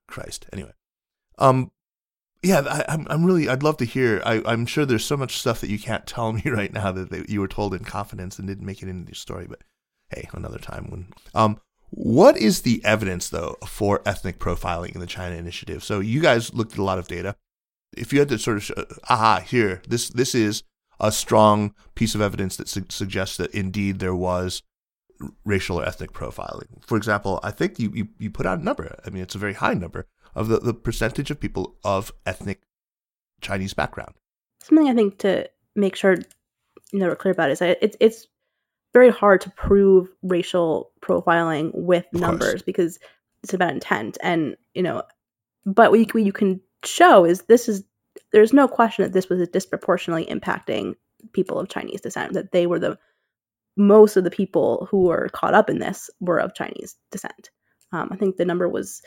Christ. 0.08 0.48
Anyway, 0.52 0.74
um, 1.38 1.72
yeah, 2.43 2.62
I, 2.62 2.93
am 2.93 3.02
I'm, 3.02 3.08
I'm 3.10 3.26
really 3.26 3.50
I'd 3.50 3.63
love 3.63 3.78
to 3.78 3.86
hear. 3.86 4.22
I, 4.26 4.41
I'm 4.46 4.65
sure 4.65 4.86
there's 4.86 5.06
so 5.06 5.17
much 5.17 5.38
stuff 5.38 5.62
that 5.62 5.70
you 5.70 5.80
can't 5.80 6.06
tell 6.06 6.34
me 6.34 6.43
right 6.46 6.72
now 6.72 6.91
that 6.91 7.30
you 7.30 7.39
were 7.39 7.48
told 7.48 7.74
in 7.74 7.84
confidence 7.84 8.39
and 8.39 8.48
didn't 8.48 8.65
make 8.65 8.82
it 8.82 8.89
into 8.89 9.10
your 9.10 9.15
story. 9.15 9.48
But 9.48 9.62
hey, 10.10 10.30
another 10.34 10.60
time 10.60 10.89
when. 10.89 11.08
Um, 11.34 11.60
what 11.89 12.36
is 12.38 12.63
the 12.63 12.84
evidence 12.84 13.30
though 13.30 13.56
for 13.65 14.02
ethnic 14.06 14.39
profiling 14.39 14.93
in 14.93 15.00
the 15.00 15.08
China 15.08 15.36
Initiative? 15.36 15.84
So 15.84 16.00
you 16.00 16.22
guys 16.22 16.54
looked 16.54 16.74
at 16.74 16.80
a 16.80 16.84
lot 16.84 17.00
of 17.00 17.08
data. 17.08 17.36
If 17.96 18.12
you 18.12 18.20
had 18.20 18.30
to 18.30 18.38
sort 18.38 18.58
of, 18.58 18.63
show, 18.63 18.86
aha, 19.10 19.41
here, 19.46 19.82
this 19.88 20.10
this 20.10 20.36
is 20.36 20.63
a 21.00 21.12
strong 21.12 21.74
piece 21.96 22.15
of 22.15 22.22
evidence 22.22 22.58
that 22.58 22.67
su- 22.67 22.86
suggests 22.89 23.38
that 23.38 23.52
indeed 23.52 24.00
there 24.00 24.15
was 24.15 24.63
racial 25.45 25.80
or 25.80 25.86
ethnic 25.86 26.13
profiling. 26.13 26.84
For 26.86 26.97
example, 26.97 27.39
I 27.43 27.51
think 27.51 27.80
you, 27.80 27.91
you, 27.93 28.08
you 28.19 28.30
put 28.30 28.45
out 28.45 28.60
a 28.60 28.63
number. 28.63 28.99
I 29.06 29.10
mean, 29.10 29.23
it's 29.23 29.36
a 29.36 29.39
very 29.39 29.53
high 29.53 29.73
number 29.73 30.08
of 30.36 30.47
the, 30.47 30.60
the 30.60 30.73
percentage 30.73 31.32
of 31.32 31.39
people 31.39 31.75
of 31.84 32.12
ethnic 32.25 32.62
Chinese 33.41 33.73
background. 33.73 34.13
Something 34.62 34.89
I 34.89 34.93
think 34.93 35.19
to 35.19 35.49
make 35.75 35.95
sure 35.95 36.17
you 36.91 36.99
know 36.99 37.08
we're 37.08 37.15
clear 37.15 37.32
about 37.32 37.51
is 37.51 37.60
that 37.60 37.77
it's 37.82 37.97
it's 37.99 38.27
very 38.93 39.10
hard 39.10 39.41
to 39.41 39.49
prove 39.51 40.10
racial 40.23 40.91
profiling 41.01 41.71
with 41.73 42.06
of 42.13 42.19
numbers 42.19 42.49
course. 42.49 42.62
because 42.63 42.99
it's 43.43 43.53
about 43.53 43.73
intent 43.73 44.17
and 44.21 44.56
you 44.73 44.82
know 44.82 45.03
but 45.65 45.91
what 45.91 45.99
you, 45.99 46.06
what 46.12 46.23
you 46.23 46.32
can 46.32 46.60
show 46.84 47.25
is 47.25 47.43
this 47.43 47.67
is 47.67 47.84
there's 48.32 48.53
no 48.53 48.67
question 48.67 49.03
that 49.03 49.13
this 49.13 49.30
was 49.30 49.47
disproportionately 49.49 50.25
impacting 50.25 50.95
people 51.34 51.60
of 51.60 51.69
Chinese 51.69 52.01
descent 52.01 52.34
that 52.34 52.51
they 52.51 52.67
were 52.67 52.80
the 52.80 52.97
most 53.78 54.18
of 54.18 54.24
the 54.24 54.32
people 54.32 54.88
who 54.90 55.04
were 55.04 55.30
caught 55.34 55.54
up 55.54 55.70
in 55.70 55.80
this 55.80 56.10
were 56.20 56.40
of 56.40 56.54
Chinese 56.54 56.96
descent. 57.12 57.50
Um, 57.92 58.10
I 58.12 58.16
think 58.16 58.38
the 58.38 58.46
number 58.46 58.68
was 58.68 59.02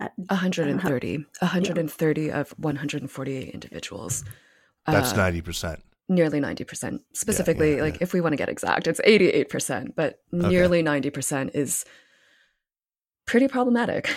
at, 0.00 0.12
130, 0.16 1.16
130 1.40 2.22
yeah. 2.22 2.40
of 2.40 2.50
148 2.58 3.48
individuals. 3.50 4.24
That's 4.86 5.12
uh, 5.12 5.16
90%. 5.16 5.80
Nearly 6.08 6.40
90%. 6.40 6.98
Specifically, 7.14 7.70
yeah, 7.70 7.76
yeah, 7.76 7.82
like 7.82 8.02
if 8.02 8.12
we 8.12 8.20
want 8.20 8.32
to 8.32 8.36
get 8.36 8.48
exact, 8.48 8.86
it's 8.86 9.00
88%, 9.00 9.94
but 9.96 10.20
nearly 10.32 10.86
okay. 10.86 11.10
90% 11.10 11.50
is 11.54 11.84
pretty 13.26 13.48
problematic. 13.48 14.14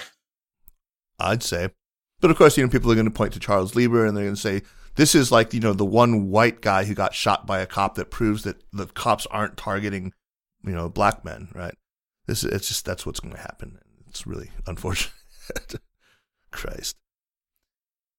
I'd 1.20 1.43
say. 1.43 1.70
But 2.20 2.32
of 2.32 2.38
course, 2.38 2.58
you 2.58 2.63
know, 2.63 2.70
people 2.70 2.91
are 2.91 2.96
going 2.96 3.06
to 3.06 3.12
point 3.12 3.34
to 3.34 3.39
Charles 3.39 3.76
Lieber 3.76 4.06
and 4.06 4.15
they're 4.15 4.26
going 4.26 4.36
to 4.36 4.41
say, 4.41 4.62
this 4.97 5.15
is 5.15 5.31
like, 5.31 5.53
you 5.53 5.60
know, 5.60 5.73
the 5.73 5.86
one 5.86 6.29
white 6.29 6.60
guy 6.60 6.83
who 6.83 6.93
got 6.93 7.13
shot 7.13 7.45
by 7.45 7.60
a 7.60 7.67
cop 7.67 7.95
that 7.95 8.12
proves 8.12 8.43
that 8.43 8.62
the 8.73 8.88
cops 8.88 9.25
aren't 9.27 9.55
targeting, 9.55 10.12
you 10.63 10.73
know, 10.73 10.89
black 10.89 11.23
men, 11.23 11.49
right? 11.53 11.75
This 12.25 12.43
it's 12.43 12.67
just 12.67 12.83
that's 12.83 13.05
what's 13.05 13.19
going 13.19 13.36
to 13.36 13.41
happen. 13.41 13.79
It's 14.10 14.27
really 14.27 14.49
unfortunate. 14.65 15.13
Christ. 16.51 16.95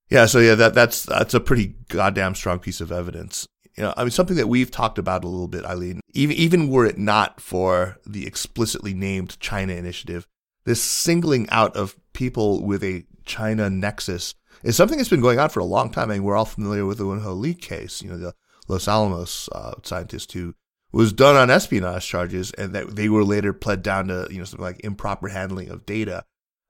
Yeah, 0.09 0.27
so 0.27 0.39
yeah, 0.39 0.55
that 0.55 0.73
that's 0.73 1.05
that's 1.05 1.35
a 1.35 1.41
pretty 1.41 1.75
goddamn 1.89 2.35
strong 2.35 2.61
piece 2.61 2.81
of 2.81 2.93
evidence. 2.93 3.47
You 3.77 3.85
know, 3.85 3.95
I 3.97 4.05
mean, 4.05 4.11
something 4.11 4.37
that 4.37 4.49
we've 4.49 4.71
talked 4.71 4.99
about 4.99 5.25
a 5.25 5.29
little 5.29 5.49
bit, 5.49 5.65
Eileen. 5.65 6.01
Even 6.15 6.37
even 6.37 6.69
were 6.69 6.87
it 6.87 6.97
not 6.97 7.41
for 7.41 7.99
the 8.07 8.27
explicitly 8.27 8.95
named 8.95 9.39
China 9.41 9.75
initiative, 9.75 10.27
this 10.65 10.83
singling 10.83 11.49
out 11.51 11.77
of 11.77 11.97
people 12.13 12.65
with 12.65 12.83
a 12.83 13.05
China 13.25 13.69
nexus 13.69 14.35
is 14.63 14.77
something 14.77 14.99
that's 14.99 15.11
been 15.11 15.21
going 15.21 15.39
on 15.39 15.51
for 15.51 15.61
a 15.61 15.65
long 15.65 15.91
time. 15.91 16.11
I 16.11 16.15
mean, 16.15 16.25
we're 16.25 16.37
all 16.37 16.45
familiar 16.45 16.87
with 16.87 16.99
the 16.99 17.07
Wen 17.07 17.21
Ho 17.21 17.33
Lee 17.33 17.55
case, 17.55 18.03
you 18.03 18.11
know, 18.11 18.19
the 18.19 18.35
Los 18.69 18.89
Alamos 18.89 19.49
uh, 19.53 19.75
scientist 19.83 20.33
who 20.33 20.55
was 20.93 21.13
done 21.13 21.37
on 21.37 21.51
espionage 21.51 22.07
charges 22.07 22.51
and 22.53 22.75
that 22.75 22.97
they 22.97 23.09
were 23.09 23.25
later 23.25 23.53
pled 23.53 23.83
down 23.83 24.09
to, 24.09 24.27
you 24.31 24.39
know, 24.39 24.45
something 24.45 24.65
like 24.65 24.85
improper 24.85 25.29
handling 25.29 25.69
of 25.69 25.87
data, 25.87 26.25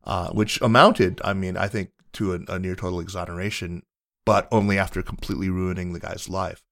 uh, 0.05 0.31
which 0.31 0.61
amounted, 0.61 1.21
I 1.25 1.35
mean, 1.35 1.57
I 1.57 1.69
think 1.69 1.91
to 2.15 2.35
a, 2.35 2.39
a 2.49 2.59
near 2.59 2.75
total 2.75 3.01
exoneration, 3.01 3.83
but 4.25 4.49
only 4.51 4.79
after 4.79 5.03
completely 5.03 5.51
ruining 5.51 5.93
the 5.93 6.01
guy's 6.01 6.29
life. 6.29 6.63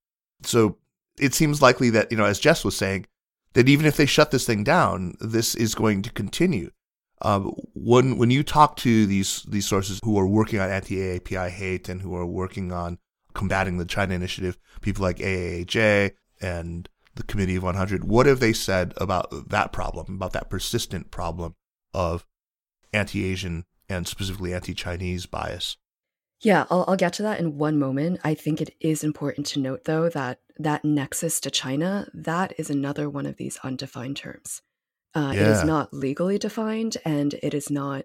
So 0.42 0.78
it 1.18 1.34
seems 1.34 1.62
likely 1.62 1.90
that, 1.90 2.10
you 2.10 2.18
know, 2.18 2.24
as 2.24 2.40
Jess 2.40 2.64
was 2.64 2.76
saying, 2.76 3.06
that 3.54 3.68
even 3.68 3.86
if 3.86 3.96
they 3.96 4.06
shut 4.06 4.30
this 4.30 4.44
thing 4.44 4.64
down, 4.64 5.14
this 5.18 5.54
is 5.54 5.74
going 5.74 6.02
to 6.02 6.10
continue. 6.10 6.70
Um, 7.22 7.54
when 7.74 8.18
when 8.18 8.30
you 8.30 8.42
talk 8.42 8.76
to 8.78 9.06
these 9.06 9.42
these 9.44 9.66
sources 9.66 10.00
who 10.04 10.18
are 10.18 10.26
working 10.26 10.60
on 10.60 10.70
anti-AAPI 10.70 11.50
hate 11.50 11.88
and 11.88 12.02
who 12.02 12.14
are 12.14 12.26
working 12.26 12.72
on 12.72 12.98
combating 13.34 13.78
the 13.78 13.86
China 13.86 14.14
Initiative, 14.14 14.58
people 14.80 15.02
like 15.02 15.18
AAJ 15.18 16.12
and 16.40 16.88
the 17.14 17.22
Committee 17.22 17.56
of 17.56 17.62
100, 17.62 18.04
what 18.04 18.26
have 18.26 18.40
they 18.40 18.52
said 18.52 18.92
about 18.98 19.48
that 19.48 19.72
problem, 19.72 20.16
about 20.16 20.32
that 20.32 20.50
persistent 20.50 21.10
problem 21.10 21.54
of 21.94 22.26
anti-Asian 22.92 23.64
and 23.88 24.06
specifically 24.06 24.52
anti-Chinese 24.52 25.26
bias? 25.26 25.76
Yeah, 26.40 26.66
I'll, 26.70 26.84
I'll 26.86 26.96
get 26.96 27.14
to 27.14 27.22
that 27.22 27.40
in 27.40 27.56
one 27.56 27.78
moment. 27.78 28.20
I 28.22 28.34
think 28.34 28.60
it 28.60 28.74
is 28.80 29.02
important 29.02 29.46
to 29.48 29.60
note, 29.60 29.84
though, 29.84 30.08
that 30.10 30.40
that 30.58 30.84
nexus 30.84 31.40
to 31.40 31.50
China, 31.50 32.08
that 32.14 32.52
is 32.58 32.70
another 32.70 33.08
one 33.08 33.26
of 33.26 33.36
these 33.36 33.58
undefined 33.62 34.16
terms. 34.16 34.62
Uh, 35.16 35.32
yeah. 35.34 35.40
It 35.40 35.48
is 35.48 35.64
not 35.64 35.94
legally 35.94 36.38
defined, 36.38 36.98
and 37.02 37.32
it 37.42 37.54
is 37.54 37.70
not, 37.70 38.04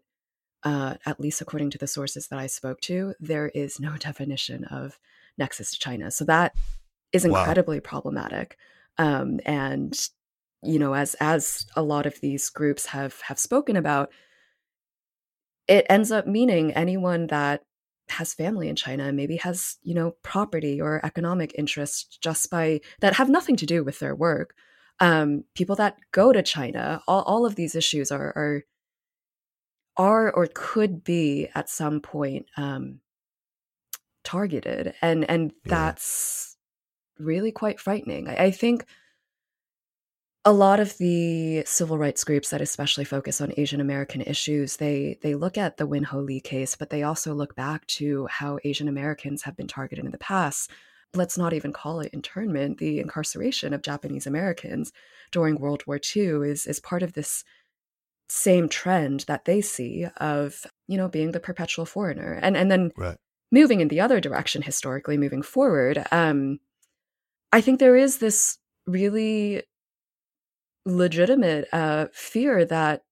uh, 0.63 0.95
at 1.05 1.19
least 1.19 1.41
according 1.41 1.69
to 1.71 1.77
the 1.77 1.85
sources 1.85 2.29
that 2.29 2.39
I 2.39 2.47
spoke 2.47 2.79
to, 2.81 3.13
there 3.19 3.49
is 3.49 3.81
no 3.81 3.97
definition 3.99 4.63
of 4.63 4.97
nexus 5.37 5.73
to 5.73 5.79
China. 5.79 6.09
So 6.09 6.23
that 6.25 6.55
is 7.11 7.25
incredibly 7.25 7.77
wow. 7.77 7.83
problematic. 7.83 8.57
Um, 8.97 9.41
and 9.45 9.93
you 10.63 10.79
know, 10.79 10.93
as 10.93 11.15
as 11.19 11.65
a 11.75 11.81
lot 11.81 12.05
of 12.05 12.21
these 12.21 12.49
groups 12.49 12.85
have 12.87 13.19
have 13.21 13.39
spoken 13.39 13.75
about, 13.75 14.11
it 15.67 15.85
ends 15.89 16.11
up 16.11 16.27
meaning 16.27 16.71
anyone 16.71 17.27
that 17.27 17.63
has 18.09 18.33
family 18.33 18.69
in 18.69 18.75
China 18.75 19.11
maybe 19.11 19.37
has, 19.37 19.77
you 19.83 19.93
know, 19.93 20.11
property 20.21 20.79
or 20.79 21.03
economic 21.05 21.53
interests 21.57 22.17
just 22.21 22.49
by 22.49 22.79
that 22.99 23.15
have 23.15 23.29
nothing 23.29 23.55
to 23.57 23.65
do 23.65 23.83
with 23.83 23.99
their 23.99 24.15
work 24.15 24.55
um, 24.99 25.43
people 25.55 25.75
that 25.77 25.97
go 26.11 26.31
to 26.31 26.43
China, 26.43 27.01
all, 27.07 27.23
all 27.23 27.45
of 27.45 27.55
these 27.55 27.75
issues 27.75 28.11
are, 28.11 28.33
are 28.35 28.63
are 29.97 30.31
or 30.31 30.47
could 30.53 31.03
be 31.03 31.49
at 31.53 31.69
some 31.69 31.99
point 31.99 32.45
um, 32.57 32.99
targeted, 34.23 34.93
and 35.01 35.29
and 35.29 35.51
yeah. 35.65 35.69
that's 35.69 36.57
really 37.19 37.51
quite 37.51 37.79
frightening. 37.79 38.27
I, 38.29 38.45
I 38.45 38.51
think 38.51 38.85
a 40.43 40.51
lot 40.51 40.79
of 40.79 40.97
the 40.97 41.63
civil 41.65 41.99
rights 41.99 42.23
groups 42.23 42.49
that 42.49 42.61
especially 42.61 43.05
focus 43.05 43.41
on 43.41 43.53
Asian 43.57 43.79
American 43.79 44.21
issues, 44.21 44.77
they 44.77 45.19
they 45.21 45.35
look 45.35 45.57
at 45.57 45.77
the 45.77 45.85
Wen 45.85 46.03
Ho 46.03 46.19
Lee 46.19 46.39
case, 46.39 46.75
but 46.75 46.89
they 46.89 47.03
also 47.03 47.33
look 47.33 47.55
back 47.55 47.85
to 47.87 48.27
how 48.27 48.57
Asian 48.63 48.87
Americans 48.87 49.43
have 49.43 49.55
been 49.55 49.67
targeted 49.67 50.05
in 50.05 50.11
the 50.11 50.17
past 50.17 50.71
let's 51.13 51.37
not 51.37 51.53
even 51.53 51.73
call 51.73 51.99
it 51.99 52.13
internment, 52.13 52.77
the 52.77 52.99
incarceration 52.99 53.73
of 53.73 53.81
Japanese 53.81 54.27
Americans 54.27 54.91
during 55.31 55.59
World 55.59 55.83
War 55.87 55.99
II 56.15 56.49
is 56.49 56.65
is 56.65 56.79
part 56.79 57.03
of 57.03 57.13
this 57.13 57.43
same 58.29 58.69
trend 58.69 59.25
that 59.27 59.45
they 59.45 59.59
see 59.61 60.07
of, 60.17 60.65
you 60.87 60.97
know, 60.97 61.09
being 61.09 61.31
the 61.31 61.39
perpetual 61.39 61.85
foreigner. 61.85 62.39
And 62.41 62.55
and 62.55 62.71
then 62.71 62.91
right. 62.97 63.17
moving 63.51 63.81
in 63.81 63.89
the 63.89 63.99
other 63.99 64.19
direction 64.21 64.61
historically 64.61 65.17
moving 65.17 65.41
forward, 65.41 66.05
um 66.11 66.59
I 67.51 67.61
think 67.61 67.79
there 67.79 67.97
is 67.97 68.19
this 68.19 68.57
really 68.87 69.63
legitimate 70.85 71.67
uh, 71.73 72.07
fear 72.13 72.65
that 72.65 73.03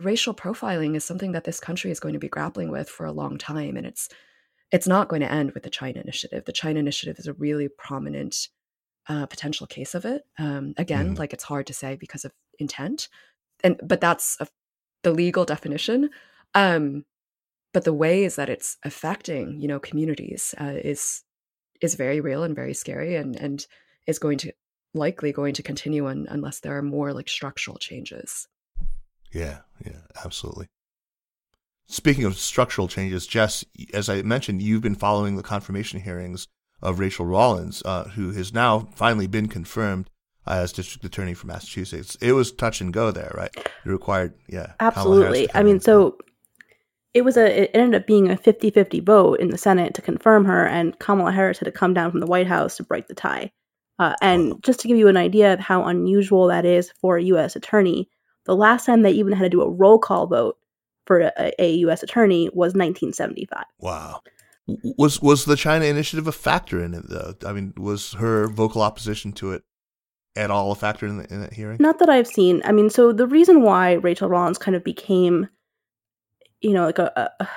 racial 0.00 0.34
profiling 0.34 0.94
is 0.94 1.04
something 1.04 1.32
that 1.32 1.44
this 1.44 1.58
country 1.58 1.90
is 1.90 2.00
going 2.00 2.12
to 2.12 2.20
be 2.20 2.28
grappling 2.28 2.70
with 2.70 2.88
for 2.88 3.06
a 3.06 3.12
long 3.12 3.38
time 3.38 3.76
and 3.76 3.86
it's 3.86 4.08
it's 4.72 4.86
not 4.86 5.08
going 5.08 5.20
to 5.20 5.30
end 5.30 5.52
with 5.52 5.62
the 5.62 5.70
china 5.70 6.00
initiative 6.00 6.44
the 6.44 6.52
china 6.52 6.78
initiative 6.78 7.18
is 7.18 7.26
a 7.26 7.32
really 7.34 7.68
prominent 7.68 8.48
uh, 9.08 9.26
potential 9.26 9.66
case 9.66 9.94
of 9.94 10.04
it 10.04 10.22
um, 10.38 10.74
again 10.76 11.14
mm. 11.14 11.18
like 11.18 11.32
it's 11.32 11.44
hard 11.44 11.66
to 11.66 11.72
say 11.72 11.96
because 11.96 12.24
of 12.24 12.32
intent 12.58 13.08
and 13.62 13.80
but 13.82 14.00
that's 14.00 14.36
a, 14.40 14.48
the 15.02 15.12
legal 15.12 15.44
definition 15.44 16.10
um, 16.54 17.04
but 17.72 17.84
the 17.84 17.92
ways 17.92 18.36
that 18.36 18.48
it's 18.48 18.76
affecting 18.84 19.60
you 19.60 19.68
know 19.68 19.78
communities 19.78 20.54
uh, 20.60 20.74
is 20.82 21.22
is 21.80 21.94
very 21.94 22.20
real 22.20 22.42
and 22.42 22.56
very 22.56 22.74
scary 22.74 23.14
and 23.14 23.36
and 23.36 23.66
is 24.06 24.18
going 24.18 24.38
to 24.38 24.52
likely 24.94 25.30
going 25.30 25.52
to 25.52 25.62
continue 25.62 26.08
un, 26.08 26.26
unless 26.30 26.60
there 26.60 26.76
are 26.76 26.82
more 26.82 27.12
like 27.12 27.28
structural 27.28 27.76
changes 27.76 28.48
yeah, 29.32 29.58
yeah, 29.84 29.98
absolutely. 30.24 30.68
Speaking 31.88 32.24
of 32.24 32.36
structural 32.36 32.88
changes, 32.88 33.26
Jess, 33.26 33.64
as 33.94 34.08
I 34.08 34.22
mentioned, 34.22 34.60
you've 34.60 34.82
been 34.82 34.96
following 34.96 35.36
the 35.36 35.42
confirmation 35.42 36.00
hearings 36.00 36.48
of 36.82 36.98
Rachael 36.98 37.26
Rollins, 37.26 37.82
uh, 37.84 38.04
who 38.04 38.32
has 38.32 38.52
now 38.52 38.88
finally 38.94 39.26
been 39.26 39.48
confirmed 39.48 40.10
as 40.46 40.72
district 40.72 41.04
attorney 41.04 41.34
for 41.34 41.46
Massachusetts. 41.46 42.16
It 42.20 42.32
was 42.32 42.52
touch 42.52 42.80
and 42.80 42.92
go 42.92 43.10
there, 43.10 43.32
right? 43.36 43.50
It 43.56 43.88
required, 43.88 44.34
yeah. 44.48 44.72
Absolutely. 44.80 45.48
I 45.54 45.62
mean, 45.62 45.80
so 45.80 46.18
it 47.14 47.24
was 47.24 47.36
a 47.36 47.62
it 47.62 47.70
ended 47.72 48.00
up 48.00 48.06
being 48.06 48.30
a 48.30 48.36
50-50 48.36 49.04
vote 49.04 49.40
in 49.40 49.48
the 49.48 49.58
Senate 49.58 49.94
to 49.94 50.02
confirm 50.02 50.44
her 50.44 50.66
and 50.66 50.98
Kamala 50.98 51.32
Harris 51.32 51.58
had 51.58 51.66
to 51.66 51.72
come 51.72 51.94
down 51.94 52.10
from 52.10 52.20
the 52.20 52.26
White 52.26 52.46
House 52.46 52.76
to 52.76 52.84
break 52.84 53.06
the 53.06 53.14
tie. 53.14 53.50
Uh, 53.98 54.14
and 54.20 54.62
just 54.62 54.80
to 54.80 54.88
give 54.88 54.98
you 54.98 55.08
an 55.08 55.16
idea 55.16 55.54
of 55.54 55.60
how 55.60 55.84
unusual 55.84 56.48
that 56.48 56.66
is 56.66 56.92
for 57.00 57.16
a 57.16 57.22
U.S. 57.22 57.56
attorney, 57.56 58.10
the 58.44 58.54
last 58.54 58.84
time 58.84 59.02
they 59.02 59.12
even 59.12 59.32
had 59.32 59.44
to 59.44 59.48
do 59.48 59.62
a 59.62 59.70
roll 59.70 59.98
call 59.98 60.26
vote 60.26 60.58
for 61.06 61.20
a, 61.20 61.52
a 61.58 61.74
U.S. 61.76 62.02
attorney 62.02 62.48
was 62.48 62.74
1975. 62.74 63.64
Wow. 63.80 64.22
Was 64.98 65.22
was 65.22 65.44
the 65.44 65.56
China 65.56 65.84
initiative 65.84 66.26
a 66.26 66.32
factor 66.32 66.82
in 66.82 66.94
it 66.94 67.08
though? 67.08 67.34
I 67.46 67.52
mean, 67.52 67.72
was 67.76 68.14
her 68.14 68.48
vocal 68.48 68.82
opposition 68.82 69.32
to 69.34 69.52
it 69.52 69.62
at 70.34 70.50
all 70.50 70.72
a 70.72 70.74
factor 70.74 71.06
in, 71.06 71.18
the, 71.18 71.32
in 71.32 71.40
that 71.40 71.52
hearing? 71.52 71.78
Not 71.80 72.00
that 72.00 72.08
I've 72.08 72.26
seen. 72.26 72.62
I 72.64 72.72
mean, 72.72 72.90
so 72.90 73.12
the 73.12 73.28
reason 73.28 73.62
why 73.62 73.94
Rachael 73.94 74.28
Rollins 74.28 74.58
kind 74.58 74.74
of 74.74 74.82
became, 74.82 75.48
you 76.60 76.72
know, 76.72 76.84
like 76.84 76.98
a, 76.98 77.30
a 77.38 77.48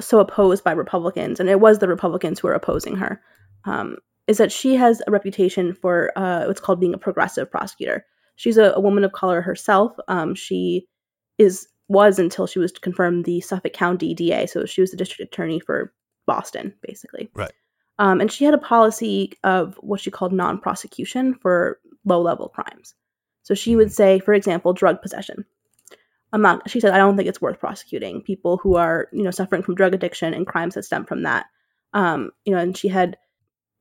so 0.00 0.18
opposed 0.18 0.64
by 0.64 0.72
Republicans, 0.72 1.40
and 1.40 1.50
it 1.50 1.60
was 1.60 1.78
the 1.78 1.88
Republicans 1.88 2.40
who 2.40 2.48
were 2.48 2.54
opposing 2.54 2.96
her, 2.96 3.20
um, 3.66 3.98
is 4.26 4.38
that 4.38 4.50
she 4.50 4.76
has 4.76 5.02
a 5.06 5.10
reputation 5.10 5.74
for 5.74 6.10
uh, 6.16 6.44
what's 6.46 6.60
called 6.60 6.80
being 6.80 6.94
a 6.94 6.98
progressive 6.98 7.50
prosecutor 7.50 8.06
she's 8.40 8.56
a, 8.56 8.72
a 8.74 8.80
woman 8.80 9.04
of 9.04 9.12
color 9.12 9.42
herself. 9.42 9.92
Um, 10.08 10.34
she 10.34 10.88
is 11.36 11.68
was 11.90 12.20
until 12.20 12.46
she 12.46 12.60
was 12.60 12.70
confirmed 12.70 13.24
the 13.24 13.40
Suffolk 13.40 13.72
County 13.72 14.14
DA, 14.14 14.46
so 14.46 14.64
she 14.64 14.80
was 14.80 14.92
the 14.92 14.96
district 14.96 15.34
attorney 15.34 15.58
for 15.58 15.92
Boston, 16.24 16.72
basically. 16.82 17.28
Right. 17.34 17.52
Um, 17.98 18.20
and 18.20 18.30
she 18.30 18.44
had 18.44 18.54
a 18.54 18.58
policy 18.58 19.32
of 19.42 19.74
what 19.80 20.00
she 20.00 20.10
called 20.10 20.32
non-prosecution 20.32 21.34
for 21.34 21.80
low-level 22.04 22.50
crimes. 22.50 22.94
So 23.42 23.54
she 23.54 23.74
would 23.74 23.88
mm-hmm. 23.88 23.92
say, 23.92 24.18
for 24.20 24.32
example, 24.32 24.72
drug 24.72 25.02
possession. 25.02 25.44
I'm 26.32 26.42
not. 26.42 26.70
She 26.70 26.78
said, 26.78 26.94
I 26.94 26.98
don't 26.98 27.16
think 27.16 27.28
it's 27.28 27.42
worth 27.42 27.58
prosecuting 27.58 28.22
people 28.22 28.56
who 28.58 28.76
are, 28.76 29.08
you 29.12 29.24
know, 29.24 29.32
suffering 29.32 29.64
from 29.64 29.74
drug 29.74 29.92
addiction 29.92 30.32
and 30.32 30.46
crimes 30.46 30.74
that 30.74 30.84
stem 30.84 31.04
from 31.04 31.24
that. 31.24 31.46
Um, 31.92 32.30
you 32.44 32.54
know, 32.54 32.60
and 32.60 32.78
she 32.78 32.86
had 32.86 33.16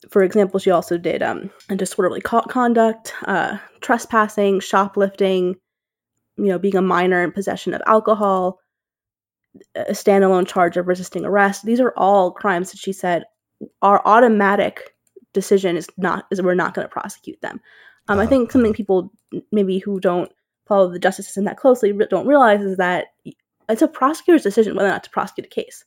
for 0.09 0.23
example, 0.23 0.59
she 0.59 0.71
also 0.71 0.97
did 0.97 1.21
um, 1.21 1.51
disorderly 1.75 2.21
conduct, 2.21 3.13
uh, 3.25 3.57
trespassing, 3.81 4.61
shoplifting, 4.61 5.57
you 6.39 6.49
know, 6.49 6.59
being 6.59 6.75
a 6.75 6.81
minor 6.81 7.23
in 7.23 7.31
possession 7.31 7.73
of 7.73 7.81
alcohol, 7.85 8.59
a 9.75 9.91
standalone 9.91 10.47
charge 10.47 10.77
of 10.77 10.87
resisting 10.87 11.25
arrest. 11.25 11.65
These 11.65 11.79
are 11.79 11.93
all 11.97 12.31
crimes 12.31 12.71
that 12.71 12.79
she 12.79 12.93
said 12.93 13.25
our 13.81 14.01
automatic 14.05 14.95
decision 15.33 15.75
is 15.75 15.87
not 15.97 16.25
is 16.31 16.41
we're 16.41 16.55
not 16.55 16.73
going 16.73 16.85
to 16.85 16.91
prosecute 16.91 17.41
them. 17.41 17.59
Um, 18.07 18.19
I 18.19 18.25
think 18.25 18.51
something 18.51 18.73
people 18.73 19.11
maybe 19.51 19.79
who 19.79 19.99
don't 19.99 20.31
follow 20.67 20.91
the 20.91 20.99
justice 20.99 21.25
system 21.25 21.45
that 21.45 21.57
closely 21.57 21.93
don't 22.09 22.27
realize 22.27 22.61
is 22.61 22.77
that 22.77 23.07
it's 23.69 23.81
a 23.81 23.87
prosecutor's 23.87 24.43
decision 24.43 24.75
whether 24.75 24.87
or 24.87 24.91
not 24.91 25.03
to 25.03 25.09
prosecute 25.09 25.45
a 25.45 25.49
case 25.49 25.83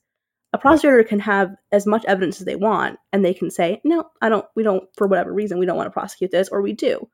a 0.53 0.57
prosecutor 0.57 1.03
can 1.03 1.19
have 1.19 1.55
as 1.71 1.87
much 1.87 2.05
evidence 2.05 2.39
as 2.39 2.45
they 2.45 2.55
want 2.55 2.99
and 3.11 3.23
they 3.23 3.33
can 3.33 3.49
say 3.49 3.81
no 3.83 4.05
i 4.21 4.29
don't 4.29 4.45
we 4.55 4.63
don't 4.63 4.83
for 4.97 5.07
whatever 5.07 5.33
reason 5.33 5.57
we 5.57 5.65
don't 5.65 5.77
want 5.77 5.87
to 5.87 5.91
prosecute 5.91 6.31
this 6.31 6.49
or 6.49 6.61
we 6.61 6.73
do 6.73 7.09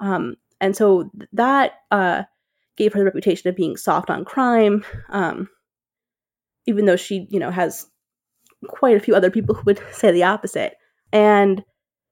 um, 0.00 0.36
and 0.60 0.76
so 0.76 1.10
that 1.32 1.72
uh, 1.90 2.22
gave 2.76 2.92
her 2.92 2.98
the 2.98 3.04
reputation 3.04 3.48
of 3.48 3.56
being 3.56 3.76
soft 3.76 4.10
on 4.10 4.24
crime 4.24 4.84
um, 5.10 5.48
even 6.66 6.86
though 6.86 6.96
she 6.96 7.26
you 7.30 7.38
know 7.38 7.50
has 7.50 7.86
quite 8.64 8.96
a 8.96 9.00
few 9.00 9.14
other 9.14 9.30
people 9.30 9.54
who 9.54 9.62
would 9.66 9.80
say 9.92 10.10
the 10.12 10.24
opposite. 10.24 10.76
And 11.12 11.64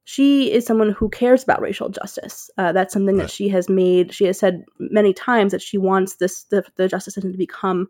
she 0.05 0.53
is 0.53 0.67
someone 0.67 0.91
who 0.91 1.09
cares 1.09 1.45
about 1.45 1.61
racial 1.61 1.89
justice. 1.89 2.51
Uh, 2.59 2.73
that's 2.73 2.93
something 2.93 3.17
that 3.19 3.31
she 3.31 3.49
has 3.49 3.69
made 3.69 4.13
she 4.13 4.25
has 4.25 4.39
said 4.39 4.65
many 4.79 5.13
times 5.13 5.53
that 5.53 5.63
she 5.63 5.79
wants 5.79 6.17
this 6.17 6.45
the, 6.45 6.65
the 6.77 6.89
justice 6.89 7.15
system 7.15 7.33
to 7.33 7.39
become 7.39 7.89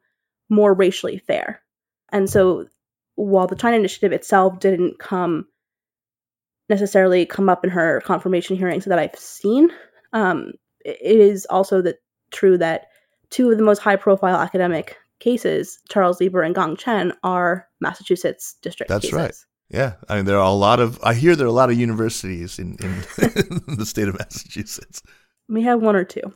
more 0.51 0.75
racially 0.75 1.19
fair. 1.19 1.63
And 2.11 2.29
so 2.29 2.67
while 3.15 3.47
the 3.47 3.57
China 3.57 3.77
initiative 3.77 4.13
itself 4.13 4.59
didn't 4.59 4.99
come 4.99 5.47
necessarily 6.69 7.25
come 7.25 7.49
up 7.49 7.65
in 7.65 7.71
her 7.71 8.03
confirmation 8.03 8.57
hearings 8.57 8.85
that 8.85 8.99
I've 8.99 9.19
seen, 9.19 9.71
um, 10.13 10.53
it 10.85 10.99
is 11.01 11.47
also 11.49 11.81
that 11.83 11.97
true 12.33 12.59
that 12.59 12.87
two 13.31 13.51
of 13.51 13.59
the 13.59 13.65
most 13.65 13.79
high 13.79 13.97
profile 13.97 14.37
academic 14.37 14.97
cases, 15.21 15.79
Charles 15.89 16.21
Lieber 16.21 16.43
and 16.43 16.55
Gang 16.55 16.77
Chen, 16.77 17.13
are 17.23 17.69
Massachusetts 17.81 18.57
district 18.63 18.89
That's 18.89 19.05
cases. 19.05 19.17
right. 19.17 19.35
Yeah, 19.71 19.95
I 20.09 20.17
mean 20.17 20.27
there 20.27 20.39
are 20.39 20.45
a 20.45 20.53
lot 20.53 20.81
of. 20.81 21.01
I 21.03 21.15
hear 21.15 21.35
there 21.35 21.47
are 21.47 21.51
a 21.51 21.53
lot 21.53 21.71
of 21.71 21.79
universities 21.79 22.59
in 22.59 22.77
in, 22.83 23.01
the 23.77 23.87
state 23.87 24.09
of 24.09 24.19
Massachusetts. 24.19 25.03
We 25.49 25.63
have 25.63 25.81
one 25.81 25.97
or 25.97 26.05
two. 26.05 26.35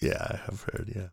Yeah, 0.00 0.18
I 0.20 0.36
have 0.44 0.62
heard. 0.62 0.92
Yeah, 0.94 1.08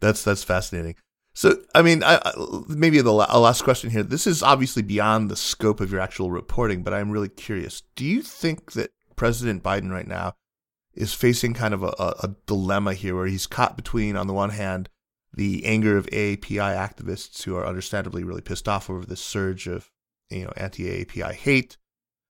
that's 0.00 0.22
that's 0.22 0.44
fascinating. 0.44 0.96
So, 1.32 1.54
I 1.74 1.82
mean, 1.82 2.02
I, 2.02 2.32
maybe 2.66 3.00
the 3.02 3.12
last 3.12 3.62
question 3.62 3.90
here. 3.90 4.02
This 4.02 4.26
is 4.26 4.42
obviously 4.42 4.82
beyond 4.82 5.30
the 5.30 5.36
scope 5.36 5.82
of 5.82 5.92
your 5.92 6.00
actual 6.00 6.30
reporting, 6.30 6.82
but 6.82 6.94
I'm 6.94 7.10
really 7.10 7.28
curious. 7.28 7.82
Do 7.94 8.06
you 8.06 8.22
think 8.22 8.72
that 8.72 8.90
President 9.16 9.62
Biden 9.62 9.90
right 9.90 10.06
now 10.06 10.34
is 10.96 11.14
facing 11.14 11.54
kind 11.54 11.74
of 11.74 11.82
a, 11.82 11.94
a 11.98 12.34
dilemma 12.46 12.94
here 12.94 13.14
where 13.14 13.26
he's 13.26 13.46
caught 13.46 13.76
between, 13.76 14.16
on 14.16 14.26
the 14.26 14.32
one 14.32 14.50
hand, 14.50 14.88
the 15.32 15.64
anger 15.66 15.96
of 15.96 16.06
AAPI 16.06 16.58
activists 16.58 17.42
who 17.42 17.54
are 17.56 17.66
understandably 17.66 18.24
really 18.24 18.40
pissed 18.40 18.68
off 18.68 18.88
over 18.88 19.04
this 19.04 19.20
surge 19.20 19.66
of, 19.66 19.90
you 20.30 20.44
know, 20.44 20.52
anti-AAPI 20.56 21.32
hate 21.32 21.76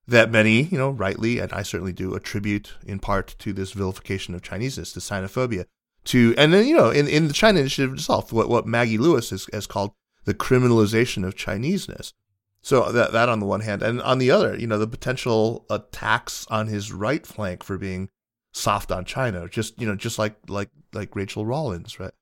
that 0.07 0.31
many, 0.31 0.63
you 0.63 0.77
know, 0.77 0.89
rightly, 0.89 1.39
and 1.39 1.51
I 1.53 1.63
certainly 1.63 1.93
do, 1.93 2.13
attribute 2.13 2.73
in 2.85 2.99
part 2.99 3.35
to 3.39 3.53
this 3.53 3.71
vilification 3.71 4.35
of 4.35 4.41
Chineseness, 4.41 4.93
to 4.93 4.99
xenophobia 4.99 5.65
to 6.07 6.33
and 6.37 6.53
then 6.53 6.65
you 6.65 6.75
know 6.75 6.89
in, 6.89 7.07
in 7.07 7.27
the 7.27 7.33
China 7.33 7.59
Initiative 7.59 7.93
itself, 7.93 8.33
what 8.33 8.49
what 8.49 8.65
Maggie 8.65 8.97
Lewis 8.97 9.29
has, 9.29 9.47
has 9.53 9.67
called 9.67 9.91
the 10.25 10.33
criminalization 10.33 11.25
of 11.25 11.35
Chineseness. 11.35 12.13
So 12.61 12.91
that 12.91 13.11
that 13.13 13.29
on 13.29 13.39
the 13.39 13.45
one 13.45 13.61
hand, 13.61 13.83
and 13.83 14.01
on 14.01 14.17
the 14.17 14.31
other, 14.31 14.57
you 14.57 14.67
know, 14.67 14.79
the 14.79 14.87
potential 14.87 15.65
attacks 15.69 16.47
on 16.49 16.67
his 16.67 16.91
right 16.91 17.25
flank 17.25 17.63
for 17.63 17.77
being 17.77 18.09
soft 18.57 18.91
on 18.91 19.05
China, 19.05 19.47
just 19.47 19.79
you 19.79 19.87
know, 19.87 19.95
just 19.95 20.19
like 20.19 20.35
like 20.47 20.69
like 20.93 21.15
Rachael 21.15 21.45
Rollins, 21.45 21.99
right? 21.99 22.13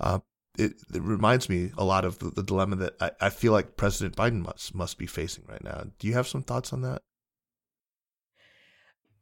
Uh, 0.00 0.18
it, 0.58 0.74
it 0.92 1.02
reminds 1.02 1.48
me 1.48 1.72
a 1.76 1.84
lot 1.84 2.04
of 2.04 2.18
the, 2.18 2.30
the 2.30 2.42
dilemma 2.42 2.76
that 2.76 2.94
I, 3.00 3.10
I 3.20 3.30
feel 3.30 3.52
like 3.52 3.76
President 3.76 4.16
Biden 4.16 4.44
must 4.44 4.74
must 4.74 4.98
be 4.98 5.06
facing 5.06 5.44
right 5.48 5.62
now. 5.62 5.84
Do 5.98 6.06
you 6.06 6.14
have 6.14 6.28
some 6.28 6.42
thoughts 6.42 6.72
on 6.72 6.82
that? 6.82 7.02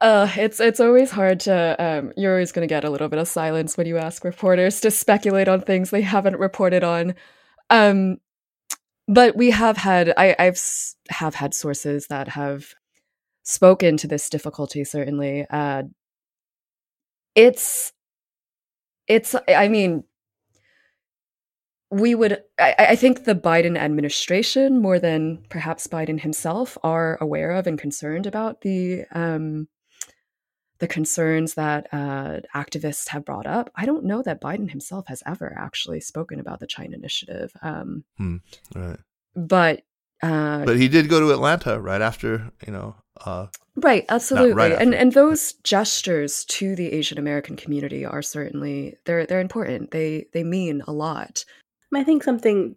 Uh, 0.00 0.28
it's 0.36 0.58
it's 0.58 0.80
always 0.80 1.10
hard 1.12 1.40
to. 1.40 1.76
Um, 1.78 2.12
you're 2.16 2.32
always 2.32 2.52
going 2.52 2.66
to 2.66 2.72
get 2.72 2.84
a 2.84 2.90
little 2.90 3.08
bit 3.08 3.20
of 3.20 3.28
silence 3.28 3.76
when 3.76 3.86
you 3.86 3.98
ask 3.98 4.24
reporters 4.24 4.80
to 4.80 4.90
speculate 4.90 5.48
on 5.48 5.60
things 5.60 5.90
they 5.90 6.02
haven't 6.02 6.38
reported 6.38 6.82
on. 6.82 7.14
Um, 7.70 8.18
but 9.06 9.36
we 9.36 9.50
have 9.50 9.76
had. 9.76 10.12
I, 10.16 10.34
I've 10.38 10.60
have 11.08 11.36
had 11.36 11.54
sources 11.54 12.08
that 12.08 12.28
have 12.28 12.74
spoken 13.44 13.96
to 13.98 14.08
this 14.08 14.28
difficulty. 14.28 14.82
Certainly, 14.82 15.46
uh, 15.50 15.84
it's 17.35 17.93
it's. 19.09 19.35
I 19.49 19.68
mean, 19.68 20.05
we 21.93 22.14
would 22.14 22.43
I, 22.59 22.74
I, 22.78 22.97
think 22.97 23.24
the 23.24 23.35
biden 23.35 23.76
administration 23.76 24.80
more 24.80 24.99
than 24.99 25.45
perhaps 25.51 25.87
biden 25.87 26.18
himself 26.18 26.78
are 26.83 27.18
aware 27.20 27.51
of 27.51 27.66
and 27.66 27.78
concerned 27.78 28.26
about 28.26 28.62
the 28.62 29.05
um, 29.12 29.68
the 30.78 30.89
concerns 30.89 31.55
that 31.55 31.87
uh, 31.93 32.41
activists 32.57 33.09
have 33.09 33.26
brought 33.26 33.47
up 33.47 33.70
i 33.76 33.85
don't 33.85 34.05
know 34.05 34.22
that 34.22 34.41
biden 34.41 34.70
himself 34.70 35.07
has 35.07 35.22
ever 35.26 35.55
actually 35.59 36.01
spoken 36.01 36.41
about 36.41 36.61
the 36.61 36.66
china 36.66 36.97
initiative 36.97 37.53
um, 37.61 38.05
hmm, 38.16 38.37
right. 38.74 38.99
but 39.37 39.83
uh, 40.22 40.64
but 40.64 40.78
he 40.78 40.89
did 40.89 41.11
go 41.11 41.20
to 41.20 41.30
atlanta 41.30 41.78
right 41.78 42.01
after 42.01 42.51
you 42.66 42.72
know 42.72 42.97
uh, 43.26 43.49
right 43.76 44.04
absolutely 44.10 44.52
right 44.52 44.72
and 44.72 44.94
and 44.94 45.12
those 45.12 45.54
gestures 45.64 46.44
to 46.44 46.76
the 46.76 46.92
asian 46.92 47.18
american 47.18 47.56
community 47.56 48.04
are 48.04 48.20
certainly 48.20 48.96
they're 49.06 49.24
they're 49.24 49.40
important 49.40 49.92
they 49.92 50.26
they 50.32 50.44
mean 50.44 50.82
a 50.86 50.92
lot 50.92 51.44
I 51.94 52.04
think 52.04 52.22
something 52.22 52.76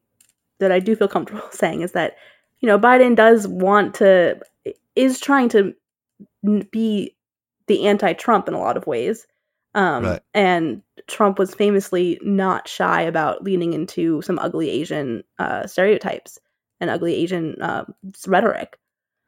that 0.60 0.72
I 0.72 0.80
do 0.80 0.96
feel 0.96 1.08
comfortable 1.08 1.48
saying 1.52 1.82
is 1.82 1.94
that, 1.94 2.18
you 2.60 2.68
know, 2.68 2.80
Biden 2.80 3.16
does 3.16 3.48
want 3.48 3.96
to, 3.96 4.40
is 4.96 5.20
trying 5.20 5.50
to 5.50 5.74
be 6.72 7.16
the 7.68 7.88
anti 7.88 8.14
Trump 8.14 8.48
in 8.48 8.54
a 8.54 8.60
lot 8.60 8.78
of 8.78 8.88
ways. 8.88 9.26
Um, 9.74 10.06
right. 10.06 10.22
And 10.34 10.82
Trump 11.08 11.38
was 11.38 11.54
famously 11.54 12.18
not 12.22 12.68
shy 12.68 13.02
about 13.02 13.44
leaning 13.44 13.74
into 13.74 14.22
some 14.22 14.40
ugly 14.40 14.70
Asian 14.70 15.24
uh, 15.38 15.68
stereotypes 15.68 16.40
and 16.80 16.90
ugly 16.90 17.16
Asian 17.16 17.62
uh, 17.62 17.84
rhetoric. 18.26 18.78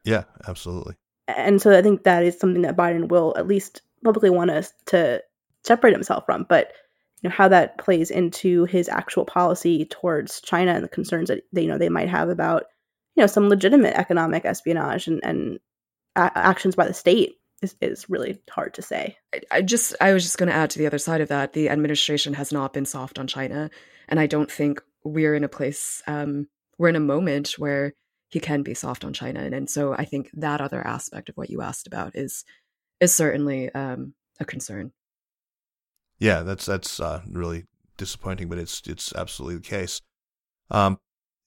Yeah, 0.05 0.24
absolutely. 0.47 0.95
And 1.28 1.62
so 1.62 1.78
I 1.78 1.82
think 1.82 2.04
that 2.04 2.24
is 2.24 2.40
something 2.40 2.62
that 2.62 2.78
Biden 2.78 3.10
will 3.10 3.34
at 3.38 3.48
least 3.48 3.82
publicly 4.04 4.30
want 4.30 4.52
us 4.52 4.74
to 4.88 5.22
separate 5.64 5.94
himself 5.94 6.26
from. 6.26 6.46
But 6.48 6.74
you 7.22 7.30
know 7.30 7.36
how 7.36 7.48
that 7.48 7.78
plays 7.78 8.12
into 8.12 8.66
his 8.66 8.90
actual 8.90 9.26
policy 9.26 9.86
towards 9.86 10.42
China 10.42 10.74
and 10.74 10.84
the 10.84 10.90
concerns 10.90 11.30
that 11.30 11.44
they 11.52 11.64
you 11.64 11.68
know 11.68 11.78
they 11.78 11.90
might 11.90 12.10
have 12.10 12.30
about 12.30 12.66
you 13.16 13.22
know 13.22 13.28
some 13.28 13.50
legitimate 13.50 13.96
economic 13.96 14.46
espionage 14.46 15.08
and, 15.08 15.20
and 15.24 15.60
a- 16.16 16.38
actions 16.38 16.76
by 16.76 16.88
the 16.88 16.94
state 16.94 17.38
is, 17.62 17.76
is 17.82 18.10
really 18.10 18.40
hard 18.50 18.76
to 18.76 18.82
say. 18.82 19.18
I, 19.34 19.42
I 19.52 19.62
just 19.64 19.96
I 20.00 20.14
was 20.14 20.24
just 20.24 20.38
going 20.38 20.50
to 20.50 20.56
add 20.56 20.70
to 20.72 20.80
the 20.80 20.88
other 20.88 21.00
side 21.00 21.22
of 21.22 21.30
that 21.30 21.54
the 21.54 21.70
administration 21.70 22.36
has 22.36 22.52
not 22.52 22.74
been 22.74 22.86
soft 22.86 23.18
on 23.18 23.28
China 23.28 23.70
and 24.08 24.20
I 24.20 24.28
don't 24.28 24.52
think 24.52 24.82
we're 25.04 25.36
in 25.36 25.44
a 25.44 25.50
place 25.50 26.04
um, 26.08 26.48
we're 26.78 26.90
in 26.90 26.96
a 26.96 27.02
moment 27.02 27.56
where 27.58 27.94
he 28.30 28.40
can 28.40 28.62
be 28.62 28.74
soft 28.74 29.06
on 29.06 29.14
China 29.14 29.40
and, 29.40 29.54
and 29.54 29.70
so 29.70 29.94
I 29.94 30.06
think 30.06 30.30
that 30.34 30.62
other 30.62 30.86
aspect 30.86 31.30
of 31.30 31.38
what 31.38 31.50
you 31.50 31.62
asked 31.62 31.88
about 31.88 32.16
is 32.16 32.44
is 33.00 33.14
certainly 33.14 33.72
um, 33.74 34.14
a 34.40 34.46
concern. 34.46 34.92
Yeah, 36.20 36.42
that's 36.42 36.66
that's 36.66 37.00
uh, 37.00 37.22
really 37.30 37.66
disappointing, 37.98 38.50
but 38.50 38.58
it's 38.58 38.82
it's 38.88 39.14
absolutely 39.14 39.58
the 39.58 39.62
case. 39.62 40.02
Um, 40.72 40.98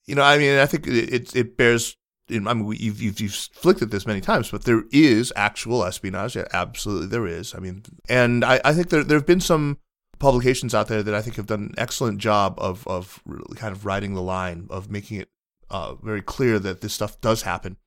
you 0.05 0.15
know, 0.15 0.23
I 0.23 0.37
mean, 0.37 0.57
I 0.57 0.65
think 0.65 0.87
it 0.87 1.35
it 1.35 1.57
bears. 1.57 1.97
I 2.29 2.53
mean, 2.53 2.65
you've, 2.79 3.01
you've 3.01 3.19
you've 3.19 3.33
flicked 3.33 3.81
at 3.81 3.91
this 3.91 4.07
many 4.07 4.21
times, 4.21 4.49
but 4.49 4.63
there 4.63 4.83
is 4.91 5.33
actual 5.35 5.83
espionage. 5.83 6.37
Yeah, 6.37 6.47
absolutely, 6.53 7.07
there 7.07 7.27
is. 7.27 7.53
I 7.53 7.59
mean, 7.59 7.83
and 8.07 8.45
I, 8.45 8.61
I 8.63 8.73
think 8.73 8.89
there 8.89 9.03
there 9.03 9.17
have 9.17 9.27
been 9.27 9.41
some 9.41 9.79
publications 10.19 10.73
out 10.73 10.87
there 10.87 11.03
that 11.03 11.13
I 11.13 11.21
think 11.21 11.35
have 11.35 11.47
done 11.47 11.63
an 11.63 11.75
excellent 11.77 12.19
job 12.19 12.55
of 12.57 12.87
of 12.87 13.21
really 13.25 13.57
kind 13.57 13.75
of 13.75 13.85
riding 13.85 14.13
the 14.13 14.21
line 14.21 14.67
of 14.69 14.89
making 14.89 15.19
it 15.19 15.29
uh, 15.71 15.95
very 15.95 16.21
clear 16.21 16.59
that 16.59 16.81
this 16.81 16.93
stuff 16.93 17.19
does 17.21 17.41
happen. 17.41 17.77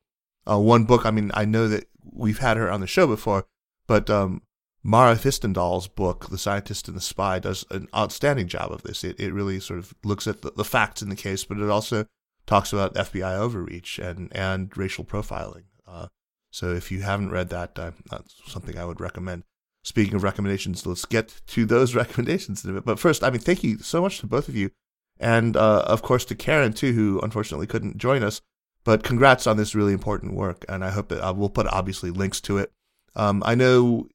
Uh, 0.49 0.59
one 0.59 0.85
book, 0.85 1.07
I 1.07 1.11
mean, 1.11 1.30
I 1.35 1.45
know 1.45 1.68
that 1.68 1.87
we've 2.03 2.39
had 2.39 2.57
her 2.57 2.70
on 2.70 2.80
the 2.80 2.87
show 2.87 3.07
before, 3.07 3.47
but 3.87 4.11
um, 4.11 4.43
Mara 4.82 5.14
Hvistendahl's 5.14 5.89
book, 5.89 6.28
The 6.28 6.39
Scientist 6.39 6.89
and 6.89 6.97
the 6.97 7.01
Spy, 7.01 7.39
does 7.39 7.64
an 7.70 7.89
outstanding 7.95 8.49
job 8.49 8.72
of 8.72 8.82
this. 8.82 9.05
It, 9.05 9.18
it 9.20 9.32
really 9.32 9.61
sort 9.61 9.78
of 9.78 9.95
looks 10.05 10.26
at 10.26 10.43
the, 10.43 10.51
the 10.51 10.64
facts 10.64 11.03
in 11.03 11.09
the 11.09 11.16
case, 11.16 11.45
but 11.45 11.59
it 11.59 11.70
also 11.70 12.07
talks 12.47 12.72
about 12.72 12.95
FBI 12.95 13.39
overreach 13.39 13.99
and, 13.99 14.35
and 14.37 14.76
racial 14.76 15.05
profiling. 15.05 15.64
Uh, 15.87 16.09
so 16.51 16.72
if 16.72 16.93
you 16.93 17.01
haven't 17.01 17.30
read 17.30 17.49
that, 17.49 17.78
uh, 17.78 17.93
that's 18.11 18.35
something 18.47 18.78
I 18.78 18.85
would 18.85 19.01
recommend. 19.01 19.45
Speaking 19.82 20.14
of 20.14 20.22
recommendations, 20.22 20.87
let's 20.87 21.05
get 21.05 21.41
to 21.49 21.64
those 21.64 21.95
recommendations 21.97 22.64
in 22.64 22.70
a 22.70 22.74
bit. 22.74 22.85
But 22.85 22.99
first, 22.99 23.24
I 23.24 23.30
mean, 23.30 23.41
thank 23.41 23.64
you 23.64 23.78
so 23.78 24.03
much 24.03 24.18
to 24.18 24.26
both 24.26 24.49
of 24.49 24.57
you. 24.57 24.70
And 25.19 25.57
uh, 25.57 25.85
of 25.87 26.03
course 26.03 26.25
to 26.27 26.35
Karen, 26.35 26.73
too, 26.73 26.93
who 26.93 27.21
unfortunately 27.21 27.67
couldn't 27.67 27.99
join 27.99 28.23
us. 28.23 28.41
But 28.85 29.03
congrats 29.03 29.47
on 29.47 29.57
this 29.57 29.75
really 29.75 29.95
important 29.95 30.35
work. 30.35 30.65
And 30.69 30.85
I 30.85 30.91
hope 30.91 31.09
that 31.09 31.27
uh, 31.27 31.33
we'll 31.33 31.49
put 31.49 31.67
obviously 31.69 32.11
links 32.11 32.41
to 32.43 32.59
it. 32.59 32.71
Um, 33.17 33.43
I 33.47 33.55
know 33.55 34.09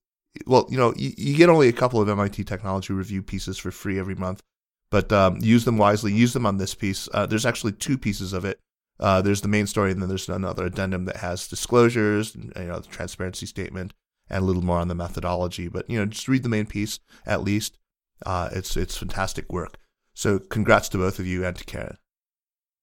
well, 0.45 0.67
you 0.69 0.77
know, 0.77 0.93
you, 0.95 1.13
you, 1.17 1.35
get 1.35 1.49
only 1.49 1.67
a 1.67 1.73
couple 1.73 2.01
of 2.01 2.09
MIT 2.09 2.43
Technology 2.43 2.93
Review 2.93 3.21
pieces 3.21 3.57
for 3.57 3.71
free 3.71 3.99
every 3.99 4.15
month, 4.15 4.41
but 4.91 5.11
um, 5.11 5.37
use 5.41 5.65
them 5.65 5.77
wisely. 5.77 6.13
Use 6.13 6.33
them 6.33 6.45
on 6.45 6.57
this 6.57 6.75
piece. 6.75 7.09
Uh, 7.13 7.25
there's 7.25 7.45
actually 7.45 7.73
two 7.73 7.97
pieces 7.97 8.33
of 8.33 8.45
it. 8.45 8.59
Uh, 8.99 9.21
there's 9.21 9.41
the 9.41 9.47
main 9.47 9.65
story, 9.65 9.91
and 9.91 10.01
then 10.01 10.09
there's 10.09 10.29
another 10.29 10.65
addendum 10.65 11.05
that 11.05 11.17
has 11.17 11.47
disclosures, 11.47 12.35
and, 12.35 12.53
you 12.55 12.65
know, 12.65 12.79
the 12.79 12.87
transparency 12.87 13.45
statement, 13.45 13.93
and 14.29 14.43
a 14.43 14.45
little 14.45 14.63
more 14.63 14.79
on 14.79 14.87
the 14.87 14.95
methodology. 14.95 15.67
But 15.67 15.89
you 15.89 15.97
know, 15.97 16.05
just 16.05 16.27
read 16.27 16.43
the 16.43 16.49
main 16.49 16.65
piece 16.65 16.99
at 17.25 17.43
least. 17.43 17.77
Uh, 18.25 18.49
it's 18.51 18.75
it's 18.75 18.97
fantastic 18.97 19.51
work. 19.51 19.77
So 20.19 20.37
congrats 20.37 20.89
to 20.89 20.97
both 20.97 21.17
of 21.19 21.25
you 21.25 21.45
and 21.45 21.55
to 21.55 21.63
Karen. 21.63 21.97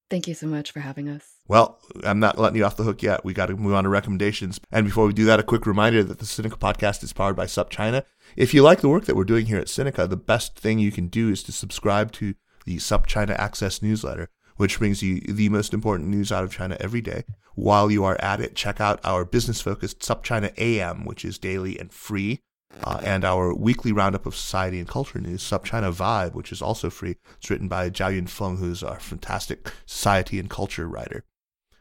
Thank 0.08 0.26
you 0.26 0.32
so 0.32 0.46
much 0.46 0.72
for 0.72 0.80
having 0.80 1.06
us. 1.06 1.34
Well, 1.46 1.78
I'm 2.02 2.18
not 2.18 2.38
letting 2.38 2.56
you 2.56 2.64
off 2.64 2.78
the 2.78 2.82
hook 2.82 3.02
yet. 3.02 3.26
We 3.26 3.34
got 3.34 3.46
to 3.46 3.56
move 3.56 3.74
on 3.74 3.84
to 3.84 3.90
recommendations. 3.90 4.58
And 4.72 4.86
before 4.86 5.04
we 5.04 5.12
do 5.12 5.26
that, 5.26 5.38
a 5.38 5.42
quick 5.42 5.66
reminder 5.66 6.02
that 6.02 6.18
the 6.18 6.24
Sinica 6.24 6.58
podcast 6.58 7.02
is 7.04 7.12
powered 7.12 7.36
by 7.36 7.44
SupChina. 7.44 8.04
If 8.36 8.54
you 8.54 8.62
like 8.62 8.80
the 8.80 8.88
work 8.88 9.04
that 9.04 9.16
we're 9.16 9.24
doing 9.24 9.44
here 9.44 9.58
at 9.58 9.66
Sinica, 9.66 10.08
the 10.08 10.16
best 10.16 10.58
thing 10.58 10.78
you 10.78 10.90
can 10.90 11.08
do 11.08 11.28
is 11.28 11.42
to 11.42 11.52
subscribe 11.52 12.10
to 12.12 12.36
the 12.64 12.78
SupChina 12.78 13.38
Access 13.38 13.82
newsletter, 13.82 14.30
which 14.56 14.78
brings 14.78 15.02
you 15.02 15.20
the 15.20 15.50
most 15.50 15.74
important 15.74 16.08
news 16.08 16.32
out 16.32 16.42
of 16.42 16.52
China 16.52 16.78
every 16.80 17.02
day. 17.02 17.24
While 17.54 17.90
you 17.90 18.02
are 18.04 18.18
at 18.22 18.40
it, 18.40 18.56
check 18.56 18.80
out 18.80 18.98
our 19.04 19.26
business 19.26 19.60
focused 19.60 20.00
SupChina 20.00 20.56
AM, 20.56 21.04
which 21.04 21.22
is 21.22 21.36
daily 21.36 21.78
and 21.78 21.92
free 21.92 22.40
uh, 22.84 23.00
and 23.04 23.24
our 23.24 23.54
weekly 23.54 23.92
roundup 23.92 24.26
of 24.26 24.34
society 24.34 24.78
and 24.78 24.88
culture 24.88 25.20
news, 25.20 25.42
SupChina 25.42 25.92
Vibe, 25.94 26.34
which 26.34 26.52
is 26.52 26.62
also 26.62 26.90
free. 26.90 27.16
It's 27.38 27.50
written 27.50 27.68
by 27.68 27.90
Jiayun 27.90 28.28
Feng, 28.28 28.58
who's 28.58 28.82
our 28.82 29.00
fantastic 29.00 29.72
society 29.86 30.38
and 30.38 30.50
culture 30.50 30.88
writer. 30.88 31.24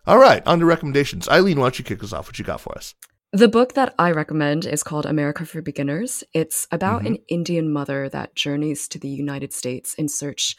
All 0.07 0.19
right, 0.19 0.45
on 0.45 0.59
to 0.59 0.65
recommendations. 0.65 1.27
Eileen, 1.27 1.59
why 1.59 1.65
don't 1.65 1.79
you 1.79 1.86
kick 1.86 2.03
us 2.03 2.13
off? 2.13 2.27
What 2.27 2.38
you 2.38 2.45
got 2.45 2.61
for 2.61 2.77
us? 2.77 2.93
The 3.31 3.47
book 3.47 3.73
that 3.73 3.93
I 3.99 4.11
recommend 4.11 4.65
is 4.65 4.83
called 4.83 5.05
America 5.05 5.45
for 5.45 5.61
Beginners. 5.61 6.23
It's 6.33 6.67
about 6.71 6.99
mm-hmm. 6.99 7.15
an 7.15 7.17
Indian 7.27 7.73
mother 7.73 8.07
that 8.09 8.36
journeys 8.36 8.88
to 8.89 8.99
the 8.99 9.09
United 9.09 9.51
States 9.51 9.93
in 9.95 10.07
search 10.07 10.55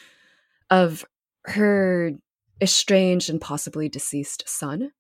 of 0.69 1.05
her 1.45 2.13
estranged 2.61 3.31
and 3.31 3.41
possibly 3.41 3.89
deceased 3.89 4.43
son. 4.47 4.91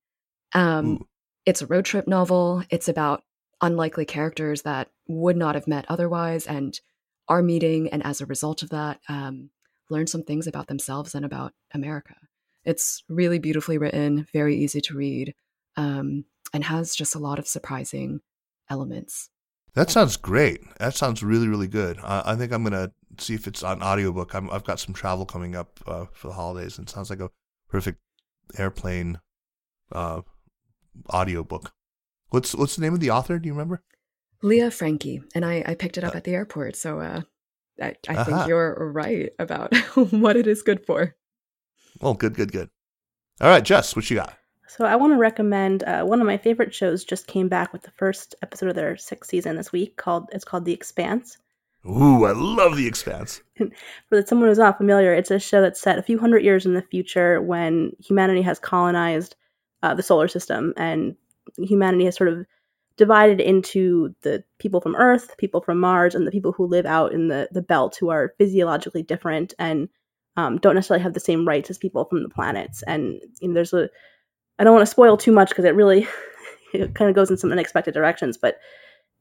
Um, 0.55 1.05
it's 1.45 1.61
a 1.61 1.66
road 1.66 1.85
trip 1.85 2.07
novel. 2.07 2.62
It's 2.70 2.89
about 2.89 3.24
unlikely 3.61 4.05
characters 4.05 4.63
that 4.63 4.91
would 5.09 5.37
not 5.37 5.55
have 5.55 5.67
met 5.67 5.87
otherwise 5.89 6.47
and 6.47 6.81
are 7.29 7.43
meeting, 7.43 7.89
and 7.89 8.05
as 8.05 8.21
a 8.21 8.27
result 8.27 8.63
of 8.63 8.71
that, 8.71 9.01
um, 9.09 9.51
learn 9.91 10.07
some 10.07 10.23
things 10.23 10.47
about 10.47 10.69
themselves 10.69 11.15
and 11.15 11.25
about 11.25 11.53
America. 11.73 12.15
It's 12.65 13.03
really 13.09 13.39
beautifully 13.39 13.79
written, 13.79 14.27
very 14.33 14.57
easy 14.57 14.81
to 14.83 14.97
read, 14.97 15.35
um, 15.77 16.25
and 16.53 16.65
has 16.65 16.95
just 16.95 17.15
a 17.15 17.19
lot 17.19 17.39
of 17.39 17.49
surprising 17.49 18.21
elements. 18.71 19.31
That 19.75 19.91
sounds 19.91 20.17
great. 20.17 20.63
That 20.79 20.95
sounds 20.95 21.23
really, 21.23 21.49
really 21.49 21.69
good. 21.69 21.99
I 22.03 22.35
think 22.35 22.53
I'm 22.53 22.65
going 22.65 22.73
to 22.73 22.93
see 23.19 23.35
if 23.35 23.47
it's 23.47 23.63
on 23.63 23.83
audiobook. 23.83 24.35
i 24.35 24.41
have 24.41 24.65
got 24.65 24.81
some 24.81 24.95
travel 24.95 25.27
coming 25.27 25.55
up 25.55 25.81
uh, 25.87 26.07
for 26.13 26.29
the 26.29 26.35
holidays, 26.35 26.79
and 26.79 26.89
sounds 26.89 27.11
like 27.11 27.21
a 27.21 27.31
perfect 27.69 28.01
airplane 28.59 29.21
uh, 29.93 30.23
audiobook. 31.13 31.73
What's 32.31 32.55
what's 32.55 32.77
the 32.77 32.83
name 32.83 32.95
of 32.95 33.01
the 33.01 33.11
author? 33.11 33.39
Do 33.39 33.47
you 33.47 33.53
remember? 33.53 33.83
Leah 34.43 34.70
Franqui, 34.70 35.22
and 35.35 35.45
I, 35.45 35.64
I 35.66 35.74
picked 35.74 35.99
it 35.99 36.05
up 36.05 36.14
uh, 36.14 36.18
at 36.18 36.24
the 36.24 36.33
airport. 36.33 36.77
So 36.77 37.01
uh, 37.01 37.22
I, 37.81 37.95
I 38.09 38.14
uh-huh. 38.14 38.24
think 38.24 38.49
you're 38.49 38.91
right 38.93 39.31
about 39.39 39.74
what 40.11 40.37
it 40.37 40.47
is 40.47 40.62
good 40.62 40.85
for. 40.85 41.16
Well, 42.01 42.14
good, 42.14 42.35
good, 42.35 42.53
good. 42.53 42.68
All 43.41 43.49
right, 43.49 43.64
Jess, 43.64 43.97
what 43.97 44.09
you 44.11 44.16
got? 44.16 44.37
So 44.68 44.85
I 44.85 44.97
want 44.97 45.12
to 45.12 45.18
recommend 45.18 45.85
uh, 45.85 46.05
one 46.05 46.20
of 46.20 46.27
my 46.27 46.37
favorite 46.37 46.74
shows. 46.74 47.05
Just 47.05 47.27
came 47.27 47.49
back 47.49 47.72
with 47.72 47.83
the 47.83 47.93
first 47.93 48.35
episode 48.43 48.68
of 48.68 48.74
their 48.74 48.97
sixth 48.97 49.31
season 49.31 49.57
this 49.57 49.72
week. 49.72 49.97
Called 49.97 50.29
it's 50.33 50.45
called 50.45 50.64
The 50.64 50.72
Expanse. 50.72 51.39
Ooh, 51.87 52.24
I 52.24 52.33
love 52.33 52.77
The 52.77 52.87
Expanse. 52.87 53.43
For 54.09 54.22
someone 54.27 54.49
who's 54.49 54.59
not 54.59 54.77
familiar, 54.77 55.14
it's 55.14 55.31
a 55.31 55.39
show 55.39 55.61
that's 55.61 55.81
set 55.81 55.99
a 55.99 56.03
few 56.03 56.18
hundred 56.18 56.43
years 56.43 56.66
in 56.66 56.74
the 56.74 56.83
future 56.83 57.41
when 57.41 57.93
humanity 58.05 58.43
has 58.43 58.59
colonized 58.59 59.37
uh, 59.83 59.95
the 59.95 60.03
solar 60.03 60.27
system 60.27 60.74
and 60.77 61.14
humanity 61.59 62.05
has 62.05 62.17
sort 62.17 62.29
of 62.29 62.47
divided 62.97 63.41
into 63.41 64.15
the 64.23 64.43
people 64.59 64.81
from 64.81 64.97
Earth, 64.97 65.37
people 65.39 65.61
from 65.61 65.79
Mars, 65.79 66.15
and 66.15 66.27
the 66.27 66.31
people 66.31 66.53
who 66.53 66.67
live 66.67 66.87
out 66.87 67.13
in 67.13 67.29
the, 67.29 67.49
the 67.53 67.63
belt 67.63 67.97
who 68.01 68.09
are 68.11 68.35
physiologically 68.39 69.03
different 69.03 69.55
and 69.59 69.89
um, 70.37 70.59
don't 70.59 70.75
necessarily 70.75 71.03
have 71.03 71.15
the 71.15 71.21
same 71.21 71.47
rights 71.47 71.71
as 71.71 71.79
people 71.79 72.05
from 72.05 72.23
the 72.23 72.29
planets. 72.29 72.83
And 72.87 73.21
you 73.41 73.49
know, 73.49 73.55
there's 73.55 73.73
a, 73.73 73.89
I 74.59 74.65
don't 74.65 74.75
want 74.75 74.87
to 74.87 74.91
spoil 74.91 75.17
too 75.17 75.33
much 75.33 75.51
because 75.51 75.65
it 75.65 75.75
really 75.75 76.07
it 76.73 76.95
kind 76.95 77.09
of 77.09 77.15
goes 77.15 77.31
in 77.31 77.37
some 77.37 77.53
unexpected 77.53 77.95
directions, 77.95 78.37
but 78.37 78.57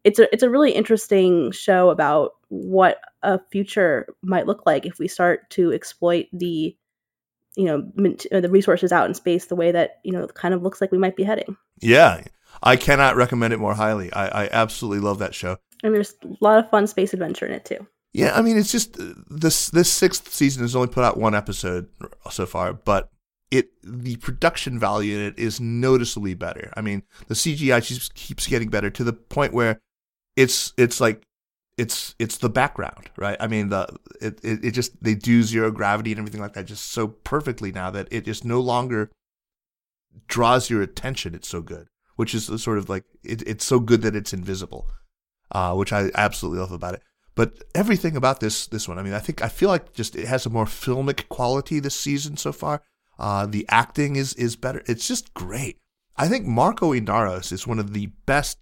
it's 0.04 0.20
a 0.20 0.32
it's 0.32 0.44
a 0.44 0.50
really 0.50 0.72
interesting 0.72 1.52
show 1.52 1.90
about 1.90 2.32
what 2.50 3.00
a 3.24 3.40
future 3.52 4.08
might 4.22 4.46
look 4.46 4.66
like 4.66 4.86
if 4.86 5.00
we 5.00 5.08
start 5.08 5.50
to 5.50 5.74
exploit 5.74 6.28
the 6.32 6.76
you 7.56 7.66
know 7.66 7.91
uh, 8.32 8.39
the 8.41 8.49
resources 8.49 8.91
out 8.91 9.08
in 9.08 9.14
space 9.14 9.45
the 9.45 9.56
way 9.56 9.72
that 9.72 9.99
you 10.03 10.12
know 10.12 10.28
kind 10.28 10.53
of 10.53 10.64
looks 10.64 10.82
like 10.82 10.91
we 10.91 10.97
might 10.97 11.16
be 11.16 11.24
heading. 11.24 11.58
Yeah, 11.82 12.24
I 12.64 12.76
cannot 12.76 13.16
recommend 13.16 13.53
it 13.53 13.60
more 13.60 13.74
highly. 13.74 14.12
I, 14.14 14.45
I 14.45 14.49
absolutely 14.51 14.99
love 14.99 15.20
that 15.20 15.36
show. 15.36 15.58
And 15.84 15.93
there's 15.93 16.16
a 16.24 16.38
lot 16.41 16.60
of 16.60 16.70
fun 16.70 16.88
space 16.88 17.14
adventure 17.14 17.45
in 17.45 17.51
it 17.51 17.66
too. 17.66 17.86
Yeah, 18.14 18.34
I 18.36 18.41
mean 18.41 18.58
it's 18.58 18.72
just 18.72 18.99
uh, 18.99 19.14
this 19.30 19.70
this 19.70 19.91
sixth 19.91 20.34
season 20.34 20.64
has 20.64 20.76
only 20.76 20.88
put 20.88 21.03
out 21.03 21.18
one 21.18 21.36
episode 21.36 21.89
so 22.32 22.45
far, 22.45 22.74
but 22.74 23.10
it 23.51 23.70
the 23.84 24.16
production 24.18 24.80
value 24.80 25.18
in 25.18 25.26
it 25.26 25.39
is 25.39 25.60
noticeably 25.60 26.34
better. 26.34 26.72
I 26.76 26.82
mean 26.82 27.03
the 27.28 27.36
CGI 27.36 27.86
just 27.86 28.16
keeps 28.16 28.47
getting 28.47 28.70
better 28.70 28.89
to 28.89 29.03
the 29.03 29.14
point 29.14 29.53
where 29.53 29.80
it's 30.36 30.74
it's 30.78 31.01
like 31.01 31.24
it's 31.78 32.15
it's 32.19 32.38
the 32.38 32.49
background, 32.49 33.09
right? 33.17 33.38
I 33.39 33.47
mean, 33.47 33.69
the 33.69 33.88
it, 34.21 34.39
it, 34.43 34.65
it 34.65 34.71
just 34.71 35.03
they 35.03 35.15
do 35.15 35.43
zero 35.43 35.71
gravity 35.71 36.11
and 36.11 36.19
everything 36.19 36.41
like 36.41 36.53
that 36.53 36.65
just 36.65 36.91
so 36.91 37.07
perfectly 37.07 37.71
now 37.71 37.89
that 37.91 38.07
it 38.11 38.26
just 38.26 38.45
no 38.45 38.59
longer 38.61 39.11
draws 40.28 40.69
your 40.69 40.82
attention. 40.82 41.36
It's 41.36 41.49
so 41.49 41.61
good, 41.61 41.88
which 42.15 42.34
is 42.34 42.45
sort 42.61 42.78
of 42.78 42.88
like 42.88 43.03
it, 43.23 43.41
it's 43.47 43.65
so 43.65 43.80
good 43.80 44.01
that 44.03 44.15
it's 44.15 44.34
invisible, 44.34 44.88
uh, 45.51 45.73
which 45.76 45.91
I 45.91 46.11
absolutely 46.15 46.59
love 46.59 46.71
about 46.71 46.93
it. 46.93 47.03
But 47.36 47.63
everything 47.73 48.15
about 48.15 48.39
this 48.39 48.67
this 48.67 48.88
one, 48.88 48.97
I 48.97 49.03
mean, 49.03 49.13
I 49.13 49.19
think 49.19 49.41
I 49.41 49.49
feel 49.49 49.69
like 49.69 49.93
just 49.93 50.15
it 50.15 50.28
has 50.28 50.45
a 50.45 50.49
more 50.49 50.65
filmic 50.65 51.28
quality 51.28 51.80
this 51.80 51.95
season 51.95 52.38
so 52.38 52.53
far. 52.53 52.84
Uh, 53.19 53.45
the 53.45 53.65
acting 53.69 54.15
is 54.15 54.34
is 54.36 54.55
better. 54.55 54.82
It's 54.88 55.07
just 55.07 55.34
great. 55.34 55.78
I 56.15 56.30
think 56.30 56.45
Marco 56.45 56.93
Inaros 56.93 57.51
is 57.51 57.67
one 57.67 57.80
of 57.80 57.91
the 57.91 58.07
best 58.26 58.59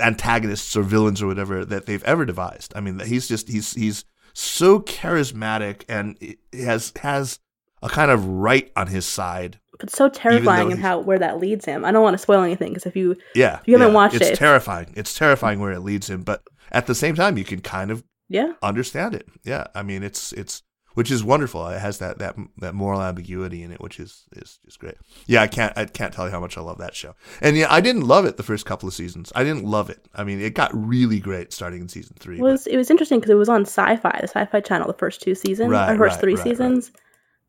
antagonists 0.00 0.76
or 0.76 0.82
villains 0.82 1.22
or 1.22 1.26
whatever 1.26 1.64
that 1.64 1.86
they've 1.86 2.04
ever 2.04 2.24
devised. 2.24 2.72
I 2.76 2.80
mean, 2.80 2.98
he's 3.00 3.28
just 3.28 3.48
he's 3.48 3.74
he's 3.74 4.04
so 4.34 4.80
charismatic 4.80 5.84
and 5.88 6.16
has 6.52 6.92
has 7.00 7.40
a 7.82 7.88
kind 7.88 8.10
of 8.10 8.24
right 8.26 8.70
on 8.76 8.88
his 8.88 9.06
side. 9.06 9.60
But 9.78 9.90
so 9.90 10.08
terrifying 10.08 10.72
in 10.72 10.78
how 10.78 10.98
where 11.00 11.18
that 11.18 11.38
leads 11.38 11.64
him. 11.64 11.84
I 11.84 11.92
don't 11.92 12.02
want 12.02 12.14
to 12.14 12.18
spoil 12.18 12.42
anything 12.42 12.70
because 12.70 12.86
if 12.86 12.96
you 12.96 13.16
yeah 13.34 13.60
if 13.60 13.68
you 13.68 13.74
haven't 13.74 13.88
yeah, 13.88 13.94
watched 13.94 14.14
it's 14.16 14.26
it, 14.26 14.30
it's 14.30 14.38
terrifying. 14.38 14.92
It's 14.96 15.16
terrifying 15.16 15.60
where 15.60 15.72
it 15.72 15.80
leads 15.80 16.10
him, 16.10 16.22
but 16.22 16.42
at 16.72 16.86
the 16.86 16.94
same 16.94 17.14
time, 17.14 17.38
you 17.38 17.44
can 17.44 17.60
kind 17.60 17.90
of 17.90 18.04
yeah 18.28 18.54
understand 18.62 19.14
it. 19.14 19.28
Yeah, 19.44 19.68
I 19.74 19.82
mean, 19.82 20.02
it's 20.02 20.32
it's 20.32 20.62
which 20.98 21.12
is 21.12 21.22
wonderful. 21.22 21.64
It 21.68 21.78
has 21.78 21.98
that 21.98 22.18
that 22.18 22.34
that 22.56 22.74
moral 22.74 23.00
ambiguity 23.00 23.62
in 23.62 23.70
it, 23.70 23.80
which 23.80 24.00
is 24.00 24.24
is 24.32 24.58
just 24.64 24.80
great. 24.80 24.96
Yeah, 25.28 25.42
I 25.42 25.46
can't 25.46 25.72
I 25.78 25.84
can't 25.84 26.12
tell 26.12 26.24
you 26.24 26.32
how 26.32 26.40
much 26.40 26.58
I 26.58 26.60
love 26.60 26.78
that 26.78 26.96
show. 26.96 27.14
And 27.40 27.56
yeah, 27.56 27.72
I 27.72 27.80
didn't 27.80 28.02
love 28.02 28.24
it 28.24 28.36
the 28.36 28.42
first 28.42 28.66
couple 28.66 28.88
of 28.88 28.94
seasons. 28.94 29.30
I 29.32 29.44
didn't 29.44 29.62
love 29.62 29.90
it. 29.90 30.04
I 30.12 30.24
mean, 30.24 30.40
it 30.40 30.54
got 30.54 30.72
really 30.74 31.20
great 31.20 31.52
starting 31.52 31.82
in 31.82 31.88
season 31.88 32.16
three. 32.18 32.40
Well, 32.40 32.48
it 32.48 32.52
was, 32.54 32.66
it 32.66 32.76
was 32.76 32.90
interesting 32.90 33.20
because 33.20 33.30
it 33.30 33.36
was 33.36 33.48
on 33.48 33.60
Sci-Fi, 33.60 34.18
the 34.20 34.26
Sci-Fi 34.26 34.60
Channel, 34.60 34.88
the 34.88 34.92
first 34.92 35.22
two 35.22 35.36
seasons, 35.36 35.70
Right, 35.70 35.92
or 35.92 35.96
first 35.96 36.14
right, 36.14 36.20
three 36.20 36.34
right, 36.34 36.42
seasons, 36.42 36.90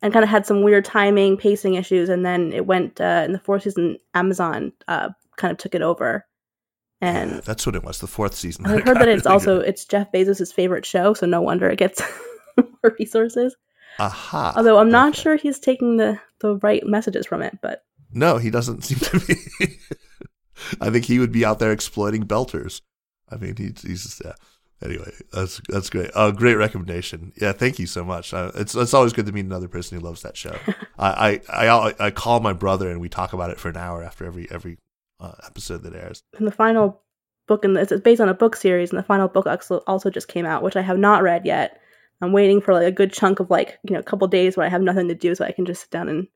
and 0.00 0.12
kind 0.12 0.22
of 0.22 0.30
had 0.30 0.46
some 0.46 0.62
weird 0.62 0.84
timing, 0.84 1.36
pacing 1.36 1.74
issues, 1.74 2.08
and 2.08 2.24
then 2.24 2.52
it 2.52 2.66
went 2.66 3.00
uh, 3.00 3.24
in 3.26 3.32
the 3.32 3.40
fourth 3.40 3.64
season. 3.64 3.98
Amazon 4.14 4.72
uh, 4.86 5.08
kind 5.38 5.50
of 5.50 5.58
took 5.58 5.74
it 5.74 5.82
over, 5.82 6.24
and 7.00 7.32
yeah, 7.32 7.40
that's 7.40 7.66
what 7.66 7.74
it 7.74 7.82
was. 7.82 7.98
The 7.98 8.06
fourth 8.06 8.36
season. 8.36 8.64
I 8.68 8.78
heard 8.78 9.00
that 9.00 9.08
it's 9.08 9.26
also 9.26 9.58
it's 9.58 9.84
Jeff 9.84 10.12
Bezos' 10.12 10.54
favorite 10.54 10.86
show, 10.86 11.14
so 11.14 11.26
no 11.26 11.42
wonder 11.42 11.68
it 11.68 11.80
gets 11.80 12.00
more 12.82 12.96
resources. 12.98 13.56
aha. 13.98 14.54
Although 14.56 14.78
I'm 14.78 14.90
not 14.90 15.10
Okay. 15.12 15.22
sure 15.22 15.36
he's 15.36 15.58
taking 15.58 15.96
the 15.96 16.18
the 16.40 16.56
right 16.56 16.84
messages 16.86 17.26
from 17.26 17.42
it, 17.42 17.58
but 17.62 17.82
No, 18.12 18.38
he 18.38 18.50
doesn't 18.50 18.82
seem 18.84 18.98
to 18.98 19.20
be. 19.26 19.76
I 20.80 20.90
think 20.90 21.04
he 21.06 21.18
would 21.18 21.32
be 21.32 21.44
out 21.44 21.58
there 21.58 21.72
exploiting 21.72 22.24
belters. 22.26 22.80
I 23.30 23.36
mean, 23.36 23.56
he, 23.56 23.64
he's 23.86 24.02
just, 24.04 24.22
yeah. 24.24 24.34
Anyway, 24.82 25.10
that's 25.32 25.60
that's 25.68 25.90
great. 25.90 26.10
Uh, 26.14 26.30
great 26.30 26.54
recommendation. 26.54 27.32
Yeah, 27.40 27.52
thank 27.52 27.78
you 27.78 27.86
so 27.86 28.02
much. 28.02 28.32
Uh, 28.32 28.50
it's 28.54 28.74
it's 28.74 28.94
always 28.94 29.12
good 29.12 29.26
to 29.26 29.32
meet 29.32 29.44
another 29.44 29.68
person 29.68 29.98
who 29.98 30.04
loves 30.04 30.22
that 30.22 30.38
show. 30.38 30.56
I, 30.98 31.40
I 31.50 31.66
I 31.68 31.94
I 32.06 32.10
call 32.10 32.40
my 32.40 32.54
brother 32.54 32.90
and 32.90 32.98
we 32.98 33.10
talk 33.10 33.34
about 33.34 33.50
it 33.50 33.58
for 33.60 33.68
an 33.68 33.76
hour 33.76 34.02
after 34.02 34.24
every 34.24 34.50
every 34.50 34.78
uh, 35.20 35.32
episode 35.46 35.82
that 35.82 35.94
airs. 35.94 36.22
and 36.38 36.46
the 36.46 36.52
final 36.52 37.02
book 37.46 37.62
in 37.64 37.74
this 37.74 37.92
it's 37.92 38.00
based 38.00 38.22
on 38.22 38.30
a 38.30 38.34
book 38.34 38.56
series, 38.56 38.88
and 38.88 38.98
the 38.98 39.02
final 39.02 39.28
book 39.28 39.46
also 39.46 39.78
also 39.86 40.08
just 40.08 40.28
came 40.28 40.46
out, 40.46 40.62
which 40.62 40.76
I 40.76 40.82
have 40.82 40.96
not 40.98 41.22
read 41.22 41.44
yet. 41.44 41.78
I'm 42.20 42.32
waiting 42.32 42.60
for 42.60 42.74
like 42.74 42.86
a 42.86 42.92
good 42.92 43.12
chunk 43.12 43.40
of 43.40 43.50
like 43.50 43.78
you 43.82 43.94
know 43.94 44.00
a 44.00 44.04
couple 44.04 44.26
days 44.28 44.56
where 44.56 44.66
I 44.66 44.70
have 44.70 44.82
nothing 44.82 45.08
to 45.08 45.14
do, 45.14 45.34
so 45.34 45.44
I 45.44 45.52
can 45.52 45.64
just 45.66 45.82
sit 45.82 45.90
down 45.90 46.08
and 46.08 46.26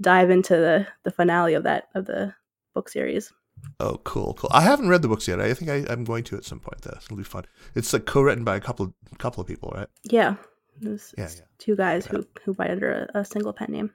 dive 0.00 0.30
into 0.30 0.54
the 0.54 0.86
the 1.04 1.10
finale 1.10 1.54
of 1.54 1.62
that 1.64 1.88
of 1.94 2.06
the 2.06 2.34
book 2.74 2.88
series. 2.88 3.32
Oh, 3.80 3.98
cool, 4.04 4.34
cool. 4.34 4.50
I 4.52 4.60
haven't 4.60 4.90
read 4.90 5.00
the 5.02 5.08
books 5.08 5.26
yet. 5.26 5.40
I 5.40 5.54
think 5.54 5.70
I, 5.70 5.90
I'm 5.90 6.04
going 6.04 6.24
to 6.24 6.36
at 6.36 6.44
some 6.44 6.60
point. 6.60 6.82
Though 6.82 6.98
it'll 7.02 7.16
be 7.16 7.22
fun. 7.24 7.44
It's 7.74 7.92
like 7.92 8.04
co-written 8.04 8.44
by 8.44 8.56
a 8.56 8.60
couple 8.60 8.94
couple 9.18 9.40
of 9.40 9.46
people, 9.46 9.72
right? 9.74 9.88
Yeah, 10.04 10.36
Yeah, 10.80 10.96
yeah. 11.16 11.28
two 11.58 11.74
guys 11.76 12.06
who 12.06 12.26
who 12.44 12.52
write 12.52 12.70
under 12.70 13.08
a, 13.14 13.20
a 13.20 13.24
single 13.24 13.52
pen 13.54 13.72
name. 13.72 13.90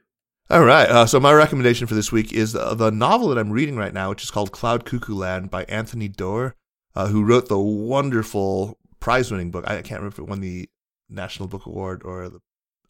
All 0.50 0.66
right. 0.66 0.90
Uh, 0.90 1.06
so 1.06 1.20
my 1.20 1.32
recommendation 1.32 1.88
for 1.88 1.94
this 1.96 2.12
week 2.12 2.34
is 2.34 2.52
the, 2.54 2.74
the 2.76 2.92
novel 2.92 3.30
that 3.30 3.38
I'm 3.38 3.52
reading 3.52 3.78
right 3.78 3.94
now, 3.94 4.10
which 4.10 4.24
is 4.24 4.32
called 4.32 4.52
Cloud 4.52 4.84
Cuckoo 4.84 5.16
Land 5.16 5.50
by 5.50 5.64
Anthony 5.66 6.10
Doerr, 6.10 6.56
uh, 6.94 7.08
who 7.08 7.24
wrote 7.24 7.48
the 7.48 7.60
wonderful 7.60 8.78
prize-winning 9.00 9.52
book. 9.52 9.64
I 9.66 9.76
can't 9.76 10.02
remember 10.02 10.08
if 10.16 10.20
it 10.20 10.28
won 10.28 10.42
the 10.42 10.68
National 11.12 11.48
Book 11.48 11.66
Award 11.66 12.02
or 12.04 12.30
the, 12.30 12.40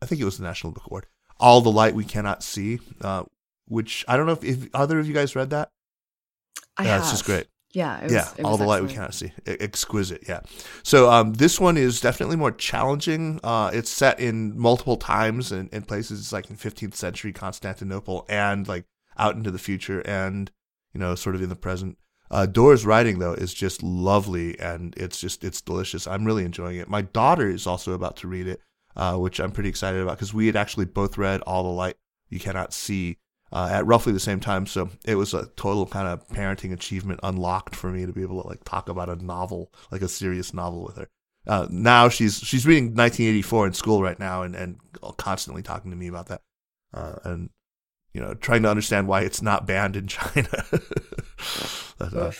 I 0.01 0.05
think 0.05 0.21
it 0.21 0.25
was 0.25 0.37
the 0.37 0.43
National 0.43 0.73
Book 0.73 0.85
Award. 0.87 1.07
All 1.39 1.61
the 1.61 1.71
Light 1.71 1.95
We 1.95 2.05
Cannot 2.05 2.43
See, 2.43 2.79
uh, 3.01 3.23
which 3.67 4.05
I 4.07 4.15
don't 4.15 4.25
know 4.25 4.33
if, 4.33 4.43
if 4.43 4.67
either 4.73 4.99
of 4.99 5.07
you 5.07 5.13
guys 5.13 5.35
read 5.35 5.49
that. 5.49 5.69
I 6.77 6.83
yeah, 6.83 6.89
have. 6.91 7.01
it's 7.01 7.11
just 7.11 7.25
great. 7.25 7.47
Yeah, 7.73 7.99
it 7.99 8.03
was, 8.03 8.13
yeah, 8.13 8.29
all 8.43 8.57
the 8.57 8.65
light 8.65 8.83
we 8.83 8.89
cannot 8.89 9.13
see. 9.13 9.31
E- 9.47 9.55
exquisite, 9.59 10.23
yeah. 10.27 10.41
So 10.83 11.09
um, 11.09 11.33
this 11.33 11.59
one 11.59 11.77
is 11.77 12.01
definitely 12.01 12.35
more 12.35 12.51
challenging. 12.51 13.39
Uh, 13.43 13.71
it's 13.73 13.89
set 13.89 14.19
in 14.19 14.59
multiple 14.59 14.97
times 14.97 15.51
and, 15.53 15.69
and 15.71 15.87
places. 15.87 16.19
It's 16.19 16.33
like 16.33 16.49
in 16.49 16.57
15th 16.57 16.95
century 16.95 17.31
Constantinople 17.31 18.25
and 18.27 18.67
like 18.67 18.85
out 19.17 19.35
into 19.35 19.51
the 19.51 19.59
future 19.59 20.01
and 20.01 20.51
you 20.93 20.99
know 20.99 21.15
sort 21.15 21.35
of 21.35 21.41
in 21.41 21.49
the 21.49 21.55
present. 21.55 21.97
Uh, 22.31 22.45
Doerr's 22.45 22.85
writing 22.85 23.19
though 23.19 23.33
is 23.33 23.53
just 23.53 23.83
lovely 23.83 24.57
and 24.57 24.95
it's 24.95 25.19
just 25.19 25.43
it's 25.43 25.61
delicious. 25.61 26.07
I'm 26.07 26.23
really 26.25 26.45
enjoying 26.45 26.77
it. 26.77 26.87
My 26.87 27.01
daughter 27.01 27.49
is 27.49 27.67
also 27.67 27.91
about 27.91 28.15
to 28.17 28.27
read 28.27 28.47
it, 28.47 28.61
uh, 28.95 29.17
which 29.17 29.39
I'm 29.39 29.51
pretty 29.51 29.67
excited 29.67 30.01
about 30.01 30.15
because 30.15 30.33
we 30.33 30.47
had 30.47 30.55
actually 30.55 30.85
both 30.85 31.17
read 31.17 31.41
All 31.41 31.63
the 31.63 31.69
Light 31.69 31.97
You 32.29 32.39
Cannot 32.39 32.73
See 32.73 33.17
uh, 33.51 33.67
at 33.69 33.85
roughly 33.85 34.13
the 34.13 34.19
same 34.19 34.39
time. 34.39 34.65
So 34.65 34.89
it 35.03 35.15
was 35.15 35.33
a 35.33 35.47
total 35.57 35.85
kind 35.85 36.07
of 36.07 36.25
parenting 36.29 36.71
achievement 36.71 37.19
unlocked 37.21 37.75
for 37.75 37.91
me 37.91 38.05
to 38.05 38.13
be 38.13 38.21
able 38.21 38.41
to 38.41 38.47
like 38.47 38.63
talk 38.63 38.87
about 38.87 39.09
a 39.09 39.23
novel, 39.23 39.69
like 39.91 40.01
a 40.01 40.07
serious 40.07 40.53
novel 40.53 40.85
with 40.85 40.95
her. 40.95 41.09
Uh, 41.45 41.67
now 41.69 42.07
she's 42.07 42.37
she's 42.37 42.65
reading 42.65 42.85
1984 42.85 43.67
in 43.67 43.73
school 43.73 44.01
right 44.01 44.19
now 44.19 44.43
and 44.43 44.55
and 44.55 44.77
constantly 45.17 45.61
talking 45.61 45.91
to 45.91 45.97
me 45.97 46.07
about 46.07 46.27
that, 46.27 46.41
uh, 46.93 47.15
and 47.25 47.49
you 48.13 48.21
know 48.21 48.35
trying 48.35 48.61
to 48.61 48.69
understand 48.69 49.07
why 49.07 49.21
it's 49.21 49.41
not 49.41 49.67
banned 49.67 49.97
in 49.97 50.07
China. 50.07 50.65
But, 52.11 52.17
uh, 52.17 52.31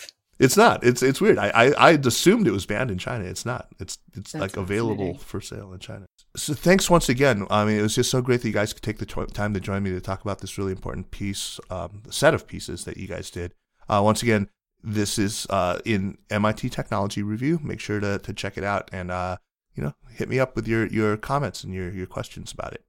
it's 0.41 0.57
not. 0.57 0.83
It's 0.83 1.03
it's 1.03 1.21
weird. 1.21 1.37
I, 1.37 1.49
I 1.49 1.71
I 1.73 1.91
assumed 1.91 2.47
it 2.47 2.51
was 2.51 2.65
banned 2.65 2.89
in 2.89 2.97
China. 2.97 3.25
It's 3.25 3.45
not. 3.45 3.67
It's 3.79 3.99
it's 4.15 4.31
That's 4.31 4.55
like 4.55 4.57
available 4.57 5.15
for 5.19 5.39
sale 5.39 5.71
in 5.71 5.79
China. 5.79 6.07
So 6.35 6.55
thanks 6.55 6.89
once 6.89 7.09
again. 7.09 7.45
I 7.51 7.63
mean, 7.63 7.77
it 7.77 7.83
was 7.83 7.93
just 7.93 8.09
so 8.09 8.21
great 8.23 8.41
that 8.41 8.47
you 8.47 8.53
guys 8.53 8.73
could 8.73 8.81
take 8.81 8.97
the 8.97 9.05
to- 9.05 9.27
time 9.27 9.53
to 9.53 9.59
join 9.59 9.83
me 9.83 9.91
to 9.91 10.01
talk 10.01 10.21
about 10.23 10.39
this 10.39 10.57
really 10.57 10.71
important 10.71 11.11
piece, 11.11 11.59
um, 11.69 12.01
set 12.09 12.33
of 12.33 12.47
pieces 12.47 12.85
that 12.85 12.97
you 12.97 13.07
guys 13.07 13.29
did. 13.29 13.53
Uh, 13.87 14.01
once 14.03 14.23
again, 14.23 14.49
this 14.83 15.19
is 15.19 15.45
uh, 15.51 15.79
in 15.85 16.17
MIT 16.31 16.69
Technology 16.69 17.21
Review. 17.21 17.59
Make 17.61 17.79
sure 17.79 17.99
to 17.99 18.17
to 18.17 18.33
check 18.33 18.57
it 18.57 18.63
out 18.63 18.89
and 18.91 19.11
uh, 19.11 19.37
you 19.75 19.83
know 19.83 19.93
hit 20.09 20.27
me 20.27 20.39
up 20.39 20.55
with 20.55 20.67
your 20.67 20.87
your 20.87 21.17
comments 21.17 21.63
and 21.63 21.71
your 21.71 21.91
your 21.91 22.07
questions 22.07 22.51
about 22.51 22.73
it. 22.73 22.83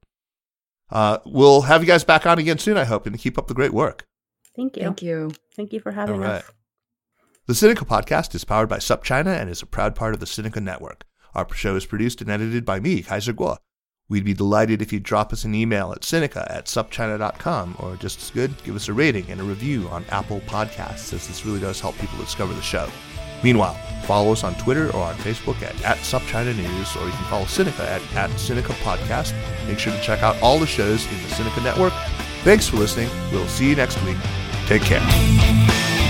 Uh, 0.89 1.19
we'll 1.23 1.61
have 1.61 1.81
you 1.81 1.87
guys 1.87 2.03
back 2.03 2.25
on 2.25 2.39
again 2.39 2.57
soon, 2.57 2.77
I 2.77 2.83
hope, 2.85 3.05
and 3.05 3.17
keep 3.19 3.37
up 3.37 3.47
the 3.47 3.53
great 3.53 3.73
work. 3.73 4.07
Thank 4.55 4.77
you. 4.77 4.83
Thank 4.83 5.01
you. 5.03 5.31
Thank 5.55 5.71
you 5.71 5.79
for 5.79 5.91
having 5.91 6.15
All 6.15 6.21
right. 6.21 6.41
us. 6.41 6.51
The 7.45 7.51
Sinica 7.51 7.85
podcast 7.85 8.33
is 8.35 8.45
powered 8.45 8.69
by 8.69 8.77
SupChina 8.77 9.37
and 9.37 9.49
is 9.49 9.61
a 9.61 9.65
proud 9.65 9.95
part 9.95 10.13
of 10.13 10.21
the 10.21 10.25
Sinica 10.25 10.63
network. 10.63 11.03
Our 11.35 11.45
show 11.53 11.75
is 11.75 11.85
produced 11.85 12.21
and 12.21 12.31
edited 12.31 12.63
by 12.63 12.79
me, 12.79 13.01
Kaiser 13.01 13.33
Kuo. 13.33 13.57
We'd 14.07 14.23
be 14.23 14.33
delighted 14.33 14.81
if 14.81 14.93
you'd 14.93 15.03
drop 15.03 15.33
us 15.33 15.43
an 15.43 15.53
email 15.53 15.91
at 15.91 16.03
Sinica 16.03 16.49
at 16.49 16.67
supchina.com 16.67 17.75
or 17.79 17.97
just 17.97 18.21
as 18.21 18.29
good, 18.29 18.53
give 18.63 18.77
us 18.77 18.87
a 18.87 18.93
rating 18.93 19.29
and 19.29 19.41
a 19.41 19.43
review 19.43 19.89
on 19.89 20.05
Apple 20.09 20.39
Podcasts, 20.41 21.11
as 21.11 21.27
this 21.27 21.45
really 21.45 21.59
does 21.59 21.81
help 21.81 21.97
people 21.97 22.17
discover 22.17 22.53
the 22.53 22.61
show. 22.61 22.87
Meanwhile, 23.43 23.77
follow 24.05 24.31
us 24.31 24.45
on 24.45 24.55
Twitter 24.55 24.87
or 24.95 25.03
on 25.03 25.15
Facebook 25.15 25.61
at, 25.63 25.83
at 25.83 25.97
SupChina 25.97 26.55
News, 26.55 26.95
or 26.95 27.05
you 27.05 27.11
can 27.11 27.25
follow 27.25 27.43
Sinica 27.43 27.81
at, 27.81 28.15
at 28.15 28.29
Sinica 28.37 28.73
Podcast. 28.85 29.33
Make 29.67 29.79
sure 29.79 29.91
to 29.91 30.01
check 30.01 30.23
out 30.23 30.41
all 30.41 30.59
the 30.59 30.65
shows 30.65 31.05
in 31.07 31.21
the 31.23 31.27
Sinica 31.27 31.61
network. 31.61 31.91
Thanks 32.45 32.69
for 32.69 32.77
listening. 32.77 33.09
We'll 33.33 33.49
see 33.49 33.69
you 33.69 33.75
next 33.75 34.01
week. 34.05 34.15
Take 34.65 34.83
care. 34.83 36.02